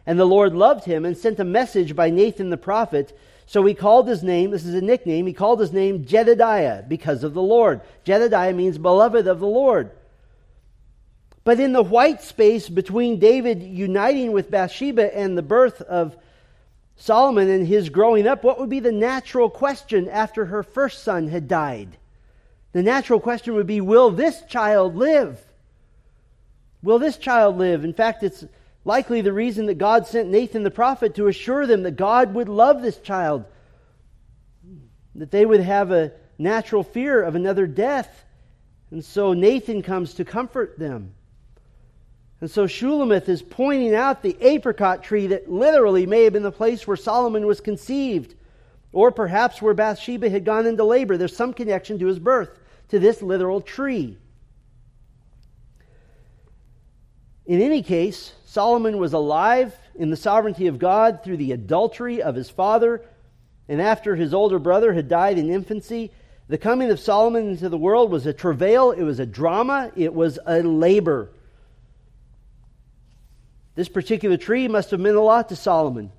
And 0.06 0.18
the 0.18 0.24
Lord 0.24 0.54
loved 0.54 0.86
him 0.86 1.04
and 1.04 1.14
sent 1.14 1.38
a 1.40 1.44
message 1.44 1.94
by 1.94 2.08
Nathan 2.08 2.48
the 2.48 2.56
prophet. 2.56 3.14
So 3.44 3.62
he 3.66 3.74
called 3.74 4.08
his 4.08 4.22
name, 4.22 4.52
this 4.52 4.64
is 4.64 4.72
a 4.72 4.80
nickname, 4.80 5.26
he 5.26 5.34
called 5.34 5.60
his 5.60 5.74
name 5.74 6.06
Jedidiah 6.06 6.88
because 6.88 7.22
of 7.22 7.34
the 7.34 7.42
Lord. 7.42 7.82
Jedidiah 8.06 8.54
means 8.54 8.78
beloved 8.78 9.26
of 9.26 9.40
the 9.40 9.46
Lord. 9.46 9.90
But 11.44 11.60
in 11.60 11.74
the 11.74 11.82
white 11.82 12.22
space 12.22 12.66
between 12.66 13.18
David 13.18 13.62
uniting 13.62 14.32
with 14.32 14.50
Bathsheba 14.50 15.14
and 15.14 15.36
the 15.36 15.42
birth 15.42 15.82
of 15.82 16.16
Solomon 16.96 17.48
and 17.48 17.66
his 17.66 17.88
growing 17.88 18.26
up, 18.26 18.44
what 18.44 18.58
would 18.58 18.70
be 18.70 18.80
the 18.80 18.92
natural 18.92 19.50
question 19.50 20.08
after 20.08 20.46
her 20.46 20.62
first 20.62 21.02
son 21.02 21.28
had 21.28 21.48
died? 21.48 21.96
The 22.72 22.82
natural 22.82 23.20
question 23.20 23.54
would 23.54 23.66
be 23.66 23.80
Will 23.80 24.10
this 24.10 24.42
child 24.48 24.96
live? 24.96 25.40
Will 26.82 26.98
this 26.98 27.16
child 27.16 27.56
live? 27.56 27.84
In 27.84 27.94
fact, 27.94 28.22
it's 28.22 28.44
Likely 28.84 29.22
the 29.22 29.32
reason 29.32 29.66
that 29.66 29.78
God 29.78 30.06
sent 30.06 30.28
Nathan 30.28 30.62
the 30.62 30.70
prophet 30.70 31.14
to 31.14 31.26
assure 31.26 31.66
them 31.66 31.84
that 31.84 31.96
God 31.96 32.34
would 32.34 32.50
love 32.50 32.82
this 32.82 32.98
child, 32.98 33.44
that 35.14 35.30
they 35.30 35.46
would 35.46 35.60
have 35.60 35.90
a 35.90 36.12
natural 36.38 36.82
fear 36.82 37.22
of 37.22 37.34
another 37.34 37.66
death. 37.66 38.24
And 38.90 39.02
so 39.02 39.32
Nathan 39.32 39.82
comes 39.82 40.14
to 40.14 40.24
comfort 40.24 40.78
them. 40.78 41.14
And 42.40 42.50
so 42.50 42.66
Shulamith 42.66 43.28
is 43.28 43.42
pointing 43.42 43.94
out 43.94 44.22
the 44.22 44.36
apricot 44.40 45.02
tree 45.02 45.28
that 45.28 45.50
literally 45.50 46.06
may 46.06 46.24
have 46.24 46.32
been 46.32 46.42
the 46.42 46.52
place 46.52 46.86
where 46.86 46.96
Solomon 46.96 47.46
was 47.46 47.60
conceived, 47.60 48.34
or 48.92 49.10
perhaps 49.10 49.62
where 49.62 49.74
Bathsheba 49.74 50.28
had 50.28 50.44
gone 50.44 50.66
into 50.66 50.84
labor. 50.84 51.16
There's 51.16 51.36
some 51.36 51.54
connection 51.54 51.98
to 51.98 52.06
his 52.06 52.18
birth, 52.18 52.58
to 52.88 52.98
this 52.98 53.22
literal 53.22 53.60
tree. 53.60 54.18
In 57.46 57.60
any 57.60 57.82
case, 57.82 58.34
Solomon 58.46 58.98
was 58.98 59.12
alive 59.12 59.76
in 59.94 60.10
the 60.10 60.16
sovereignty 60.16 60.66
of 60.66 60.78
God 60.78 61.22
through 61.22 61.36
the 61.36 61.52
adultery 61.52 62.22
of 62.22 62.34
his 62.34 62.50
father, 62.50 63.02
and 63.68 63.80
after 63.80 64.16
his 64.16 64.34
older 64.34 64.58
brother 64.58 64.92
had 64.92 65.08
died 65.08 65.38
in 65.38 65.50
infancy, 65.50 66.10
the 66.48 66.58
coming 66.58 66.90
of 66.90 67.00
Solomon 67.00 67.50
into 67.50 67.68
the 67.68 67.78
world 67.78 68.10
was 68.10 68.26
a 68.26 68.32
travail, 68.32 68.90
it 68.90 69.02
was 69.02 69.18
a 69.18 69.26
drama, 69.26 69.90
it 69.96 70.12
was 70.12 70.38
a 70.46 70.62
labor. 70.62 71.30
This 73.74 73.88
particular 73.88 74.36
tree 74.36 74.68
must 74.68 74.90
have 74.90 75.00
meant 75.00 75.16
a 75.16 75.20
lot 75.20 75.48
to 75.48 75.56
Solomon. 75.56 76.12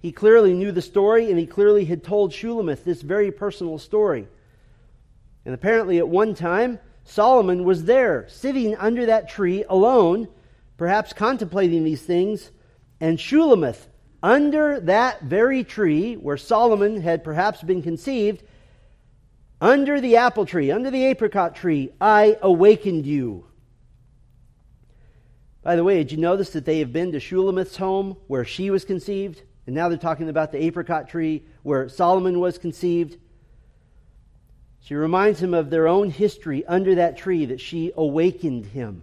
He 0.00 0.12
clearly 0.12 0.54
knew 0.54 0.72
the 0.72 0.82
story, 0.82 1.30
and 1.30 1.38
he 1.38 1.46
clearly 1.46 1.84
had 1.84 2.02
told 2.02 2.32
Shulamith 2.32 2.84
this 2.84 3.02
very 3.02 3.30
personal 3.30 3.78
story. 3.78 4.26
And 5.44 5.54
apparently, 5.54 5.98
at 5.98 6.08
one 6.08 6.34
time, 6.34 6.78
Solomon 7.04 7.64
was 7.64 7.84
there, 7.84 8.26
sitting 8.28 8.76
under 8.76 9.06
that 9.06 9.28
tree 9.28 9.64
alone 9.68 10.28
perhaps 10.80 11.12
contemplating 11.12 11.84
these 11.84 12.00
things, 12.00 12.50
and 13.02 13.18
Shulamith, 13.18 13.86
under 14.22 14.80
that 14.80 15.20
very 15.20 15.62
tree 15.62 16.14
where 16.14 16.38
Solomon 16.38 17.02
had 17.02 17.22
perhaps 17.22 17.62
been 17.62 17.82
conceived, 17.82 18.42
under 19.60 20.00
the 20.00 20.16
apple 20.16 20.46
tree, 20.46 20.70
under 20.70 20.90
the 20.90 21.04
apricot 21.04 21.54
tree, 21.54 21.92
I 22.00 22.38
awakened 22.40 23.04
you. 23.04 23.44
By 25.62 25.76
the 25.76 25.84
way, 25.84 25.98
did 25.98 26.12
you 26.12 26.18
notice 26.18 26.50
that 26.50 26.64
they 26.64 26.78
have 26.78 26.92
been 26.92 27.12
to 27.12 27.20
Shulamith's 27.20 27.76
home 27.76 28.16
where 28.26 28.44
she 28.44 28.70
was 28.70 28.84
conceived? 28.84 29.42
And 29.66 29.74
now 29.74 29.88
they're 29.88 29.98
talking 29.98 30.28
about 30.28 30.52
the 30.52 30.62
apricot 30.62 31.08
tree 31.08 31.44
where 31.62 31.88
Solomon 31.88 32.40
was 32.40 32.58
conceived. 32.58 33.18
She 34.80 34.94
reminds 34.94 35.42
him 35.42 35.52
of 35.52 35.68
their 35.68 35.86
own 35.86 36.10
history 36.10 36.64
under 36.64 36.94
that 36.94 37.18
tree 37.18 37.44
that 37.46 37.60
she 37.60 37.92
awakened 37.94 38.66
him. 38.66 39.02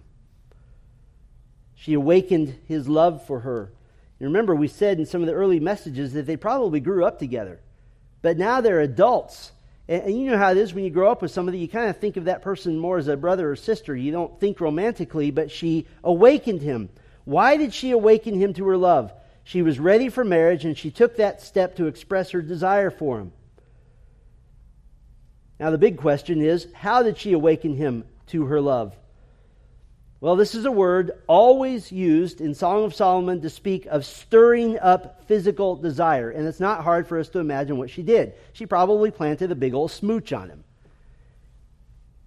She 1.76 1.94
awakened 1.94 2.58
his 2.68 2.90
love 2.90 3.24
for 3.26 3.42
her. 3.42 3.72
You 4.20 4.26
remember, 4.26 4.56
we 4.56 4.68
said 4.68 4.98
in 4.98 5.06
some 5.06 5.22
of 5.22 5.28
the 5.28 5.34
early 5.34 5.60
messages 5.60 6.14
that 6.14 6.26
they 6.26 6.38
probably 6.38 6.80
grew 6.80 7.06
up 7.06 7.20
together. 7.20 7.60
But 8.24 8.38
now 8.38 8.62
they're 8.62 8.82
adults. 8.82 9.52
And, 9.88 10.04
and, 10.04 10.20
you 10.20 10.30
know 10.30 10.38
how 10.38 10.52
it 10.52 10.58
is 10.58 10.74
when 10.74 10.84
you 10.84 10.90
grow 10.90 11.12
up 11.12 11.22
with 11.22 11.32
somebody, 11.32 11.60
you 11.60 11.68
kind 11.68 11.90
of 11.90 11.98
think 11.98 12.18
of 12.18 12.26
that 12.26 12.42
person 12.42 12.78
more 12.78 12.98
as 12.98 13.08
a 13.08 13.18
brother 13.18 13.52
or 13.52 13.56
sister. 13.56 13.96
You 13.96 14.12
don't 14.12 14.40
think 14.40 14.60
romantically, 14.60 15.32
but 15.32 15.52
she 15.52 15.88
awakened 16.04 16.62
him. 16.62 16.90
Why 17.24 17.58
did 17.58 17.74
she 17.74 17.92
awaken 17.92 18.40
him 18.40 18.54
to 18.56 18.68
her 18.68 18.78
love? 18.78 19.14
She 19.44 19.62
was 19.62 19.80
ready 19.80 20.10
for 20.10 20.26
marriage, 20.26 20.66
and 20.66 20.78
she 20.78 20.92
took 20.92 21.18
that 21.18 21.42
step 21.42 21.78
to 21.78 21.88
express 21.88 22.32
her 22.32 22.42
desire 22.42 22.92
for 22.92 23.20
him. 23.20 23.32
Now, 25.60 25.72
the 25.72 25.78
big 25.78 25.98
question 25.98 26.42
is 26.42 26.68
how 26.74 27.02
did 27.02 27.18
she 27.18 27.34
awaken 27.34 27.76
him 27.76 28.04
to 28.28 28.46
her 28.46 28.62
love? 28.62 28.96
Well, 30.20 30.36
this 30.36 30.56
is 30.56 30.66
a 30.66 30.72
word 30.72 31.12
always 31.28 31.92
used 31.92 32.42
in 32.42 32.56
Song 32.56 32.84
of 32.84 32.96
Solomon 32.96 33.42
to 33.42 33.50
speak 33.52 33.86
of 33.86 34.04
stirring 34.04 34.80
up 34.80 35.26
physical 35.28 35.76
desire. 35.76 36.32
And 36.32 36.48
it's 36.48 36.60
not 36.60 36.84
hard 36.84 37.08
for 37.08 37.20
us 37.20 37.30
to 37.30 37.40
imagine 37.40 37.78
what 37.78 37.92
she 37.92 38.02
did. 38.02 38.34
She 38.54 38.66
probably 38.66 39.12
planted 39.12 39.52
a 39.52 39.56
big 39.56 39.76
old 39.76 39.92
smooch 39.92 40.34
on 40.34 40.50
him. 40.50 40.64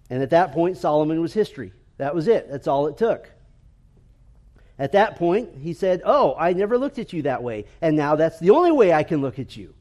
And 0.09 0.23
at 0.23 0.31
that 0.31 0.53
point, 0.53 0.77
Solomon 0.77 1.21
was 1.21 1.33
history. 1.33 1.73
That 1.97 2.15
was 2.15 2.29
it. 2.29 2.49
That's 2.49 2.69
all 2.69 2.87
it 2.87 2.97
took. 2.97 3.29
At 4.79 4.93
that 4.93 5.17
point, 5.17 5.57
he 5.61 5.73
said, 5.73 6.01
Oh, 6.05 6.35
I 6.39 6.53
never 6.53 6.79
looked 6.79 6.99
at 6.99 7.13
you 7.13 7.23
that 7.23 7.43
way. 7.43 7.67
And 7.83 7.97
now 7.97 8.15
that's 8.15 8.39
the 8.39 8.51
only 8.51 8.73
way 8.73 8.93
I 8.93 9.03
can 9.03 9.21
look 9.21 9.39
at 9.39 9.57
you. 9.57 9.75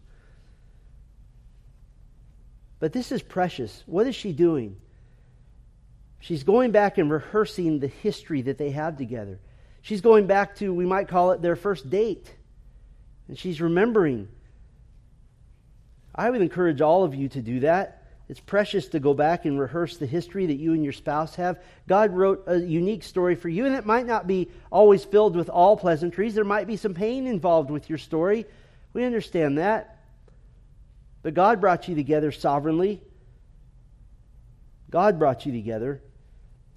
But 2.80 2.92
this 2.92 3.12
is 3.12 3.22
precious. 3.22 3.84
What 3.86 4.08
is 4.08 4.16
she 4.16 4.34
doing? 4.34 4.78
She's 6.20 6.44
going 6.44 6.72
back 6.72 6.98
and 6.98 7.10
rehearsing 7.10 7.80
the 7.80 7.88
history 7.88 8.42
that 8.44 8.58
they 8.58 8.72
have 8.72 8.98
together. 8.98 9.40
She's 9.82 10.02
going 10.02 10.28
back 10.28 10.56
to, 10.58 10.74
we 10.74 10.86
might 10.86 11.08
call 11.08 11.32
it 11.32 11.42
their 11.42 11.56
first 11.56 11.90
date. 11.90 12.32
And 13.28 13.38
she's 13.38 13.62
remembering. 13.62 14.28
I 16.14 16.30
would 16.30 16.42
encourage 16.42 16.82
all 16.82 17.04
of 17.04 17.16
you 17.16 17.30
to 17.30 17.42
do 17.42 17.62
that. 17.62 17.96
It's 18.28 18.40
precious 18.40 18.90
to 18.90 19.00
go 19.00 19.14
back 19.14 19.46
and 19.46 19.60
rehearse 19.60 19.98
the 19.98 20.06
history 20.06 20.48
that 20.48 20.58
you 20.58 20.74
and 20.74 20.84
your 20.84 20.94
spouse 20.94 21.36
have. 21.36 21.60
God 21.88 22.14
wrote 22.14 22.44
a 22.46 22.58
unique 22.58 23.04
story 23.04 23.36
for 23.36 23.50
you, 23.50 23.66
and 23.66 23.74
it 23.74 23.86
might 23.86 24.06
not 24.06 24.28
be 24.28 24.50
always 24.72 25.04
filled 25.04 25.36
with 25.36 25.50
all 25.50 25.76
pleasantries. 25.78 26.36
There 26.36 26.44
might 26.44 26.68
be 26.68 26.78
some 26.78 26.94
pain 26.94 27.26
involved 27.26 27.72
with 27.72 27.90
your 27.90 27.98
story. 27.98 28.46
We 28.94 29.04
understand 29.04 29.58
that. 29.58 29.98
But 31.24 31.34
God 31.34 31.60
brought 31.60 31.88
you 31.88 31.96
together 31.96 32.32
sovereignly. 32.32 33.02
God 34.92 35.18
brought 35.18 35.46
you 35.46 35.52
together. 35.52 36.02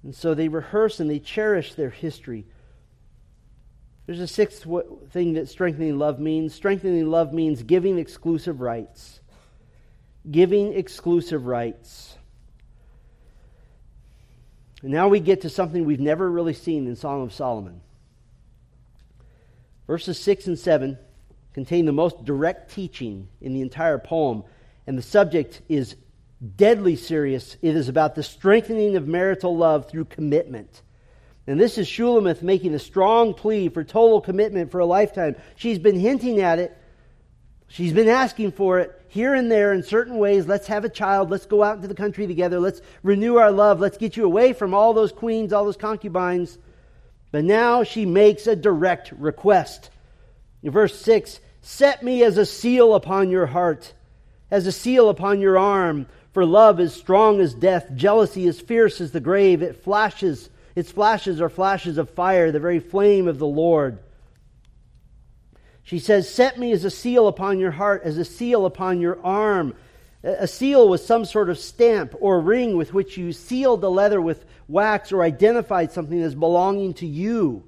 And 0.03 0.13
so 0.13 0.33
they 0.33 0.47
rehearse 0.47 0.99
and 0.99 1.09
they 1.09 1.19
cherish 1.19 1.75
their 1.75 1.89
history. 1.89 2.45
There's 4.05 4.19
a 4.19 4.27
sixth 4.27 4.65
thing 5.11 5.33
that 5.33 5.47
strengthening 5.47 5.97
love 5.97 6.19
means. 6.19 6.53
Strengthening 6.53 7.09
love 7.09 7.33
means 7.33 7.63
giving 7.63 7.97
exclusive 7.97 8.59
rights 8.59 9.21
giving 10.29 10.73
exclusive 10.73 11.45
rights. 11.45 12.17
And 14.81 14.91
now 14.91 15.07
we 15.07 15.19
get 15.19 15.41
to 15.41 15.49
something 15.49 15.85
we've 15.85 15.99
never 15.99 16.29
really 16.29 16.53
seen 16.53 16.87
in 16.87 16.95
Song 16.95 17.23
of 17.23 17.33
Solomon. 17.33 17.81
Verses 19.87 20.19
6 20.19 20.47
and 20.47 20.59
7 20.59 20.97
contain 21.53 21.85
the 21.85 21.91
most 21.91 22.25
direct 22.25 22.73
teaching 22.73 23.27
in 23.39 23.53
the 23.53 23.61
entire 23.61 23.99
poem, 23.99 24.43
and 24.87 24.97
the 24.97 25.03
subject 25.03 25.61
is 25.69 25.95
deadly 26.55 26.95
serious. 26.95 27.57
It 27.61 27.75
is 27.75 27.89
about 27.89 28.15
the 28.15 28.23
strengthening 28.23 28.95
of 28.95 29.07
marital 29.07 29.55
love 29.55 29.89
through 29.89 30.05
commitment. 30.05 30.81
And 31.47 31.59
this 31.59 31.77
is 31.77 31.87
Shulamith 31.87 32.41
making 32.41 32.73
a 32.73 32.79
strong 32.79 33.33
plea 33.33 33.69
for 33.69 33.83
total 33.83 34.21
commitment 34.21 34.71
for 34.71 34.79
a 34.79 34.85
lifetime. 34.85 35.35
She's 35.55 35.79
been 35.79 35.99
hinting 35.99 36.39
at 36.39 36.59
it 36.59 36.77
She's 37.73 37.91
been 37.91 38.07
asking 38.07 38.51
for 38.51 38.77
it 38.77 39.01
here 39.07 39.33
and 39.33 39.51
there 39.51 39.73
in 39.73 39.81
certain 39.81 40.19
ways. 40.19 40.45
Let's 40.45 40.67
have 40.67 40.85
a 40.85 40.89
child. 40.89 41.31
Let's 41.31 41.47
go 41.47 41.63
out 41.63 41.77
into 41.77 41.87
the 41.87 41.95
country 41.95 42.27
together. 42.27 42.59
Let's 42.59 42.81
renew 43.01 43.37
our 43.37 43.49
love. 43.49 43.79
Let's 43.79 43.97
get 43.97 44.15
you 44.15 44.25
away 44.25 44.53
from 44.53 44.75
all 44.75 44.93
those 44.93 45.11
queens, 45.11 45.51
all 45.51 45.65
those 45.65 45.75
concubines. 45.75 46.59
But 47.31 47.45
now 47.45 47.83
she 47.83 48.05
makes 48.05 48.45
a 48.45 48.55
direct 48.55 49.11
request. 49.13 49.89
Verse 50.63 50.95
6 51.01 51.39
Set 51.63 52.03
me 52.03 52.21
as 52.21 52.37
a 52.37 52.45
seal 52.45 52.93
upon 52.93 53.31
your 53.31 53.47
heart, 53.47 53.91
as 54.51 54.67
a 54.67 54.71
seal 54.71 55.09
upon 55.09 55.39
your 55.39 55.57
arm. 55.57 56.05
For 56.33 56.45
love 56.45 56.79
is 56.79 56.93
strong 56.93 57.39
as 57.39 57.53
death, 57.53 57.87
jealousy 57.95 58.47
is 58.47 58.59
fierce 58.59 58.99
as 58.99 59.11
the 59.11 59.19
grave. 59.19 59.61
It 59.61 59.83
flashes, 59.83 60.49
its 60.75 60.91
flashes 60.91 61.39
are 61.39 61.49
flashes 61.49 61.99
of 61.99 62.09
fire, 62.09 62.51
the 62.51 62.59
very 62.59 62.79
flame 62.79 63.27
of 63.27 63.37
the 63.37 63.47
Lord. 63.47 63.99
She 65.83 65.99
says, 65.99 66.27
Set 66.27 66.57
me 66.57 66.71
as 66.71 66.85
a 66.85 66.89
seal 66.89 67.27
upon 67.27 67.59
your 67.59 67.71
heart, 67.71 68.01
as 68.03 68.17
a 68.17 68.25
seal 68.25 68.65
upon 68.65 68.99
your 68.99 69.23
arm. 69.23 69.75
A 70.23 70.47
seal 70.47 70.89
was 70.89 71.05
some 71.05 71.25
sort 71.25 71.49
of 71.49 71.59
stamp 71.59 72.15
or 72.19 72.39
ring 72.39 72.77
with 72.77 72.93
which 72.93 73.15
you 73.15 73.31
sealed 73.31 73.81
the 73.81 73.91
leather 73.91 74.21
with 74.21 74.45
wax 74.67 75.11
or 75.11 75.21
identified 75.21 75.91
something 75.91 76.19
as 76.19 76.33
belonging 76.33 76.95
to 76.95 77.05
you. 77.05 77.63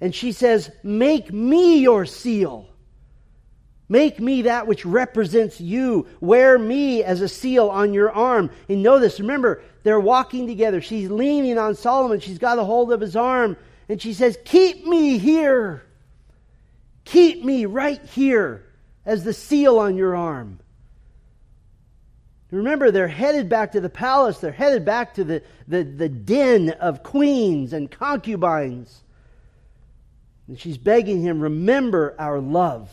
And 0.00 0.14
she 0.14 0.32
says, 0.32 0.70
Make 0.82 1.30
me 1.30 1.80
your 1.80 2.06
seal. 2.06 2.69
Make 3.90 4.20
me 4.20 4.42
that 4.42 4.68
which 4.68 4.86
represents 4.86 5.60
you. 5.60 6.06
Wear 6.20 6.56
me 6.60 7.02
as 7.02 7.20
a 7.20 7.28
seal 7.28 7.68
on 7.68 7.92
your 7.92 8.12
arm. 8.12 8.50
And 8.68 8.84
know 8.84 9.00
this. 9.00 9.18
Remember, 9.18 9.62
they're 9.82 9.98
walking 9.98 10.46
together. 10.46 10.80
She's 10.80 11.10
leaning 11.10 11.58
on 11.58 11.74
Solomon. 11.74 12.20
She's 12.20 12.38
got 12.38 12.60
a 12.60 12.64
hold 12.64 12.92
of 12.92 13.00
his 13.00 13.16
arm. 13.16 13.56
And 13.88 14.00
she 14.00 14.14
says, 14.14 14.38
Keep 14.44 14.86
me 14.86 15.18
here. 15.18 15.82
Keep 17.04 17.44
me 17.44 17.66
right 17.66 18.00
here 18.04 18.64
as 19.04 19.24
the 19.24 19.32
seal 19.32 19.80
on 19.80 19.96
your 19.96 20.14
arm. 20.14 20.60
Remember, 22.52 22.92
they're 22.92 23.08
headed 23.08 23.48
back 23.48 23.72
to 23.72 23.80
the 23.80 23.90
palace. 23.90 24.38
They're 24.38 24.52
headed 24.52 24.84
back 24.84 25.14
to 25.14 25.24
the, 25.24 25.42
the, 25.66 25.82
the 25.82 26.08
den 26.08 26.70
of 26.70 27.02
queens 27.02 27.72
and 27.72 27.90
concubines. 27.90 29.02
And 30.46 30.60
she's 30.60 30.78
begging 30.78 31.22
him, 31.22 31.40
Remember 31.40 32.14
our 32.20 32.38
love. 32.38 32.88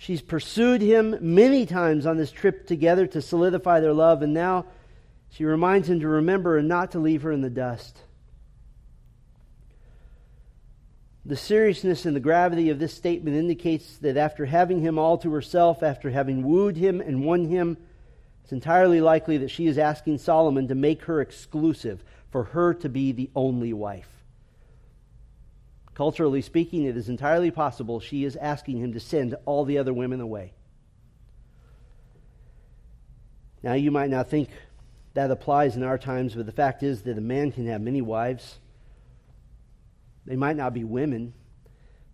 She's 0.00 0.22
pursued 0.22 0.80
him 0.80 1.18
many 1.20 1.66
times 1.66 2.06
on 2.06 2.16
this 2.16 2.30
trip 2.30 2.68
together 2.68 3.04
to 3.08 3.20
solidify 3.20 3.80
their 3.80 3.92
love, 3.92 4.22
and 4.22 4.32
now 4.32 4.66
she 5.28 5.44
reminds 5.44 5.90
him 5.90 5.98
to 6.00 6.08
remember 6.08 6.56
and 6.56 6.68
not 6.68 6.92
to 6.92 7.00
leave 7.00 7.22
her 7.22 7.32
in 7.32 7.40
the 7.40 7.50
dust. 7.50 7.98
The 11.26 11.36
seriousness 11.36 12.06
and 12.06 12.14
the 12.14 12.20
gravity 12.20 12.70
of 12.70 12.78
this 12.78 12.94
statement 12.94 13.36
indicates 13.36 13.98
that 13.98 14.16
after 14.16 14.46
having 14.46 14.80
him 14.80 15.00
all 15.00 15.18
to 15.18 15.32
herself, 15.32 15.82
after 15.82 16.10
having 16.10 16.44
wooed 16.44 16.76
him 16.76 17.00
and 17.00 17.24
won 17.24 17.46
him, 17.46 17.76
it's 18.44 18.52
entirely 18.52 19.00
likely 19.00 19.36
that 19.38 19.50
she 19.50 19.66
is 19.66 19.78
asking 19.78 20.18
Solomon 20.18 20.68
to 20.68 20.76
make 20.76 21.02
her 21.02 21.20
exclusive, 21.20 22.04
for 22.30 22.44
her 22.44 22.72
to 22.72 22.88
be 22.88 23.10
the 23.10 23.30
only 23.34 23.72
wife. 23.72 24.17
Culturally 25.98 26.42
speaking, 26.42 26.84
it 26.84 26.96
is 26.96 27.08
entirely 27.08 27.50
possible 27.50 27.98
she 27.98 28.22
is 28.22 28.36
asking 28.36 28.78
him 28.78 28.92
to 28.92 29.00
send 29.00 29.34
all 29.46 29.64
the 29.64 29.78
other 29.78 29.92
women 29.92 30.20
away. 30.20 30.52
Now, 33.64 33.72
you 33.72 33.90
might 33.90 34.08
not 34.08 34.30
think 34.30 34.48
that 35.14 35.32
applies 35.32 35.74
in 35.74 35.82
our 35.82 35.98
times, 35.98 36.36
but 36.36 36.46
the 36.46 36.52
fact 36.52 36.84
is 36.84 37.02
that 37.02 37.18
a 37.18 37.20
man 37.20 37.50
can 37.50 37.66
have 37.66 37.80
many 37.80 38.00
wives. 38.00 38.58
They 40.24 40.36
might 40.36 40.56
not 40.56 40.72
be 40.72 40.84
women, 40.84 41.34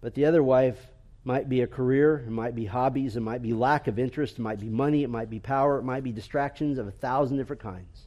but 0.01 0.15
the 0.15 0.25
other 0.25 0.43
wife 0.43 0.79
might 1.23 1.51
be 1.51 1.61
a 1.61 1.67
career, 1.67 2.25
it 2.27 2.31
might 2.31 2.55
be 2.55 2.65
hobbies, 2.65 3.17
it 3.17 3.21
might 3.21 3.43
be 3.43 3.53
lack 3.53 3.87
of 3.87 3.99
interest, 3.99 4.39
it 4.39 4.43
might 4.43 4.61
be 4.61 4.71
money, 4.71 5.03
it 5.03 5.11
might 5.11 5.29
be 5.29 5.41
power, 5.41 5.79
it 5.79 5.85
might 5.85 6.05
be 6.05 6.11
distractions 6.11 6.79
of 6.79 6.89
a 6.89 6.91
thousand 6.91 7.37
different 7.37 7.61
kinds. 7.61 8.07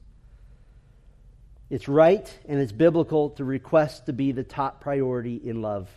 It's 1.70 1.88
right 1.88 2.32
and 2.48 2.60
it's 2.60 2.72
biblical 2.72 3.32
to 3.32 3.44
request 3.44 4.06
to 4.06 4.14
be 4.14 4.32
the 4.32 4.44
top 4.44 4.82
priority 4.82 5.36
in 5.36 5.62
love. 5.62 5.90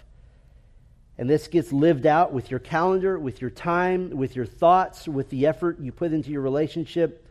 And 1.17 1.29
this 1.29 1.49
gets 1.49 1.73
lived 1.73 2.07
out 2.07 2.33
with 2.33 2.51
your 2.51 2.61
calendar, 2.61 3.19
with 3.19 3.41
your 3.41 3.51
time, 3.51 4.11
with 4.11 4.35
your 4.35 4.47
thoughts, 4.47 5.07
with 5.07 5.29
the 5.31 5.47
effort 5.47 5.79
you 5.79 5.93
put 5.93 6.13
into 6.13 6.31
your 6.31 6.41
relationship. 6.41 7.27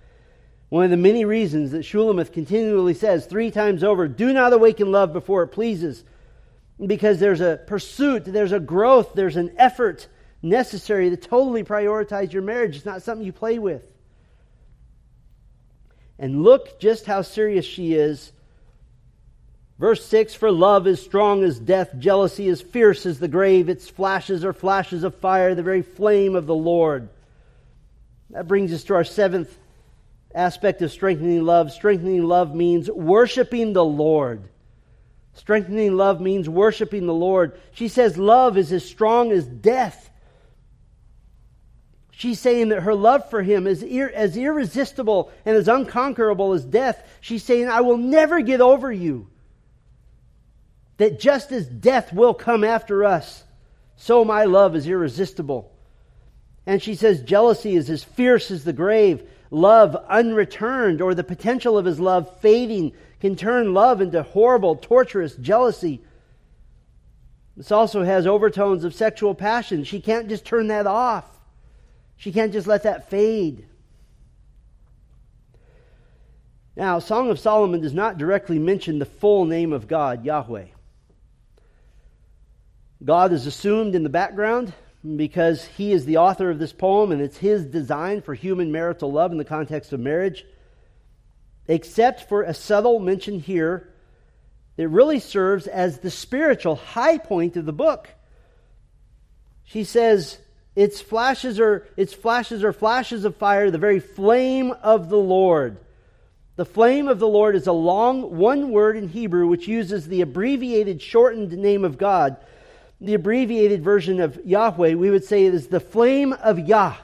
One 0.70 0.86
of 0.86 0.92
the 0.92 0.98
many 0.98 1.26
reasons 1.26 1.72
that 1.72 1.80
Shulamith 1.80 2.32
continually 2.32 2.94
says 2.94 3.26
three 3.26 3.50
times 3.50 3.84
over, 3.84 4.08
do 4.08 4.32
not 4.32 4.54
awaken 4.54 4.92
love 4.92 5.12
before 5.12 5.42
it 5.42 5.48
pleases 5.48 6.04
because 6.86 7.20
there's 7.20 7.42
a 7.42 7.60
pursuit, 7.66 8.26
there's 8.26 8.52
a 8.52 8.60
growth, 8.60 9.14
there's 9.16 9.36
an 9.36 9.54
effort 9.58 10.08
necessary 10.42 11.10
to 11.10 11.18
totally 11.18 11.64
prioritize 11.64 12.32
your 12.32 12.44
marriage. 12.44 12.76
It's 12.76 12.86
not 12.86 13.02
something 13.02 13.26
you 13.26 13.34
play 13.34 13.60
with. 13.60 13.84
And 16.20 16.44
look 16.44 16.80
just 16.80 17.06
how 17.06 17.22
serious 17.22 17.66
she 17.66 17.94
is. 17.94 18.32
Verse 19.80 20.06
6 20.06 20.36
For 20.36 20.52
love 20.52 20.86
is 20.86 21.02
strong 21.02 21.44
as 21.44 21.58
death, 21.58 21.98
jealousy 21.98 22.48
is 22.48 22.62
fierce 22.62 23.06
as 23.06 23.20
the 23.20 23.30
grave, 23.30 23.70
its 23.70 23.90
flashes 23.90 24.44
are 24.44 24.54
flashes 24.54 25.04
of 25.04 25.16
fire, 25.16 25.56
the 25.56 25.64
very 25.64 25.82
flame 25.82 26.36
of 26.36 26.46
the 26.46 26.56
Lord. 26.56 27.10
That 28.32 28.48
brings 28.48 28.74
us 28.74 28.84
to 28.86 28.96
our 28.96 29.06
seventh 29.06 29.58
aspect 30.36 30.82
of 30.82 30.92
strengthening 30.92 31.44
love. 31.44 31.72
Strengthening 31.72 32.24
love 32.24 32.54
means 32.54 32.92
worshiping 32.92 33.74
the 33.74 33.86
Lord. 33.86 34.50
Strengthening 35.34 35.96
love 35.96 36.20
means 36.20 36.50
worshiping 36.50 37.08
the 37.08 37.14
Lord. 37.14 37.60
She 37.72 37.88
says 37.88 38.18
love 38.18 38.58
is 38.58 38.74
as 38.74 38.86
strong 38.86 39.32
as 39.32 39.46
death. 39.46 40.09
She's 42.20 42.42
saying 42.42 42.68
that 42.68 42.82
her 42.82 42.94
love 42.94 43.30
for 43.30 43.42
him 43.42 43.66
is 43.66 43.82
ir- 43.82 44.12
as 44.14 44.36
irresistible 44.36 45.32
and 45.46 45.56
as 45.56 45.70
unconquerable 45.70 46.52
as 46.52 46.66
death. 46.66 47.02
She's 47.22 47.46
saying, 47.46 47.70
I 47.70 47.80
will 47.80 47.96
never 47.96 48.42
get 48.42 48.60
over 48.60 48.92
you. 48.92 49.28
That 50.98 51.18
just 51.18 51.54
as 51.54 51.66
death 51.66 52.12
will 52.12 52.34
come 52.34 52.66
after 52.66 53.06
us, 53.06 53.46
so 53.96 54.26
my 54.26 54.44
love 54.44 54.76
is 54.76 54.86
irresistible. 54.86 55.72
And 56.66 56.84
she 56.84 56.96
says, 56.96 57.22
jealousy 57.22 57.78
is 57.78 57.90
as 57.90 58.04
fierce 58.04 58.52
as 58.52 58.66
the 58.66 58.74
grave, 58.74 59.24
love 59.50 59.96
unreturned, 60.10 61.02
or 61.02 61.16
the 61.16 61.24
potential 61.24 61.78
of 61.78 61.86
his 61.86 62.02
love 62.02 62.42
fading 62.42 62.92
can 63.22 63.38
turn 63.38 63.74
love 63.74 64.02
into 64.02 64.24
horrible, 64.24 64.76
torturous 64.76 65.38
jealousy. 65.38 66.02
This 67.56 67.72
also 67.72 68.04
has 68.04 68.28
overtones 68.28 68.84
of 68.84 68.94
sexual 68.94 69.34
passion. 69.34 69.86
She 69.86 70.02
can't 70.02 70.28
just 70.28 70.44
turn 70.44 70.68
that 70.68 70.86
off, 70.86 71.39
she 72.20 72.34
can't 72.34 72.52
just 72.52 72.68
let 72.68 72.84
that 72.84 73.10
fade. 73.10 73.66
Now, 76.76 77.00
Song 77.00 77.32
of 77.32 77.40
Solomon 77.40 77.80
does 77.80 77.94
not 77.94 78.18
directly 78.18 78.60
mention 78.60 79.00
the 79.00 79.06
full 79.06 79.46
name 79.46 79.72
of 79.72 79.88
God, 79.88 80.26
Yahweh. 80.26 80.66
God 83.04 83.32
is 83.32 83.48
assumed 83.48 83.96
in 83.96 84.04
the 84.04 84.10
background 84.10 84.74
because 85.16 85.64
he 85.64 85.94
is 85.94 86.04
the 86.04 86.18
author 86.18 86.50
of 86.50 86.60
this 86.60 86.74
poem 86.74 87.14
and 87.14 87.22
it's 87.22 87.38
his 87.38 87.66
design 87.66 88.22
for 88.22 88.34
human 88.34 88.70
marital 88.70 89.10
love 89.10 89.32
in 89.32 89.38
the 89.38 89.46
context 89.46 89.94
of 89.94 90.02
marriage. 90.02 90.46
Except 91.70 92.28
for 92.28 92.44
a 92.44 92.54
subtle 92.54 93.00
mention 93.00 93.40
here 93.40 93.94
that 94.76 94.90
really 94.90 95.22
serves 95.22 95.68
as 95.68 96.00
the 96.00 96.12
spiritual 96.12 96.76
high 96.76 97.18
point 97.18 97.56
of 97.56 97.66
the 97.66 97.72
book. 97.72 98.10
She 99.64 99.86
says, 99.86 100.38
its 100.76 101.02
flashes 101.02 101.60
are 101.60 101.88
its 101.98 102.14
flashes 102.14 102.64
are 102.64 102.74
flashes 102.74 103.26
of 103.26 103.36
fire, 103.36 103.72
the 103.72 103.78
very 103.78 104.00
flame 104.00 104.72
of 104.84 105.10
the 105.10 105.18
Lord. 105.18 105.78
The 106.56 106.66
flame 106.66 107.08
of 107.08 107.20
the 107.20 107.28
Lord 107.28 107.56
is 107.56 107.68
a 107.68 107.74
long 107.74 108.38
one 108.38 108.72
word 108.72 108.98
in 108.98 109.08
Hebrew 109.08 109.48
which 109.48 109.68
uses 109.68 110.08
the 110.08 110.22
abbreviated 110.22 111.02
shortened 111.02 111.52
name 111.52 111.86
of 111.86 111.98
God 111.98 112.38
the 113.02 113.14
abbreviated 113.14 113.82
version 113.82 114.20
of 114.20 114.40
Yahweh, 114.46 114.96
we 114.96 115.10
would 115.10 115.24
say 115.24 115.46
it 115.46 115.54
is 115.54 115.68
the 115.68 115.80
flame 115.80 116.34
of 116.34 116.60
Yah, 116.60 116.96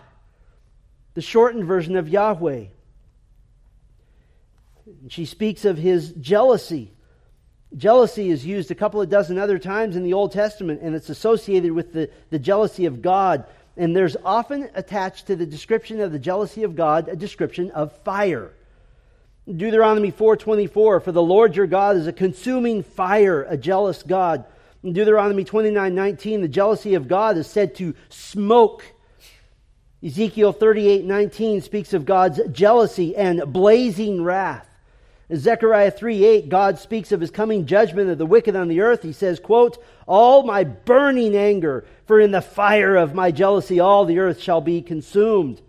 the 1.13 1.21
shortened 1.21 1.65
version 1.65 1.95
of 1.95 2.09
Yahweh. 2.09 2.65
She 5.07 5.25
speaks 5.25 5.65
of 5.65 5.77
his 5.77 6.11
jealousy. 6.11 6.91
Jealousy 7.75 8.29
is 8.29 8.45
used 8.45 8.71
a 8.71 8.75
couple 8.75 9.01
of 9.01 9.09
dozen 9.09 9.37
other 9.37 9.59
times 9.59 9.95
in 9.95 10.03
the 10.03 10.13
Old 10.13 10.31
Testament, 10.31 10.81
and 10.81 10.95
it's 10.95 11.09
associated 11.09 11.71
with 11.71 11.93
the, 11.93 12.09
the 12.29 12.39
jealousy 12.39 12.85
of 12.85 13.01
God. 13.01 13.45
And 13.77 13.95
there's 13.95 14.15
often 14.23 14.69
attached 14.75 15.27
to 15.27 15.35
the 15.35 15.45
description 15.45 15.99
of 15.99 16.11
the 16.11 16.19
jealousy 16.19 16.63
of 16.63 16.75
God 16.75 17.09
a 17.09 17.15
description 17.15 17.71
of 17.71 17.91
fire. 18.03 18.53
Deuteronomy 19.45 20.11
4:24 20.11 21.03
For 21.03 21.11
the 21.11 21.21
Lord 21.21 21.55
your 21.55 21.67
God 21.67 21.97
is 21.97 22.07
a 22.07 22.13
consuming 22.13 22.81
fire, 22.81 23.43
a 23.43 23.57
jealous 23.57 24.01
God. 24.01 24.45
In 24.83 24.93
Deuteronomy 24.93 25.43
29:19 25.43 26.41
the 26.41 26.47
jealousy 26.47 26.95
of 26.95 27.07
God 27.07 27.37
is 27.37 27.47
said 27.47 27.75
to 27.75 27.93
smoke. 28.09 28.83
Ezekiel 30.03 30.53
38:19 30.53 31.61
speaks 31.61 31.93
of 31.93 32.05
God's 32.05 32.39
jealousy 32.51 33.15
and 33.15 33.41
blazing 33.51 34.23
wrath. 34.23 34.64
In 35.29 35.37
Zechariah 35.37 35.91
3 35.91 36.23
8, 36.23 36.49
God 36.49 36.77
speaks 36.77 37.11
of 37.11 37.19
his 37.19 37.31
coming 37.31 37.65
judgment 37.65 38.09
of 38.09 38.17
the 38.17 38.25
wicked 38.25 38.55
on 38.55 38.67
the 38.67 38.81
earth. 38.81 39.01
He 39.01 39.13
says, 39.13 39.39
quote, 39.39 39.83
All 40.07 40.43
my 40.43 40.63
burning 40.63 41.35
anger, 41.35 41.85
for 42.05 42.19
in 42.19 42.31
the 42.31 42.41
fire 42.41 42.95
of 42.95 43.15
my 43.15 43.31
jealousy 43.31 43.79
all 43.79 44.05
the 44.05 44.19
earth 44.19 44.39
shall 44.39 44.61
be 44.61 44.81
consumed. 44.81 45.61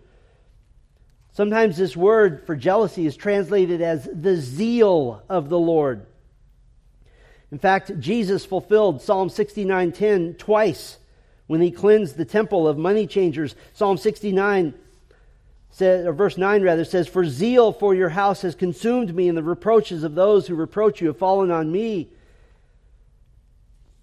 Sometimes 1.31 1.77
this 1.77 1.97
word 1.97 2.45
for 2.45 2.55
jealousy 2.55 3.05
is 3.05 3.15
translated 3.15 3.81
as 3.81 4.07
the 4.11 4.35
zeal 4.35 5.23
of 5.29 5.49
the 5.49 5.59
Lord. 5.59 6.05
In 7.51 7.59
fact, 7.59 7.99
Jesus 7.99 8.45
fulfilled 8.45 9.01
Psalm 9.01 9.29
69:10 9.29 10.37
twice 10.37 10.97
when 11.47 11.61
he 11.61 11.71
cleansed 11.71 12.17
the 12.17 12.25
temple 12.25 12.67
of 12.67 12.77
money 12.77 13.07
changers. 13.07 13.55
Psalm 13.73 13.97
69 13.97 14.73
says, 15.77 16.07
or 16.07 16.13
verse 16.13 16.37
9 16.37 16.63
rather 16.63 16.83
says, 16.83 17.07
For 17.07 17.23
zeal 17.23 17.71
for 17.71 17.93
your 17.93 18.09
house 18.09 18.41
has 18.41 18.55
consumed 18.55 19.13
me, 19.13 19.29
and 19.29 19.37
the 19.37 19.43
reproaches 19.43 20.03
of 20.03 20.15
those 20.15 20.47
who 20.47 20.55
reproach 20.55 21.01
you 21.01 21.07
have 21.07 21.17
fallen 21.17 21.51
on 21.51 21.71
me. 21.71 22.09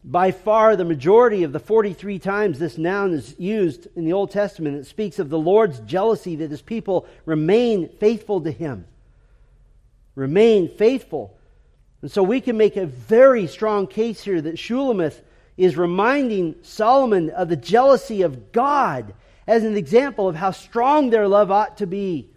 By 0.05 0.31
far, 0.31 0.77
the 0.77 0.85
majority 0.85 1.43
of 1.43 1.53
the 1.53 1.59
43 1.59 2.21
times 2.21 2.59
this 2.59 2.79
noun 2.79 3.13
is 3.13 3.35
used 3.41 3.89
in 3.97 4.05
the 4.05 4.13
Old 4.13 4.31
Testament, 4.31 4.77
it 4.77 4.87
speaks 4.87 5.19
of 5.19 5.31
the 5.31 5.39
Lord's 5.39 5.81
jealousy 5.81 6.37
that 6.37 6.51
his 6.51 6.63
people 6.63 7.09
remain 7.25 7.89
faithful 7.99 8.41
to 8.43 8.53
him. 8.53 8.87
Remain 10.15 10.69
faithful. 10.69 11.37
And 12.03 12.11
so 12.11 12.23
we 12.23 12.41
can 12.41 12.57
make 12.57 12.77
a 12.77 12.87
very 12.87 13.49
strong 13.49 13.89
case 13.89 14.23
here 14.23 14.41
that 14.41 14.57
Shulamith 14.59 15.21
is 15.57 15.77
reminding 15.77 16.55
Solomon 16.63 17.31
of 17.31 17.49
the 17.49 17.57
jealousy 17.57 18.23
of 18.23 18.53
God 18.53 19.15
as 19.47 19.65
an 19.65 19.77
example 19.77 20.29
of 20.29 20.37
how 20.37 20.51
strong 20.51 21.11
their 21.11 21.29
love 21.29 21.51
ought 21.51 21.79
to 21.79 21.87
be. 21.87 22.31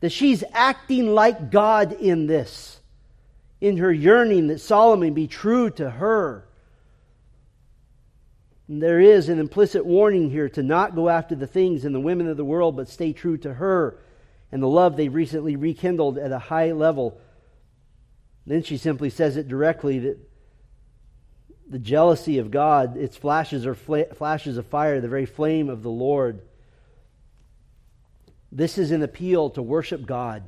That 0.00 0.10
she's 0.10 0.42
acting 0.52 1.14
like 1.14 1.50
God 1.50 1.92
in 1.92 2.26
this, 2.26 2.80
in 3.60 3.76
her 3.76 3.92
yearning 3.92 4.48
that 4.48 4.60
Solomon 4.60 5.14
be 5.14 5.28
true 5.28 5.70
to 5.70 5.90
her. 5.90 6.48
And 8.68 8.82
there 8.82 9.00
is 9.00 9.28
an 9.28 9.38
implicit 9.38 9.84
warning 9.84 10.30
here 10.30 10.48
to 10.50 10.62
not 10.62 10.94
go 10.94 11.08
after 11.08 11.34
the 11.34 11.46
things 11.46 11.84
and 11.84 11.94
the 11.94 12.00
women 12.00 12.26
of 12.26 12.36
the 12.36 12.44
world, 12.44 12.76
but 12.76 12.88
stay 12.88 13.12
true 13.12 13.36
to 13.38 13.54
her 13.54 13.98
and 14.50 14.62
the 14.62 14.68
love 14.68 14.96
they've 14.96 15.12
recently 15.12 15.56
rekindled 15.56 16.18
at 16.18 16.32
a 16.32 16.38
high 16.38 16.72
level 16.72 17.18
then 18.46 18.62
she 18.62 18.76
simply 18.76 19.10
says 19.10 19.36
it 19.36 19.48
directly 19.48 19.98
that 20.00 20.18
the 21.68 21.78
jealousy 21.78 22.38
of 22.38 22.50
God, 22.50 22.96
its 22.96 23.16
flashes 23.16 23.66
are 23.66 23.74
fla- 23.74 24.14
flashes 24.14 24.56
of 24.56 24.66
fire, 24.66 25.00
the 25.00 25.08
very 25.08 25.26
flame 25.26 25.68
of 25.68 25.82
the 25.82 25.90
Lord. 25.90 26.42
This 28.50 28.76
is 28.78 28.90
an 28.90 29.02
appeal 29.02 29.50
to 29.50 29.62
worship 29.62 30.04
God. 30.04 30.42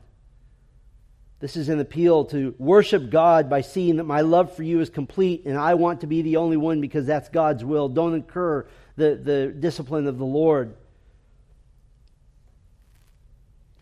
This 1.41 1.57
is 1.57 1.69
an 1.69 1.81
appeal 1.81 2.27
to 2.27 2.55
worship 2.59 3.11
God 3.11 3.51
by 3.51 3.61
seeing 3.61 3.97
that 3.97 4.05
my 4.05 4.23
love 4.23 4.55
for 4.55 4.63
you 4.63 4.81
is 4.81 4.89
complete 4.89 5.45
and 5.45 5.59
I 5.59 5.75
want 5.75 6.01
to 6.01 6.07
be 6.07 6.23
the 6.23 6.37
only 6.37 6.57
one 6.57 6.81
because 6.81 7.07
that's 7.07 7.29
God's 7.29 7.65
will. 7.65 7.89
Don't 7.89 8.15
incur 8.15 8.67
the, 8.97 9.15
the 9.23 9.49
discipline 9.49 10.07
of 10.07 10.19
the 10.19 10.25
Lord. 10.25 10.75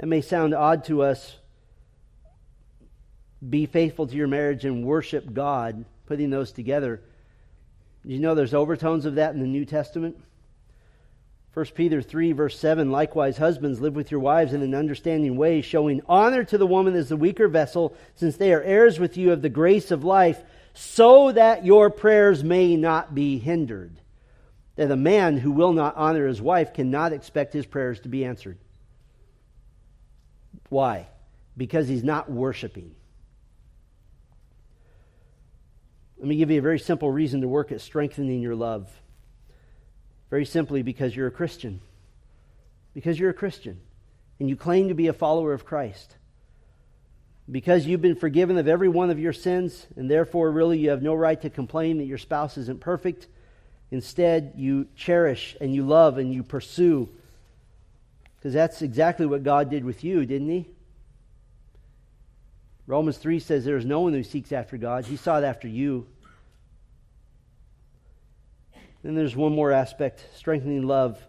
It 0.01 0.07
may 0.07 0.20
sound 0.20 0.55
odd 0.55 0.85
to 0.87 1.03
us 1.03 1.37
be 3.49 3.66
faithful 3.66 4.07
to 4.07 4.16
your 4.16 4.28
marriage 4.28 4.64
and 4.64 4.85
worship 4.85 5.33
God, 5.33 5.85
putting 6.07 6.30
those 6.30 6.53
together. 6.53 7.01
You 8.05 8.19
know 8.19 8.35
there's 8.35 8.55
overtones 8.55 9.05
of 9.05 9.17
that 9.17 9.35
in 9.35 9.41
the 9.41 9.47
New 9.47 9.65
Testament? 9.65 10.17
1 11.55 11.67
Peter 11.75 12.01
3, 12.01 12.33
verse 12.33 12.59
7 12.59 12.91
Likewise, 12.91 13.37
husbands, 13.37 13.81
live 13.81 13.95
with 13.95 14.11
your 14.11 14.21
wives 14.21 14.55
in 14.55 14.63
an 14.63 14.75
understanding 14.75 15.37
way, 15.37 15.61
showing 15.61 16.01
honor 16.09 16.45
to 16.45 16.57
the 16.57 16.67
woman 16.67 16.95
as 16.95 17.11
the 17.11 17.17
weaker 17.17 17.47
vessel, 17.47 17.95
since 18.15 18.37
they 18.37 18.53
are 18.53 18.63
heirs 18.63 18.99
with 18.99 19.17
you 19.17 19.33
of 19.33 19.43
the 19.43 19.51
grace 19.51 19.91
of 19.91 20.03
life, 20.03 20.43
so 20.73 21.31
that 21.33 21.65
your 21.65 21.91
prayers 21.91 22.43
may 22.43 22.75
not 22.77 23.15
be 23.15 23.39
hindered. 23.39 24.01
That 24.77 24.91
a 24.91 24.97
man 24.97 25.37
who 25.37 25.53
will 25.53 25.75
not 25.75 25.97
honor 25.97 26.27
his 26.27 26.41
wife 26.41 26.73
cannot 26.73 27.13
expect 27.13 27.53
his 27.53 27.67
prayers 27.67 28.01
to 28.01 28.09
be 28.09 28.25
answered. 28.25 28.57
Why? 30.71 31.09
Because 31.55 31.87
he's 31.87 32.03
not 32.03 32.31
worshiping. 32.31 32.95
Let 36.23 36.29
me 36.29 36.37
give 36.37 36.53
you 36.53 36.59
a 36.61 36.62
very 36.62 36.79
simple 36.79 37.11
reason 37.11 37.41
to 37.41 37.49
work 37.49 37.73
at 37.73 37.81
strengthening 37.81 38.43
your 38.43 38.55
love. 38.55 38.89
Very 40.31 40.45
simply, 40.45 40.83
because 40.83 41.16
you're 41.16 41.27
a 41.27 41.33
Christian. 41.33 41.81
Because 42.95 43.18
you're 43.18 43.31
a 43.31 43.35
Christian 43.35 43.81
and 44.39 44.49
you 44.49 44.55
claim 44.55 44.87
to 44.87 44.95
be 44.95 45.09
a 45.09 45.12
follower 45.12 45.53
of 45.53 45.64
Christ. 45.64 46.14
Because 47.51 47.87
you've 47.87 48.03
been 48.03 48.14
forgiven 48.14 48.57
of 48.57 48.68
every 48.68 48.89
one 48.89 49.11
of 49.11 49.18
your 49.18 49.33
sins, 49.33 49.85
and 49.97 50.09
therefore, 50.09 50.53
really, 50.53 50.79
you 50.79 50.91
have 50.91 51.03
no 51.03 51.12
right 51.12 51.41
to 51.43 51.51
complain 51.51 51.99
that 51.99 52.05
your 52.05 52.18
spouse 52.18 52.57
isn't 52.57 52.81
perfect. 52.81 53.27
Instead, 53.91 54.53
you 54.55 54.87
cherish 54.95 55.57
and 55.61 55.75
you 55.75 55.85
love 55.85 56.18
and 56.18 56.33
you 56.33 56.45
pursue. 56.45 57.09
Because 58.37 58.55
that's 58.55 58.81
exactly 58.81 59.27
what 59.27 59.43
God 59.43 59.70
did 59.70 59.85
with 59.85 60.05
you, 60.05 60.25
didn't 60.25 60.51
He? 60.51 60.68
Romans 62.87 63.18
3 63.18 63.41
says 63.41 63.64
there 63.64 63.77
is 63.77 63.85
no 63.85 64.01
one 64.01 64.12
who 64.12 64.23
seeks 64.23 64.53
after 64.53 64.77
God. 64.77 65.05
He 65.05 65.16
sought 65.16 65.43
after 65.43 65.66
you. 65.66 66.07
Then 69.03 69.15
there's 69.15 69.35
one 69.37 69.55
more 69.55 69.73
aspect 69.73 70.25
strengthening 70.35 70.87
love. 70.87 71.21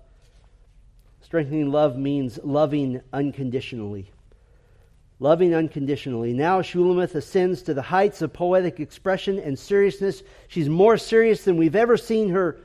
Strengthening 1.22 1.72
love 1.72 1.98
means 1.98 2.40
loving 2.44 3.02
unconditionally. 3.12 4.12
Loving 5.20 5.56
unconditionally. 5.56 6.34
Now 6.34 6.62
Shulamith 6.62 7.16
ascends 7.16 7.64
to 7.64 7.74
the 7.74 7.82
heights 7.82 8.22
of 8.22 8.34
poetic 8.34 8.80
expression 8.80 9.40
and 9.40 9.58
seriousness. 9.58 10.22
She's 10.48 10.70
more 10.70 10.98
serious 10.98 11.44
than 11.44 11.58
we've 11.58 11.76
ever 11.76 11.98
seen 11.98 12.30
her. 12.30 12.60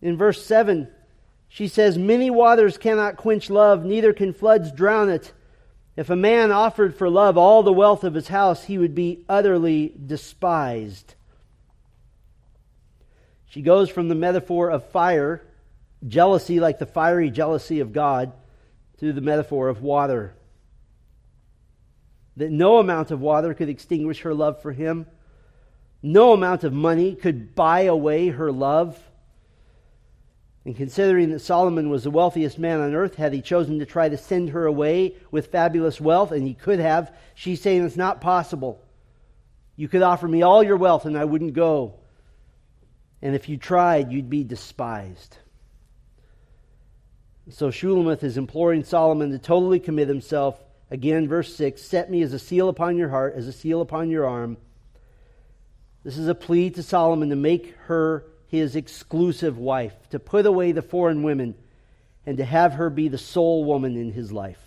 In 0.00 0.16
verse 0.16 0.44
7, 0.44 0.88
she 1.48 1.68
says, 1.68 1.98
Many 1.98 2.30
waters 2.30 2.78
cannot 2.78 3.16
quench 3.16 3.50
love, 3.50 3.84
neither 3.84 4.12
can 4.12 4.32
floods 4.32 4.72
drown 4.72 5.10
it. 5.10 5.32
If 5.96 6.10
a 6.10 6.16
man 6.16 6.50
offered 6.50 6.96
for 6.96 7.08
love 7.08 7.38
all 7.38 7.62
the 7.62 7.72
wealth 7.72 8.04
of 8.04 8.14
his 8.14 8.28
house, 8.28 8.64
he 8.64 8.78
would 8.78 8.94
be 8.94 9.24
utterly 9.28 9.94
despised. 10.06 11.13
She 13.54 13.62
goes 13.62 13.88
from 13.88 14.08
the 14.08 14.16
metaphor 14.16 14.68
of 14.68 14.90
fire, 14.90 15.40
jealousy 16.04 16.58
like 16.58 16.80
the 16.80 16.86
fiery 16.86 17.30
jealousy 17.30 17.78
of 17.78 17.92
God, 17.92 18.32
to 18.98 19.12
the 19.12 19.20
metaphor 19.20 19.68
of 19.68 19.80
water. 19.80 20.34
That 22.36 22.50
no 22.50 22.78
amount 22.78 23.12
of 23.12 23.20
water 23.20 23.54
could 23.54 23.68
extinguish 23.68 24.22
her 24.22 24.34
love 24.34 24.60
for 24.60 24.72
him. 24.72 25.06
No 26.02 26.32
amount 26.32 26.64
of 26.64 26.72
money 26.72 27.14
could 27.14 27.54
buy 27.54 27.82
away 27.82 28.30
her 28.30 28.50
love. 28.50 28.98
And 30.64 30.74
considering 30.74 31.30
that 31.30 31.38
Solomon 31.38 31.90
was 31.90 32.02
the 32.02 32.10
wealthiest 32.10 32.58
man 32.58 32.80
on 32.80 32.92
earth, 32.92 33.14
had 33.14 33.32
he 33.32 33.40
chosen 33.40 33.78
to 33.78 33.86
try 33.86 34.08
to 34.08 34.16
send 34.16 34.50
her 34.50 34.66
away 34.66 35.14
with 35.30 35.52
fabulous 35.52 36.00
wealth, 36.00 36.32
and 36.32 36.44
he 36.44 36.54
could 36.54 36.80
have, 36.80 37.14
she's 37.36 37.62
saying 37.62 37.84
it's 37.84 37.94
not 37.94 38.20
possible. 38.20 38.82
You 39.76 39.86
could 39.86 40.02
offer 40.02 40.26
me 40.26 40.42
all 40.42 40.64
your 40.64 40.76
wealth 40.76 41.04
and 41.04 41.16
I 41.16 41.24
wouldn't 41.24 41.54
go. 41.54 42.00
And 43.22 43.34
if 43.34 43.48
you 43.48 43.56
tried, 43.56 44.12
you'd 44.12 44.30
be 44.30 44.44
despised. 44.44 45.38
So 47.50 47.68
Shulamith 47.68 48.22
is 48.22 48.36
imploring 48.36 48.84
Solomon 48.84 49.30
to 49.30 49.38
totally 49.38 49.80
commit 49.80 50.08
himself. 50.08 50.58
Again, 50.90 51.28
verse 51.28 51.54
6 51.54 51.80
Set 51.80 52.10
me 52.10 52.22
as 52.22 52.32
a 52.32 52.38
seal 52.38 52.68
upon 52.68 52.96
your 52.96 53.08
heart, 53.10 53.34
as 53.36 53.46
a 53.46 53.52
seal 53.52 53.80
upon 53.80 54.10
your 54.10 54.26
arm. 54.26 54.56
This 56.04 56.18
is 56.18 56.28
a 56.28 56.34
plea 56.34 56.70
to 56.70 56.82
Solomon 56.82 57.30
to 57.30 57.36
make 57.36 57.74
her 57.86 58.26
his 58.48 58.76
exclusive 58.76 59.58
wife, 59.58 59.94
to 60.10 60.18
put 60.18 60.46
away 60.46 60.72
the 60.72 60.82
foreign 60.82 61.22
women, 61.22 61.54
and 62.26 62.36
to 62.38 62.44
have 62.44 62.74
her 62.74 62.90
be 62.90 63.08
the 63.08 63.18
sole 63.18 63.64
woman 63.64 63.96
in 63.96 64.12
his 64.12 64.30
life. 64.30 64.60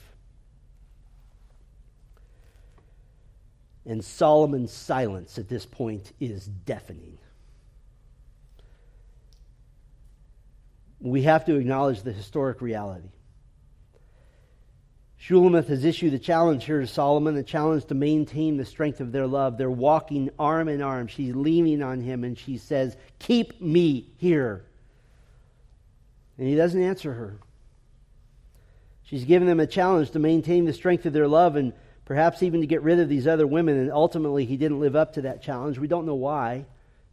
And 3.85 4.03
Solomon's 4.03 4.73
silence 4.73 5.37
at 5.37 5.47
this 5.47 5.65
point 5.65 6.11
is 6.19 6.45
deafening. 6.45 7.16
We 10.99 11.23
have 11.23 11.45
to 11.45 11.55
acknowledge 11.55 12.01
the 12.01 12.11
historic 12.11 12.61
reality. 12.61 13.09
Shulamith 15.19 15.67
has 15.67 15.83
issued 15.83 16.13
a 16.13 16.19
challenge 16.19 16.65
here 16.65 16.79
to 16.79 16.87
Solomon, 16.87 17.35
a 17.37 17.43
challenge 17.43 17.85
to 17.85 17.95
maintain 17.95 18.57
the 18.57 18.65
strength 18.65 19.01
of 19.01 19.11
their 19.11 19.27
love. 19.27 19.57
They're 19.57 19.69
walking 19.69 20.29
arm 20.37 20.69
in 20.69 20.81
arm. 20.81 21.07
She's 21.07 21.35
leaning 21.35 21.81
on 21.81 22.01
him 22.01 22.23
and 22.23 22.37
she 22.37 22.57
says, 22.57 22.95
Keep 23.19 23.59
me 23.59 24.11
here. 24.17 24.63
And 26.37 26.47
he 26.47 26.55
doesn't 26.55 26.81
answer 26.81 27.13
her. 27.13 27.39
She's 29.03 29.25
given 29.25 29.47
them 29.47 29.59
a 29.59 29.67
challenge 29.67 30.11
to 30.11 30.19
maintain 30.19 30.65
the 30.65 30.73
strength 30.73 31.05
of 31.05 31.13
their 31.13 31.27
love 31.27 31.55
and 31.55 31.73
perhaps 32.05 32.43
even 32.43 32.61
to 32.61 32.67
get 32.67 32.83
rid 32.83 32.99
of 32.99 33.09
these 33.09 33.25
other 33.25 33.47
women. 33.47 33.77
And 33.77 33.91
ultimately, 33.91 34.45
he 34.45 34.55
didn't 34.55 34.79
live 34.79 34.95
up 34.95 35.13
to 35.13 35.21
that 35.23 35.41
challenge. 35.41 35.79
We 35.79 35.87
don't 35.87 36.05
know 36.05 36.15
why. 36.15 36.65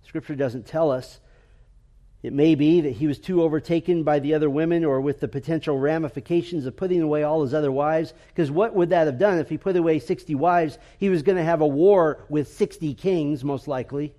Scripture 0.02 0.34
doesn't 0.34 0.66
tell 0.66 0.90
us. 0.90 1.20
It 2.24 2.32
may 2.32 2.54
be 2.54 2.80
that 2.80 2.94
he 2.94 3.06
was 3.06 3.18
too 3.18 3.42
overtaken 3.42 4.02
by 4.02 4.18
the 4.18 4.32
other 4.32 4.48
women 4.48 4.82
or 4.82 4.98
with 4.98 5.20
the 5.20 5.28
potential 5.28 5.78
ramifications 5.78 6.64
of 6.64 6.74
putting 6.74 7.02
away 7.02 7.22
all 7.22 7.42
his 7.42 7.52
other 7.52 7.70
wives. 7.70 8.14
Because 8.28 8.50
what 8.50 8.74
would 8.74 8.88
that 8.88 9.06
have 9.06 9.18
done 9.18 9.40
if 9.40 9.50
he 9.50 9.58
put 9.58 9.76
away 9.76 9.98
60 9.98 10.34
wives? 10.34 10.78
He 10.96 11.10
was 11.10 11.22
going 11.22 11.36
to 11.36 11.44
have 11.44 11.60
a 11.60 11.66
war 11.66 12.24
with 12.30 12.48
60 12.48 12.94
kings, 12.94 13.44
most 13.44 13.68
likely. 13.68 14.14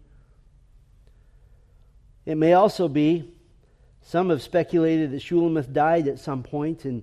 It 2.27 2.35
may 2.35 2.53
also 2.53 2.87
be, 2.87 3.33
some 4.03 4.29
have 4.29 4.43
speculated 4.43 5.09
that 5.09 5.23
Shulamith 5.23 5.73
died 5.73 6.07
at 6.07 6.19
some 6.19 6.43
point, 6.43 6.85
and 6.85 7.01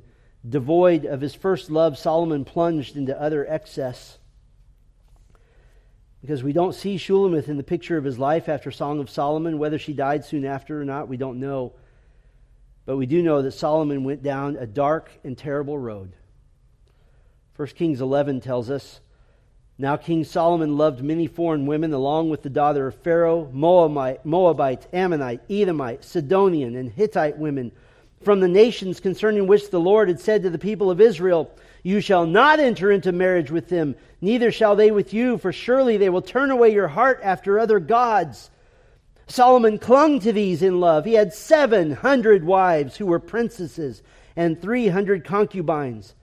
devoid 0.49 1.05
of 1.05 1.21
his 1.21 1.35
first 1.35 1.69
love, 1.69 1.99
Solomon 1.99 2.45
plunged 2.45 2.97
into 2.97 3.21
other 3.21 3.45
excess 3.49 4.19
because 6.23 6.45
we 6.45 6.53
don't 6.53 6.75
see 6.75 6.97
Shulamith 6.97 7.49
in 7.49 7.57
the 7.57 7.65
picture 7.65 7.99
of 7.99 8.05
his 8.05 8.19
life 8.19 8.49
after 8.49 8.71
Song 8.71 9.01
of 9.01 9.11
Solomon. 9.11 9.59
Whether 9.59 9.79
she 9.79 9.93
died 9.93 10.25
soon 10.25 10.45
after 10.45 10.81
or 10.81 10.85
not, 10.85 11.09
we 11.09 11.17
don't 11.17 11.41
know. 11.41 11.73
But 12.87 12.97
we 12.97 13.07
do 13.07 13.23
know 13.23 13.43
that 13.43 13.53
Solomon 13.53 14.05
went 14.05 14.23
down 14.23 14.57
a 14.57 14.67
dark 14.67 15.11
and 15.25 15.37
terrible 15.37 15.77
road. 15.77 16.13
1 17.57 17.69
Kings 17.69 18.01
11 18.01 18.41
tells 18.41 18.71
us 18.71 19.01
Now 19.79 19.97
King 19.97 20.23
Solomon 20.23 20.79
loved 20.79 21.03
many 21.03 21.27
foreign 21.27 21.67
women, 21.67 21.93
along 21.93 22.31
with 22.31 22.43
the 22.43 22.51
daughter 22.51 22.87
of 22.87 22.95
Pharaoh, 23.03 23.51
Moabite, 23.53 24.25
Moabite 24.25 24.87
Ammonite, 24.93 25.43
Edomite, 25.51 26.05
Sidonian, 26.05 26.77
and 26.77 26.91
Hittite 26.91 27.37
women 27.37 27.73
from 28.23 28.39
the 28.39 28.49
nations 28.49 29.01
concerning 29.01 29.49
which 29.49 29.71
the 29.71 29.81
Lord 29.81 30.09
had 30.09 30.21
said 30.21 30.43
to 30.43 30.51
the 30.51 30.59
people 30.59 30.89
of 30.89 31.01
Israel, 31.01 31.51
You 31.83 32.01
shall 32.01 32.27
not 32.27 32.61
enter 32.61 32.93
into 32.93 33.11
marriage 33.11 33.51
with 33.51 33.69
them, 33.69 33.97
neither 34.21 34.53
shall 34.53 34.77
they 34.77 34.91
with 34.91 35.13
you, 35.13 35.39
for 35.39 35.53
surely 35.53 35.97
they 35.97 36.09
will 36.09 36.23
turn 36.23 36.51
away 36.51 36.73
your 36.73 36.89
heart 36.89 37.21
after 37.23 37.59
other 37.59 37.81
gods. 37.81 38.51
Solomon 39.27 39.79
clung 39.79 40.21
to 40.21 40.33
these 40.33 40.63
in 40.63 40.79
love. 40.79 41.05
He 41.05 41.15
had 41.15 41.33
700 41.33 42.45
wives 42.45 42.97
who 42.97 43.07
were 43.07 43.19
princesses 43.19 44.03
and 44.37 44.61
300 44.61 45.25
concubines. 45.25 46.15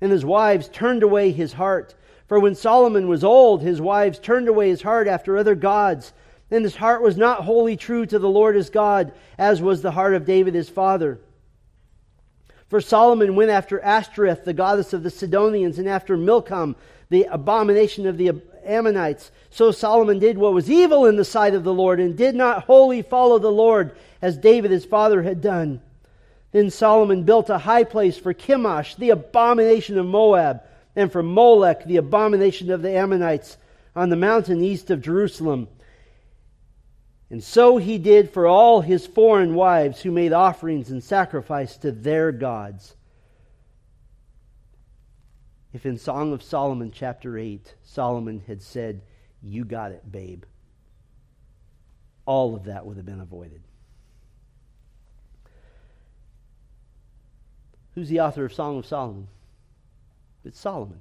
And 0.00 0.10
his 0.10 0.24
wives 0.24 0.68
turned 0.68 1.02
away 1.02 1.32
his 1.32 1.52
heart. 1.52 1.94
For 2.26 2.40
when 2.40 2.54
Solomon 2.54 3.08
was 3.08 3.24
old, 3.24 3.62
his 3.62 3.80
wives 3.80 4.18
turned 4.18 4.48
away 4.48 4.68
his 4.68 4.82
heart 4.82 5.06
after 5.06 5.36
other 5.36 5.54
gods. 5.54 6.12
And 6.50 6.64
his 6.64 6.76
heart 6.76 7.02
was 7.02 7.16
not 7.16 7.44
wholly 7.44 7.76
true 7.76 8.06
to 8.06 8.18
the 8.18 8.28
Lord 8.28 8.56
his 8.56 8.70
God, 8.70 9.12
as 9.38 9.62
was 9.62 9.82
the 9.82 9.90
heart 9.92 10.14
of 10.14 10.24
David 10.24 10.54
his 10.54 10.68
father. 10.68 11.20
For 12.68 12.80
Solomon 12.80 13.36
went 13.36 13.50
after 13.50 13.80
Ashtoreth, 13.80 14.44
the 14.44 14.52
goddess 14.52 14.92
of 14.92 15.02
the 15.02 15.10
Sidonians, 15.10 15.78
and 15.78 15.88
after 15.88 16.16
Milcom, 16.16 16.74
the 17.08 17.24
abomination 17.24 18.06
of 18.06 18.18
the 18.18 18.42
Ammonites. 18.64 19.30
So 19.50 19.70
Solomon 19.70 20.18
did 20.18 20.36
what 20.36 20.52
was 20.52 20.70
evil 20.70 21.06
in 21.06 21.16
the 21.16 21.24
sight 21.24 21.54
of 21.54 21.62
the 21.62 21.72
Lord, 21.72 22.00
and 22.00 22.16
did 22.16 22.34
not 22.34 22.64
wholly 22.64 23.02
follow 23.02 23.38
the 23.38 23.52
Lord, 23.52 23.96
as 24.20 24.36
David 24.36 24.72
his 24.72 24.84
father 24.84 25.22
had 25.22 25.40
done. 25.40 25.80
Then 26.50 26.70
Solomon 26.70 27.22
built 27.22 27.50
a 27.50 27.58
high 27.58 27.84
place 27.84 28.18
for 28.18 28.34
Chemosh, 28.34 28.96
the 28.96 29.10
abomination 29.10 29.98
of 29.98 30.06
Moab, 30.06 30.62
and 30.96 31.12
for 31.12 31.22
Molech, 31.22 31.84
the 31.84 31.98
abomination 31.98 32.70
of 32.70 32.82
the 32.82 32.96
Ammonites, 32.96 33.58
on 33.94 34.08
the 34.08 34.16
mountain 34.16 34.62
east 34.62 34.90
of 34.90 35.02
Jerusalem. 35.02 35.68
And 37.30 37.42
so 37.42 37.76
he 37.76 37.98
did 37.98 38.30
for 38.30 38.46
all 38.46 38.80
his 38.80 39.06
foreign 39.06 39.54
wives 39.54 40.02
who 40.02 40.12
made 40.12 40.32
offerings 40.32 40.90
and 40.90 41.02
sacrifice 41.02 41.76
to 41.78 41.90
their 41.90 42.30
gods. 42.30 42.94
If 45.72 45.84
in 45.84 45.98
Song 45.98 46.32
of 46.32 46.42
Solomon, 46.42 46.92
chapter 46.92 47.36
8, 47.36 47.74
Solomon 47.82 48.42
had 48.46 48.62
said, 48.62 49.02
You 49.42 49.64
got 49.64 49.92
it, 49.92 50.10
babe, 50.10 50.44
all 52.24 52.54
of 52.54 52.64
that 52.64 52.86
would 52.86 52.96
have 52.96 53.06
been 53.06 53.20
avoided. 53.20 53.62
Who's 57.94 58.08
the 58.08 58.20
author 58.20 58.44
of 58.44 58.54
Song 58.54 58.78
of 58.78 58.86
Solomon? 58.86 59.26
It's 60.44 60.60
Solomon. 60.60 61.00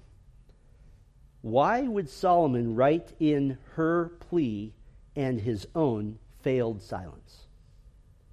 Why 1.41 1.81
would 1.81 2.09
Solomon 2.09 2.73
write 2.73 3.13
in 3.19 3.59
her 3.75 4.13
plea 4.19 4.73
and 5.15 5.39
his 5.39 5.67
own 5.75 6.17
failed 6.41 6.81
silence. 6.81 7.45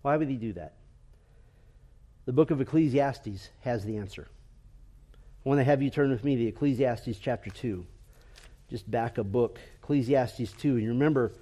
Why 0.02 0.16
would 0.16 0.28
he 0.28 0.36
do 0.36 0.52
that? 0.54 0.74
The 2.24 2.32
book 2.32 2.50
of 2.50 2.60
Ecclesiastes 2.60 3.50
has 3.60 3.84
the 3.84 3.96
answer. 3.96 4.28
I 5.44 5.48
want 5.48 5.60
to 5.60 5.64
have 5.64 5.82
you 5.82 5.90
turn 5.90 6.10
with 6.10 6.22
me 6.22 6.36
to 6.36 6.44
Ecclesiastes 6.46 7.18
chapter 7.18 7.50
2. 7.50 7.84
Just 8.70 8.90
back 8.90 9.18
a 9.18 9.24
book, 9.24 9.58
Ecclesiastes 9.82 10.52
2. 10.52 10.74
And 10.74 10.82
you 10.82 10.88
remember, 10.90 11.32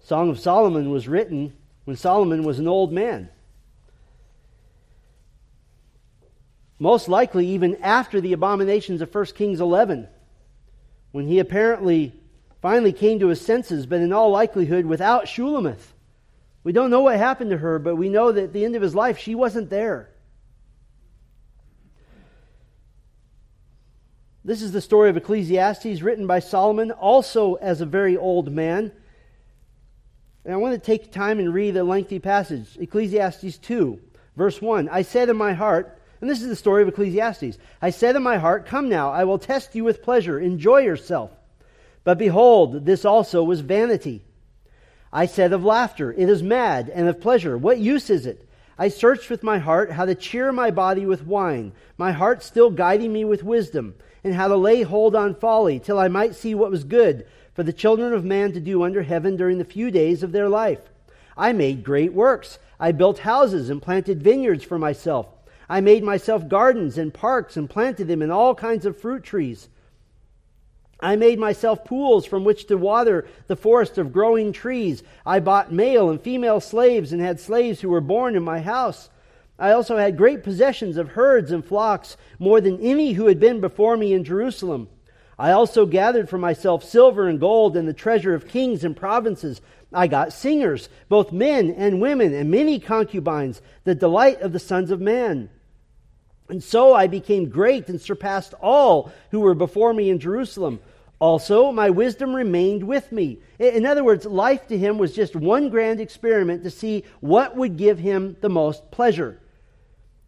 Song 0.00 0.30
of 0.30 0.38
Solomon 0.38 0.90
was 0.90 1.08
written 1.08 1.52
when 1.84 1.96
Solomon 1.96 2.42
was 2.44 2.58
an 2.58 2.68
old 2.68 2.92
man. 2.92 3.30
Most 6.78 7.08
likely, 7.08 7.46
even 7.48 7.76
after 7.76 8.20
the 8.20 8.32
abominations 8.32 9.00
of 9.00 9.12
1 9.12 9.24
Kings 9.26 9.60
11, 9.60 10.06
when 11.10 11.26
he 11.26 11.38
apparently 11.38 12.14
finally 12.60 12.92
came 12.92 13.18
to 13.20 13.28
his 13.28 13.40
senses, 13.40 13.86
but 13.86 14.00
in 14.00 14.12
all 14.12 14.30
likelihood 14.30 14.86
without 14.86 15.26
Shulamith. 15.26 15.92
We 16.64 16.72
don't 16.72 16.90
know 16.90 17.00
what 17.00 17.16
happened 17.16 17.50
to 17.50 17.58
her, 17.58 17.78
but 17.78 17.96
we 17.96 18.08
know 18.08 18.32
that 18.32 18.44
at 18.44 18.52
the 18.52 18.64
end 18.64 18.76
of 18.76 18.82
his 18.82 18.94
life, 18.94 19.18
she 19.18 19.34
wasn't 19.34 19.70
there. 19.70 20.10
This 24.44 24.62
is 24.62 24.72
the 24.72 24.80
story 24.80 25.10
of 25.10 25.16
Ecclesiastes, 25.16 26.02
written 26.02 26.26
by 26.26 26.38
Solomon, 26.38 26.90
also 26.90 27.54
as 27.54 27.80
a 27.80 27.86
very 27.86 28.16
old 28.16 28.50
man. 28.50 28.92
And 30.44 30.54
I 30.54 30.56
want 30.56 30.74
to 30.74 30.80
take 30.80 31.12
time 31.12 31.38
and 31.38 31.52
read 31.52 31.76
a 31.76 31.84
lengthy 31.84 32.18
passage. 32.18 32.78
Ecclesiastes 32.80 33.58
2, 33.58 34.00
verse 34.36 34.62
1. 34.62 34.88
I 34.88 35.02
said 35.02 35.28
in 35.28 35.36
my 35.36 35.52
heart, 35.52 36.00
and 36.20 36.30
this 36.30 36.40
is 36.40 36.48
the 36.48 36.56
story 36.56 36.82
of 36.82 36.88
Ecclesiastes 36.88 37.58
I 37.80 37.90
said 37.90 38.16
in 38.16 38.22
my 38.22 38.38
heart, 38.38 38.66
Come 38.66 38.88
now, 38.88 39.10
I 39.10 39.24
will 39.24 39.38
test 39.38 39.74
you 39.74 39.84
with 39.84 40.02
pleasure. 40.02 40.40
Enjoy 40.40 40.78
yourself. 40.78 41.30
But 42.08 42.16
behold, 42.16 42.86
this 42.86 43.04
also 43.04 43.44
was 43.44 43.60
vanity. 43.60 44.22
I 45.12 45.26
said 45.26 45.52
of 45.52 45.62
laughter, 45.62 46.10
It 46.10 46.30
is 46.30 46.42
mad, 46.42 46.90
and 46.94 47.06
of 47.06 47.20
pleasure, 47.20 47.58
What 47.58 47.76
use 47.76 48.08
is 48.08 48.24
it? 48.24 48.48
I 48.78 48.88
searched 48.88 49.28
with 49.28 49.42
my 49.42 49.58
heart 49.58 49.92
how 49.92 50.06
to 50.06 50.14
cheer 50.14 50.50
my 50.50 50.70
body 50.70 51.04
with 51.04 51.26
wine, 51.26 51.72
my 51.98 52.12
heart 52.12 52.42
still 52.42 52.70
guiding 52.70 53.12
me 53.12 53.26
with 53.26 53.44
wisdom, 53.44 53.94
and 54.24 54.32
how 54.32 54.48
to 54.48 54.56
lay 54.56 54.80
hold 54.80 55.14
on 55.14 55.34
folly, 55.34 55.78
till 55.78 55.98
I 55.98 56.08
might 56.08 56.34
see 56.34 56.54
what 56.54 56.70
was 56.70 56.82
good 56.84 57.26
for 57.52 57.62
the 57.62 57.74
children 57.74 58.14
of 58.14 58.24
man 58.24 58.52
to 58.54 58.60
do 58.60 58.84
under 58.84 59.02
heaven 59.02 59.36
during 59.36 59.58
the 59.58 59.64
few 59.66 59.90
days 59.90 60.22
of 60.22 60.32
their 60.32 60.48
life. 60.48 60.80
I 61.36 61.52
made 61.52 61.84
great 61.84 62.14
works. 62.14 62.58
I 62.80 62.92
built 62.92 63.18
houses 63.18 63.68
and 63.68 63.82
planted 63.82 64.22
vineyards 64.22 64.64
for 64.64 64.78
myself. 64.78 65.26
I 65.68 65.82
made 65.82 66.02
myself 66.02 66.48
gardens 66.48 66.96
and 66.96 67.12
parks 67.12 67.54
and 67.58 67.68
planted 67.68 68.08
them 68.08 68.22
in 68.22 68.30
all 68.30 68.54
kinds 68.54 68.86
of 68.86 68.98
fruit 68.98 69.24
trees. 69.24 69.68
I 71.00 71.16
made 71.16 71.38
myself 71.38 71.84
pools 71.84 72.26
from 72.26 72.44
which 72.44 72.66
to 72.66 72.76
water 72.76 73.26
the 73.46 73.56
forest 73.56 73.98
of 73.98 74.12
growing 74.12 74.52
trees. 74.52 75.02
I 75.24 75.38
bought 75.38 75.72
male 75.72 76.10
and 76.10 76.20
female 76.20 76.60
slaves 76.60 77.12
and 77.12 77.20
had 77.22 77.38
slaves 77.38 77.80
who 77.80 77.88
were 77.88 78.00
born 78.00 78.34
in 78.34 78.42
my 78.42 78.60
house. 78.60 79.08
I 79.58 79.72
also 79.72 79.96
had 79.96 80.16
great 80.16 80.42
possessions 80.42 80.96
of 80.96 81.10
herds 81.10 81.50
and 81.50 81.64
flocks, 81.64 82.16
more 82.38 82.60
than 82.60 82.80
any 82.80 83.12
who 83.12 83.26
had 83.26 83.40
been 83.40 83.60
before 83.60 83.96
me 83.96 84.12
in 84.12 84.24
Jerusalem. 84.24 84.88
I 85.38 85.52
also 85.52 85.86
gathered 85.86 86.28
for 86.28 86.38
myself 86.38 86.82
silver 86.82 87.28
and 87.28 87.38
gold 87.38 87.76
and 87.76 87.86
the 87.86 87.92
treasure 87.92 88.34
of 88.34 88.48
kings 88.48 88.82
and 88.82 88.96
provinces. 88.96 89.60
I 89.92 90.08
got 90.08 90.32
singers, 90.32 90.88
both 91.08 91.32
men 91.32 91.70
and 91.70 92.00
women, 92.00 92.34
and 92.34 92.50
many 92.50 92.80
concubines, 92.80 93.62
the 93.84 93.94
delight 93.94 94.40
of 94.40 94.52
the 94.52 94.58
sons 94.58 94.90
of 94.90 95.00
man. 95.00 95.48
And 96.48 96.62
so 96.62 96.94
I 96.94 97.06
became 97.06 97.48
great 97.48 97.88
and 97.88 98.00
surpassed 98.00 98.54
all 98.60 99.12
who 99.30 99.40
were 99.40 99.54
before 99.54 99.92
me 99.92 100.10
in 100.10 100.18
Jerusalem. 100.18 100.80
Also, 101.20 101.72
my 101.72 101.90
wisdom 101.90 102.34
remained 102.34 102.84
with 102.84 103.10
me. 103.10 103.38
In 103.58 103.84
other 103.84 104.04
words, 104.04 104.24
life 104.24 104.68
to 104.68 104.78
him 104.78 104.98
was 104.98 105.14
just 105.14 105.34
one 105.34 105.68
grand 105.68 106.00
experiment 106.00 106.62
to 106.62 106.70
see 106.70 107.04
what 107.20 107.56
would 107.56 107.76
give 107.76 107.98
him 107.98 108.36
the 108.40 108.48
most 108.48 108.90
pleasure. 108.90 109.40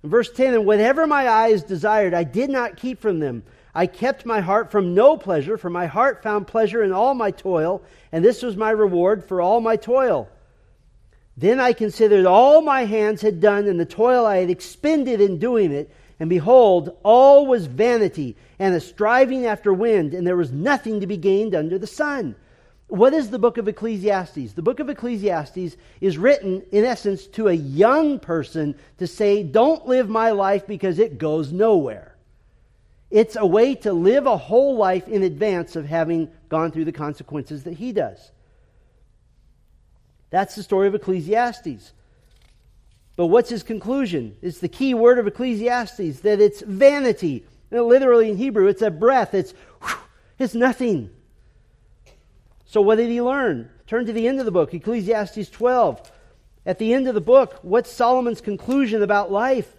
Verse 0.02 0.30
10, 0.30 0.54
and 0.54 0.66
whatever 0.66 1.06
my 1.06 1.28
eyes 1.28 1.62
desired, 1.62 2.12
I 2.12 2.24
did 2.24 2.50
not 2.50 2.76
keep 2.76 3.00
from 3.00 3.20
them. 3.20 3.44
I 3.74 3.86
kept 3.86 4.26
my 4.26 4.40
heart 4.40 4.72
from 4.72 4.94
no 4.94 5.16
pleasure, 5.16 5.56
for 5.56 5.70
my 5.70 5.86
heart 5.86 6.22
found 6.22 6.48
pleasure 6.48 6.82
in 6.82 6.90
all 6.90 7.14
my 7.14 7.30
toil, 7.30 7.82
and 8.10 8.24
this 8.24 8.42
was 8.42 8.56
my 8.56 8.70
reward 8.70 9.24
for 9.24 9.40
all 9.40 9.60
my 9.60 9.76
toil. 9.76 10.28
Then 11.36 11.60
I 11.60 11.72
considered 11.72 12.26
all 12.26 12.62
my 12.62 12.84
hands 12.84 13.22
had 13.22 13.40
done 13.40 13.66
and 13.66 13.78
the 13.78 13.84
toil 13.84 14.26
I 14.26 14.38
had 14.38 14.50
expended 14.50 15.20
in 15.20 15.38
doing 15.38 15.70
it, 15.72 15.90
and 16.20 16.28
behold, 16.28 16.96
all 17.02 17.46
was 17.46 17.64
vanity 17.64 18.36
and 18.58 18.74
a 18.74 18.80
striving 18.80 19.46
after 19.46 19.72
wind, 19.72 20.12
and 20.12 20.26
there 20.26 20.36
was 20.36 20.52
nothing 20.52 21.00
to 21.00 21.06
be 21.06 21.16
gained 21.16 21.54
under 21.54 21.78
the 21.78 21.86
sun. 21.86 22.36
What 22.88 23.14
is 23.14 23.30
the 23.30 23.38
book 23.38 23.56
of 23.56 23.68
Ecclesiastes? 23.68 24.52
The 24.52 24.62
book 24.62 24.80
of 24.80 24.90
Ecclesiastes 24.90 25.76
is 26.00 26.18
written, 26.18 26.62
in 26.72 26.84
essence, 26.84 27.26
to 27.28 27.48
a 27.48 27.54
young 27.54 28.18
person 28.18 28.74
to 28.98 29.06
say, 29.06 29.42
Don't 29.42 29.86
live 29.86 30.10
my 30.10 30.32
life 30.32 30.66
because 30.66 30.98
it 30.98 31.16
goes 31.16 31.52
nowhere. 31.52 32.16
It's 33.10 33.36
a 33.36 33.46
way 33.46 33.74
to 33.76 33.92
live 33.92 34.26
a 34.26 34.36
whole 34.36 34.76
life 34.76 35.08
in 35.08 35.22
advance 35.22 35.74
of 35.74 35.86
having 35.86 36.30
gone 36.48 36.70
through 36.70 36.84
the 36.84 36.92
consequences 36.92 37.64
that 37.64 37.74
he 37.74 37.92
does. 37.92 38.30
That's 40.28 40.54
the 40.54 40.62
story 40.62 40.86
of 40.86 40.94
Ecclesiastes. 40.94 41.92
But 43.16 43.26
what's 43.26 43.50
his 43.50 43.62
conclusion? 43.62 44.36
It's 44.40 44.58
the 44.58 44.68
key 44.68 44.94
word 44.94 45.18
of 45.18 45.26
Ecclesiastes 45.26 46.20
that 46.20 46.40
it's 46.40 46.62
vanity. 46.62 47.44
literally 47.70 48.30
in 48.30 48.36
Hebrew, 48.36 48.66
it's 48.66 48.82
a 48.82 48.90
breath. 48.90 49.34
It's, 49.34 49.52
it's 50.38 50.54
nothing. 50.54 51.11
So 52.66 52.80
what 52.80 52.96
did 52.96 53.08
he 53.08 53.20
learn? 53.20 53.68
Turn 53.86 54.06
to 54.06 54.12
the 54.12 54.28
end 54.28 54.38
of 54.38 54.44
the 54.44 54.52
book, 54.52 54.72
Ecclesiastes 54.72 55.50
12. 55.50 56.11
At 56.64 56.78
the 56.78 56.94
end 56.94 57.08
of 57.08 57.14
the 57.14 57.20
book, 57.20 57.58
what's 57.62 57.90
Solomon's 57.90 58.40
conclusion 58.40 59.02
about 59.02 59.32
life? 59.32 59.74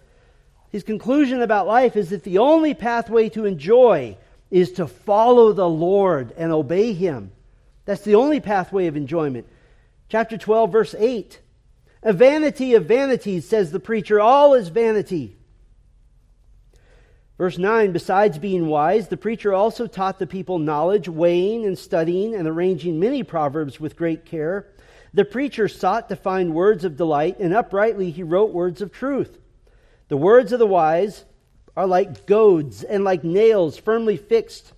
His 0.70 0.84
conclusion 0.84 1.42
about 1.42 1.68
life 1.68 1.96
is 1.96 2.10
that 2.10 2.24
the 2.24 2.38
only 2.38 2.74
pathway 2.74 3.30
to 3.30 3.46
enjoy 3.46 4.18
is 4.50 4.74
to 4.74 4.88
follow 4.88 5.54
the 5.54 5.70
Lord 5.70 6.34
and 6.38 6.52
obey 6.52 6.94
him. 6.94 7.32
That's 7.86 8.04
the 8.04 8.16
only 8.16 8.40
pathway 8.40 8.88
of 8.88 8.98
enjoyment. 8.98 9.48
Chapter 10.10 10.38
12, 10.38 10.72
verse 10.72 10.96
8. 10.98 11.40
A 12.04 12.14
vanity 12.14 12.74
of 12.74 12.86
vanities, 12.86 13.48
says 13.48 13.72
the 13.72 13.80
preacher, 13.80 14.20
all 14.20 14.54
is 14.56 14.70
vanity. 14.70 15.38
Verse 17.38 17.58
9 17.58 17.92
Besides 17.92 18.38
being 18.38 18.68
wise, 18.68 19.08
the 19.08 19.18
preacher 19.18 19.54
also 19.54 19.88
taught 19.88 20.20
the 20.20 20.28
people 20.28 20.60
knowledge, 20.60 21.08
weighing 21.08 21.66
and 21.66 21.78
studying 21.78 22.36
and 22.36 22.48
arranging 22.48 23.00
many 23.00 23.24
proverbs 23.24 23.80
with 23.80 23.96
great 23.96 24.26
care. 24.26 24.68
The 25.14 25.26
preacher 25.26 25.68
sought 25.68 26.10
to 26.10 26.16
find 26.16 26.54
words 26.54 26.86
of 26.86 26.98
delight, 26.98 27.40
and 27.40 27.54
uprightly 27.54 28.12
he 28.12 28.24
wrote 28.24 28.52
words 28.52 28.82
of 28.82 28.92
truth. 28.92 29.38
The 30.08 30.18
words 30.18 30.52
of 30.52 30.60
the 30.60 30.68
wise 30.68 31.26
are 31.76 31.88
like 31.88 32.26
goads, 32.26 32.84
and 32.84 33.04
like 33.04 33.24
nails 33.24 33.78
firmly 33.78 34.18
fixed 34.18 34.74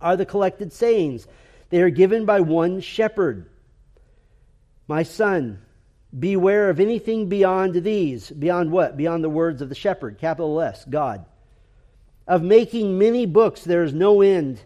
are 0.00 0.16
the 0.16 0.26
collected 0.26 0.72
sayings. 0.72 1.26
They 1.70 1.82
are 1.82 1.90
given 1.90 2.24
by 2.24 2.40
one 2.40 2.80
shepherd. 2.80 3.48
My 4.86 5.02
son, 5.02 5.60
Beware 6.16 6.70
of 6.70 6.80
anything 6.80 7.28
beyond 7.28 7.74
these. 7.74 8.30
Beyond 8.30 8.70
what? 8.70 8.96
Beyond 8.96 9.22
the 9.22 9.28
words 9.28 9.60
of 9.60 9.68
the 9.68 9.74
shepherd, 9.74 10.18
capital 10.18 10.60
S, 10.60 10.84
God. 10.88 11.26
Of 12.26 12.42
making 12.42 12.98
many 12.98 13.26
books, 13.26 13.62
there 13.62 13.82
is 13.82 13.92
no 13.92 14.22
end, 14.22 14.60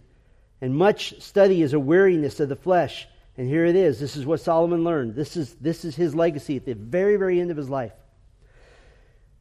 and 0.60 0.74
much 0.74 1.20
study 1.20 1.62
is 1.62 1.72
a 1.72 1.80
weariness 1.80 2.38
of 2.40 2.48
the 2.48 2.56
flesh. 2.56 3.08
And 3.36 3.48
here 3.48 3.64
it 3.64 3.76
is. 3.76 3.98
This 3.98 4.16
is 4.16 4.26
what 4.26 4.40
Solomon 4.40 4.84
learned. 4.84 5.14
This 5.14 5.36
is, 5.36 5.54
this 5.54 5.84
is 5.84 5.96
his 5.96 6.14
legacy 6.14 6.56
at 6.56 6.64
the 6.64 6.74
very, 6.74 7.16
very 7.16 7.40
end 7.40 7.50
of 7.50 7.56
his 7.56 7.70
life. 7.70 7.92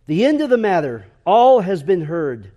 The 0.08 0.26
end 0.26 0.42
of 0.42 0.50
the 0.50 0.58
matter, 0.58 1.06
all 1.26 1.60
has 1.60 1.84
been 1.84 2.02
heard. 2.02 2.52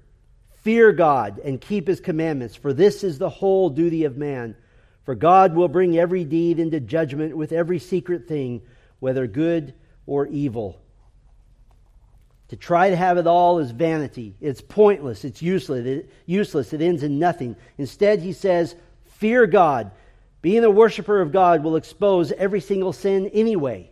Fear 0.63 0.93
God 0.93 1.41
and 1.45 1.61
keep 1.61 1.87
his 1.87 2.01
commandments, 2.01 2.57
for 2.57 2.73
this 2.73 3.05
is 3.05 3.19
the 3.19 3.29
whole 3.29 3.69
duty 3.69 4.05
of 4.05 4.17
man. 4.17 4.57
For 5.05 5.15
God 5.15 5.55
will 5.55 5.69
bring 5.69 5.99
every 5.99 6.25
deed 6.25 6.59
into 6.59 6.81
judgment 6.81 7.37
with 7.37 7.53
every 7.53 7.79
secret 7.79 8.27
thing 8.27 8.63
whether 9.05 9.27
good 9.27 9.75
or 10.07 10.27
evil. 10.29 10.81
To 12.49 12.57
try 12.57 12.89
to 12.89 12.97
have 12.97 13.19
it 13.19 13.27
all 13.27 13.59
is 13.59 13.71
vanity. 13.71 14.35
It's 14.41 14.63
pointless. 14.63 15.27
It's 15.27 15.43
useless. 15.43 15.85
It, 15.85 16.11
useless. 16.25 16.73
It 16.73 16.81
ends 16.81 17.03
in 17.03 17.19
nothing. 17.19 17.55
Instead, 17.77 18.21
he 18.21 18.33
says, 18.33 18.75
fear 19.05 19.47
God. 19.47 19.91
Being 20.41 20.65
a 20.65 20.71
worshiper 20.71 21.21
of 21.21 21.33
God 21.33 21.63
will 21.63 21.77
expose 21.77 22.33
every 22.33 22.63
single 22.63 22.95
sin 22.95 23.27
anyway. 23.35 23.91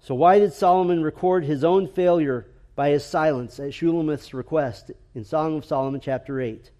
So, 0.00 0.14
why 0.14 0.38
did 0.38 0.52
Solomon 0.52 1.02
record 1.02 1.46
his 1.46 1.64
own 1.64 1.88
failure 1.88 2.46
by 2.74 2.90
his 2.90 3.06
silence 3.06 3.58
at 3.58 3.72
Shulamith's 3.72 4.34
request 4.34 4.90
in 5.14 5.24
Song 5.24 5.56
of 5.56 5.64
Solomon, 5.64 6.02
chapter 6.02 6.42
8? 6.42 6.70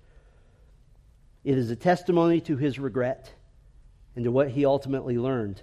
It 1.42 1.57
is 1.57 1.70
a 1.70 1.76
testimony 1.76 2.42
to 2.42 2.59
his 2.59 2.78
regret 2.78 3.32
and 4.14 4.26
to 4.26 4.30
what 4.30 4.51
he 4.51 4.66
ultimately 4.66 5.16
learned. 5.16 5.62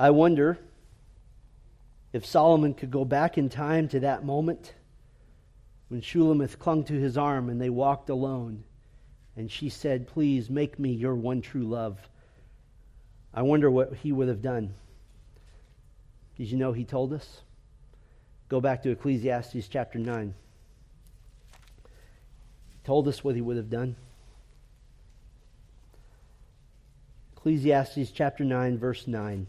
I 0.00 0.08
wonder 0.08 0.58
if 2.14 2.24
Solomon 2.24 2.72
could 2.72 2.90
go 2.90 3.04
back 3.04 3.36
in 3.36 3.50
time 3.50 3.86
to 3.88 4.00
that 4.00 4.24
moment 4.24 4.72
when 5.88 6.00
Shulamith 6.00 6.58
clung 6.58 6.84
to 6.84 6.94
his 6.94 7.18
arm 7.18 7.50
and 7.50 7.60
they 7.60 7.68
walked 7.68 8.08
alone, 8.08 8.64
and 9.36 9.52
she 9.52 9.68
said, 9.68 10.08
Please 10.08 10.48
make 10.48 10.78
me 10.78 10.90
your 10.90 11.14
one 11.14 11.42
true 11.42 11.64
love. 11.64 11.98
I 13.34 13.42
wonder 13.42 13.70
what 13.70 13.92
he 13.96 14.10
would 14.10 14.28
have 14.28 14.40
done. 14.40 14.72
Did 16.38 16.50
you 16.50 16.56
know 16.56 16.72
he 16.72 16.86
told 16.86 17.12
us? 17.12 17.42
Go 18.48 18.58
back 18.58 18.82
to 18.84 18.90
Ecclesiastes 18.90 19.68
chapter 19.68 19.98
9. 19.98 20.32
He 22.70 22.78
told 22.86 23.06
us 23.06 23.22
what 23.22 23.34
he 23.34 23.42
would 23.42 23.58
have 23.58 23.68
done. 23.68 23.96
Ecclesiastes 27.36 28.10
chapter 28.12 28.44
9, 28.44 28.78
verse 28.78 29.06
9. 29.06 29.46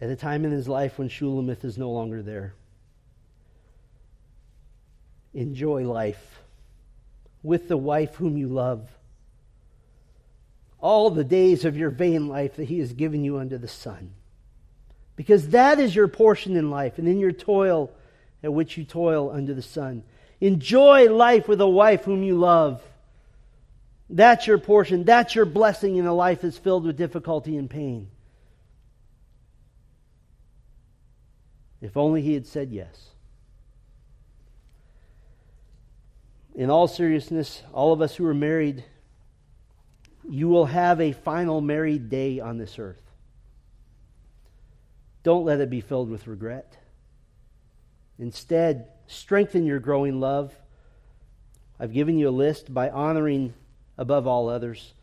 At 0.00 0.10
a 0.10 0.16
time 0.16 0.44
in 0.44 0.50
his 0.50 0.68
life 0.68 0.98
when 0.98 1.08
Shulamith 1.08 1.64
is 1.64 1.78
no 1.78 1.90
longer 1.90 2.22
there. 2.22 2.54
Enjoy 5.32 5.84
life 5.84 6.40
with 7.42 7.68
the 7.68 7.76
wife 7.76 8.14
whom 8.16 8.36
you 8.36 8.48
love. 8.48 8.88
All 10.80 11.10
the 11.10 11.24
days 11.24 11.64
of 11.64 11.76
your 11.76 11.90
vain 11.90 12.28
life 12.28 12.56
that 12.56 12.64
he 12.64 12.78
has 12.80 12.92
given 12.92 13.24
you 13.24 13.38
under 13.38 13.58
the 13.58 13.68
sun. 13.68 14.12
Because 15.14 15.48
that 15.50 15.78
is 15.78 15.94
your 15.94 16.08
portion 16.08 16.56
in 16.56 16.70
life 16.70 16.98
and 16.98 17.08
in 17.08 17.18
your 17.18 17.32
toil 17.32 17.90
at 18.42 18.52
which 18.52 18.76
you 18.76 18.84
toil 18.84 19.30
under 19.30 19.54
the 19.54 19.62
sun. 19.62 20.02
Enjoy 20.40 21.10
life 21.10 21.48
with 21.48 21.60
a 21.60 21.68
wife 21.68 22.04
whom 22.04 22.22
you 22.22 22.36
love. 22.36 22.82
That's 24.10 24.46
your 24.46 24.58
portion. 24.58 25.04
That's 25.04 25.34
your 25.34 25.46
blessing 25.46 25.96
in 25.96 26.06
a 26.06 26.14
life 26.14 26.42
that's 26.42 26.58
filled 26.58 26.84
with 26.84 26.96
difficulty 26.96 27.56
and 27.56 27.68
pain. 27.68 28.08
If 31.80 31.96
only 31.96 32.22
he 32.22 32.34
had 32.34 32.46
said 32.46 32.72
yes. 32.72 33.10
In 36.54 36.70
all 36.70 36.88
seriousness, 36.88 37.62
all 37.72 37.92
of 37.92 38.00
us 38.00 38.16
who 38.16 38.26
are 38.26 38.34
married, 38.34 38.84
you 40.28 40.48
will 40.48 40.66
have 40.66 41.00
a 41.00 41.12
final 41.12 41.60
married 41.60 42.08
day 42.08 42.40
on 42.40 42.56
this 42.56 42.78
earth. 42.78 43.02
Don't 45.22 45.44
let 45.44 45.60
it 45.60 45.68
be 45.68 45.80
filled 45.80 46.08
with 46.08 46.26
regret. 46.26 46.78
Instead, 48.18 48.88
strengthen 49.06 49.66
your 49.66 49.80
growing 49.80 50.18
love. 50.18 50.54
I've 51.78 51.92
given 51.92 52.18
you 52.18 52.28
a 52.28 52.30
list 52.30 52.72
by 52.72 52.88
honoring 52.88 53.52
above 53.98 54.26
all 54.26 54.48
others 54.48 54.94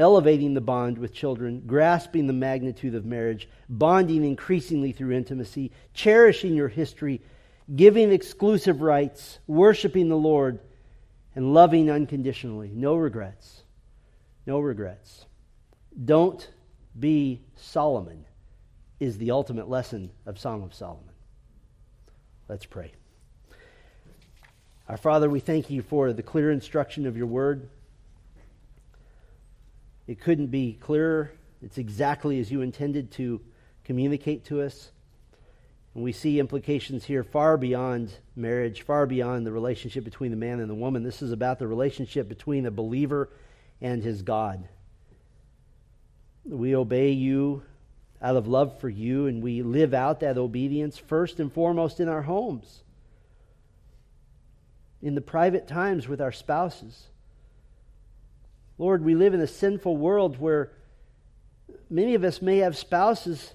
elevating 0.00 0.54
the 0.54 0.60
bond 0.60 0.98
with 0.98 1.12
children, 1.12 1.62
grasping 1.66 2.26
the 2.26 2.32
magnitude 2.32 2.94
of 2.94 3.04
marriage, 3.04 3.48
bonding 3.68 4.24
increasingly 4.24 4.92
through 4.92 5.12
intimacy, 5.12 5.70
cherishing 5.94 6.54
your 6.54 6.68
history, 6.68 7.20
giving 7.74 8.10
exclusive 8.10 8.80
rights, 8.80 9.38
worshiping 9.46 10.08
the 10.08 10.16
Lord, 10.16 10.58
and 11.34 11.54
loving 11.54 11.90
unconditionally. 11.90 12.70
No 12.74 12.96
regrets. 12.96 13.62
No 14.46 14.58
regrets. 14.58 15.26
Don't 16.04 16.48
be 16.98 17.40
Solomon, 17.56 18.24
is 18.98 19.18
the 19.18 19.30
ultimate 19.30 19.68
lesson 19.68 20.10
of 20.26 20.38
Song 20.38 20.62
of 20.62 20.74
Solomon. 20.74 21.04
Let's 22.48 22.66
pray. 22.66 22.92
Our 24.88 24.96
Father, 24.96 25.30
we 25.30 25.40
thank 25.40 25.70
you 25.70 25.82
for 25.82 26.12
the 26.12 26.22
clear 26.22 26.50
instruction 26.50 27.06
of 27.06 27.16
your 27.16 27.26
word. 27.26 27.68
It 30.10 30.18
couldn't 30.18 30.48
be 30.48 30.72
clearer. 30.72 31.30
It's 31.62 31.78
exactly 31.78 32.40
as 32.40 32.50
you 32.50 32.62
intended 32.62 33.12
to 33.12 33.40
communicate 33.84 34.44
to 34.46 34.60
us. 34.60 34.90
And 35.94 36.02
we 36.02 36.10
see 36.10 36.40
implications 36.40 37.04
here 37.04 37.22
far 37.22 37.56
beyond 37.56 38.10
marriage, 38.34 38.82
far 38.82 39.06
beyond 39.06 39.46
the 39.46 39.52
relationship 39.52 40.02
between 40.02 40.32
the 40.32 40.36
man 40.36 40.58
and 40.58 40.68
the 40.68 40.74
woman. 40.74 41.04
This 41.04 41.22
is 41.22 41.30
about 41.30 41.60
the 41.60 41.68
relationship 41.68 42.28
between 42.28 42.66
a 42.66 42.72
believer 42.72 43.30
and 43.80 44.02
his 44.02 44.22
God. 44.22 44.66
We 46.44 46.74
obey 46.74 47.12
you 47.12 47.62
out 48.20 48.34
of 48.34 48.48
love 48.48 48.80
for 48.80 48.88
you, 48.88 49.28
and 49.28 49.40
we 49.40 49.62
live 49.62 49.94
out 49.94 50.18
that 50.20 50.36
obedience 50.36 50.98
first 50.98 51.38
and 51.38 51.52
foremost 51.52 52.00
in 52.00 52.08
our 52.08 52.22
homes, 52.22 52.82
in 55.00 55.14
the 55.14 55.20
private 55.20 55.68
times 55.68 56.08
with 56.08 56.20
our 56.20 56.32
spouses. 56.32 57.09
Lord, 58.80 59.04
we 59.04 59.14
live 59.14 59.34
in 59.34 59.42
a 59.42 59.46
sinful 59.46 59.98
world 59.98 60.40
where 60.40 60.72
many 61.90 62.14
of 62.14 62.24
us 62.24 62.40
may 62.40 62.60
have 62.60 62.78
spouses 62.78 63.52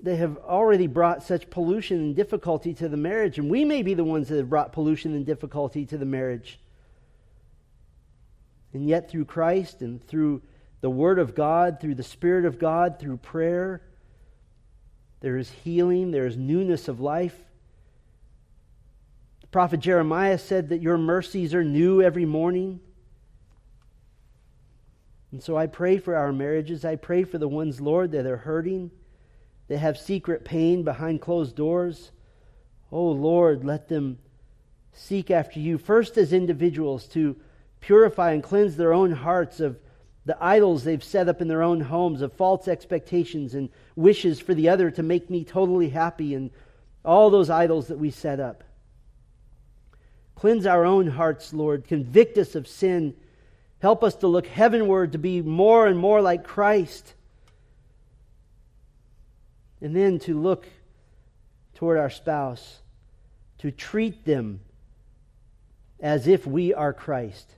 that 0.00 0.16
have 0.16 0.38
already 0.38 0.86
brought 0.86 1.22
such 1.22 1.50
pollution 1.50 1.98
and 1.98 2.16
difficulty 2.16 2.72
to 2.72 2.88
the 2.88 2.96
marriage, 2.96 3.38
and 3.38 3.50
we 3.50 3.66
may 3.66 3.82
be 3.82 3.92
the 3.92 4.02
ones 4.02 4.30
that 4.30 4.38
have 4.38 4.48
brought 4.48 4.72
pollution 4.72 5.14
and 5.14 5.26
difficulty 5.26 5.84
to 5.84 5.98
the 5.98 6.06
marriage. 6.06 6.58
And 8.72 8.88
yet, 8.88 9.10
through 9.10 9.26
Christ 9.26 9.82
and 9.82 10.02
through 10.02 10.40
the 10.80 10.88
Word 10.88 11.18
of 11.18 11.34
God, 11.34 11.78
through 11.78 11.96
the 11.96 12.02
Spirit 12.02 12.46
of 12.46 12.58
God, 12.58 12.98
through 12.98 13.18
prayer. 13.18 13.82
There 15.20 15.36
is 15.36 15.50
healing, 15.50 16.12
there 16.12 16.24
is 16.24 16.38
newness 16.38 16.88
of 16.88 16.98
life. 16.98 17.36
The 19.42 19.48
prophet 19.48 19.80
Jeremiah 19.80 20.38
said 20.38 20.70
that 20.70 20.80
your 20.80 20.96
mercies 20.96 21.52
are 21.52 21.62
new 21.62 22.00
every 22.00 22.24
morning. 22.24 22.80
And 25.32 25.42
so 25.42 25.56
I 25.56 25.66
pray 25.66 25.96
for 25.96 26.14
our 26.14 26.32
marriages. 26.32 26.84
I 26.84 26.96
pray 26.96 27.24
for 27.24 27.38
the 27.38 27.48
ones, 27.48 27.80
Lord, 27.80 28.12
that 28.12 28.26
are 28.26 28.36
hurting, 28.36 28.90
that 29.68 29.78
have 29.78 29.96
secret 29.96 30.44
pain 30.44 30.84
behind 30.84 31.22
closed 31.22 31.56
doors. 31.56 32.12
Oh, 32.92 33.10
Lord, 33.10 33.64
let 33.64 33.88
them 33.88 34.18
seek 34.92 35.30
after 35.30 35.58
you, 35.58 35.78
first 35.78 36.18
as 36.18 36.34
individuals, 36.34 37.06
to 37.08 37.36
purify 37.80 38.32
and 38.32 38.42
cleanse 38.42 38.76
their 38.76 38.92
own 38.92 39.12
hearts 39.12 39.58
of 39.58 39.78
the 40.26 40.36
idols 40.44 40.84
they've 40.84 41.02
set 41.02 41.28
up 41.28 41.40
in 41.40 41.48
their 41.48 41.62
own 41.62 41.80
homes 41.80 42.20
of 42.20 42.32
false 42.34 42.68
expectations 42.68 43.54
and 43.54 43.70
wishes 43.96 44.38
for 44.38 44.54
the 44.54 44.68
other 44.68 44.90
to 44.90 45.02
make 45.02 45.30
me 45.30 45.42
totally 45.44 45.88
happy, 45.88 46.34
and 46.34 46.50
all 47.04 47.30
those 47.30 47.50
idols 47.50 47.88
that 47.88 47.98
we 47.98 48.10
set 48.10 48.38
up. 48.38 48.62
Cleanse 50.34 50.66
our 50.66 50.84
own 50.84 51.08
hearts, 51.08 51.54
Lord. 51.54 51.88
Convict 51.88 52.36
us 52.36 52.54
of 52.54 52.68
sin. 52.68 53.14
Help 53.82 54.04
us 54.04 54.14
to 54.14 54.28
look 54.28 54.46
heavenward 54.46 55.10
to 55.10 55.18
be 55.18 55.42
more 55.42 55.88
and 55.88 55.98
more 55.98 56.22
like 56.22 56.44
Christ. 56.44 57.14
And 59.80 59.94
then 59.94 60.20
to 60.20 60.40
look 60.40 60.68
toward 61.74 61.98
our 61.98 62.08
spouse, 62.08 62.78
to 63.58 63.72
treat 63.72 64.24
them 64.24 64.60
as 65.98 66.28
if 66.28 66.46
we 66.46 66.72
are 66.72 66.92
Christ 66.92 67.56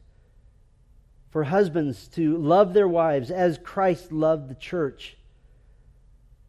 for 1.30 1.44
husbands 1.44 2.08
to 2.08 2.38
love 2.38 2.72
their 2.72 2.88
wives 2.88 3.30
as 3.30 3.58
Christ 3.58 4.10
loved 4.10 4.48
the 4.48 4.54
church 4.54 5.18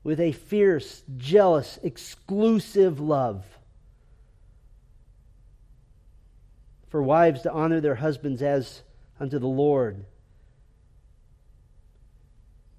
with 0.06 0.22
a 0.22 0.32
fierce, 0.32 1.04
jealous, 1.18 1.80
exclusive 1.84 3.02
love. 3.02 3.44
For 6.88 7.04
wives 7.04 7.42
to 7.42 7.52
honor 7.52 7.82
their 7.82 7.96
husbands 7.96 8.42
as 8.42 8.84
unto 9.20 9.40
the 9.40 9.48
Lord. 9.48 10.06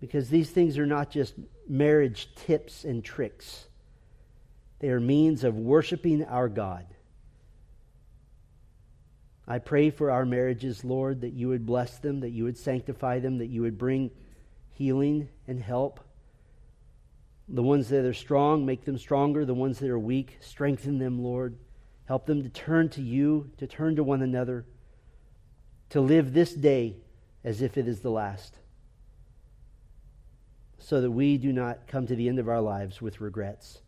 Because 0.00 0.28
these 0.28 0.50
things 0.50 0.78
are 0.78 0.86
not 0.86 1.10
just 1.10 1.34
marriage 1.68 2.28
tips 2.34 2.84
and 2.84 3.02
tricks, 3.02 3.66
they 4.78 4.88
are 4.88 5.00
means 5.00 5.42
of 5.42 5.56
worshiping 5.56 6.24
our 6.24 6.48
God. 6.48 6.86
I 9.48 9.58
pray 9.58 9.90
for 9.90 10.10
our 10.10 10.26
marriages, 10.26 10.84
Lord, 10.84 11.20
that 11.20 11.32
you 11.32 11.48
would 11.48 11.64
bless 11.64 11.98
them, 11.98 12.20
that 12.20 12.30
you 12.30 12.44
would 12.44 12.58
sanctify 12.58 13.20
them, 13.20 13.38
that 13.38 13.46
you 13.46 13.62
would 13.62 13.78
bring 13.78 14.10
healing 14.72 15.28
and 15.46 15.60
help. 15.60 16.00
The 17.48 17.62
ones 17.62 17.88
that 17.90 18.04
are 18.04 18.12
strong, 18.12 18.66
make 18.66 18.84
them 18.84 18.98
stronger. 18.98 19.44
The 19.44 19.54
ones 19.54 19.78
that 19.78 19.88
are 19.88 19.98
weak, 19.98 20.36
strengthen 20.40 20.98
them, 20.98 21.22
Lord. 21.22 21.56
Help 22.06 22.26
them 22.26 22.42
to 22.42 22.48
turn 22.48 22.88
to 22.90 23.02
you, 23.02 23.50
to 23.58 23.68
turn 23.68 23.96
to 23.96 24.04
one 24.04 24.22
another, 24.22 24.66
to 25.90 26.00
live 26.00 26.32
this 26.32 26.52
day 26.52 26.96
as 27.44 27.62
if 27.62 27.76
it 27.76 27.86
is 27.86 28.00
the 28.00 28.10
last, 28.10 28.58
so 30.78 31.00
that 31.00 31.10
we 31.10 31.38
do 31.38 31.52
not 31.52 31.86
come 31.86 32.06
to 32.06 32.16
the 32.16 32.28
end 32.28 32.38
of 32.38 32.48
our 32.48 32.60
lives 32.60 33.00
with 33.00 33.20
regrets. 33.20 33.78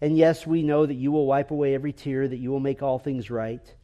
And 0.00 0.16
yes, 0.16 0.46
we 0.46 0.62
know 0.62 0.86
that 0.86 0.94
you 0.94 1.12
will 1.12 1.26
wipe 1.26 1.50
away 1.50 1.74
every 1.74 1.92
tear, 1.92 2.26
that 2.26 2.38
you 2.38 2.50
will 2.50 2.60
make 2.60 2.82
all 2.82 2.98
things 2.98 3.30
right. 3.30 3.74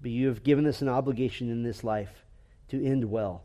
But 0.00 0.10
you 0.10 0.26
have 0.26 0.42
given 0.42 0.66
us 0.66 0.82
an 0.82 0.88
obligation 0.88 1.48
in 1.48 1.62
this 1.62 1.84
life 1.84 2.24
to 2.68 2.84
end 2.84 3.04
well. 3.04 3.44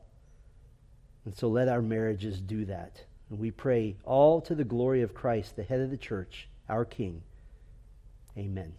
And 1.26 1.36
so 1.36 1.48
let 1.48 1.68
our 1.68 1.82
marriages 1.82 2.42
do 2.42 2.66
that. 2.66 3.04
And 3.30 3.38
we 3.38 3.52
pray 3.52 3.98
all 4.06 4.42
to 4.42 4.56
the 4.56 4.64
glory 4.64 5.02
of 5.04 5.14
Christ, 5.14 5.56
the 5.56 5.64
head 5.64 5.82
of 5.82 5.92
the 5.92 5.98
church, 5.98 6.48
our 6.68 6.86
King. 6.86 7.22
Amen. 8.38 8.74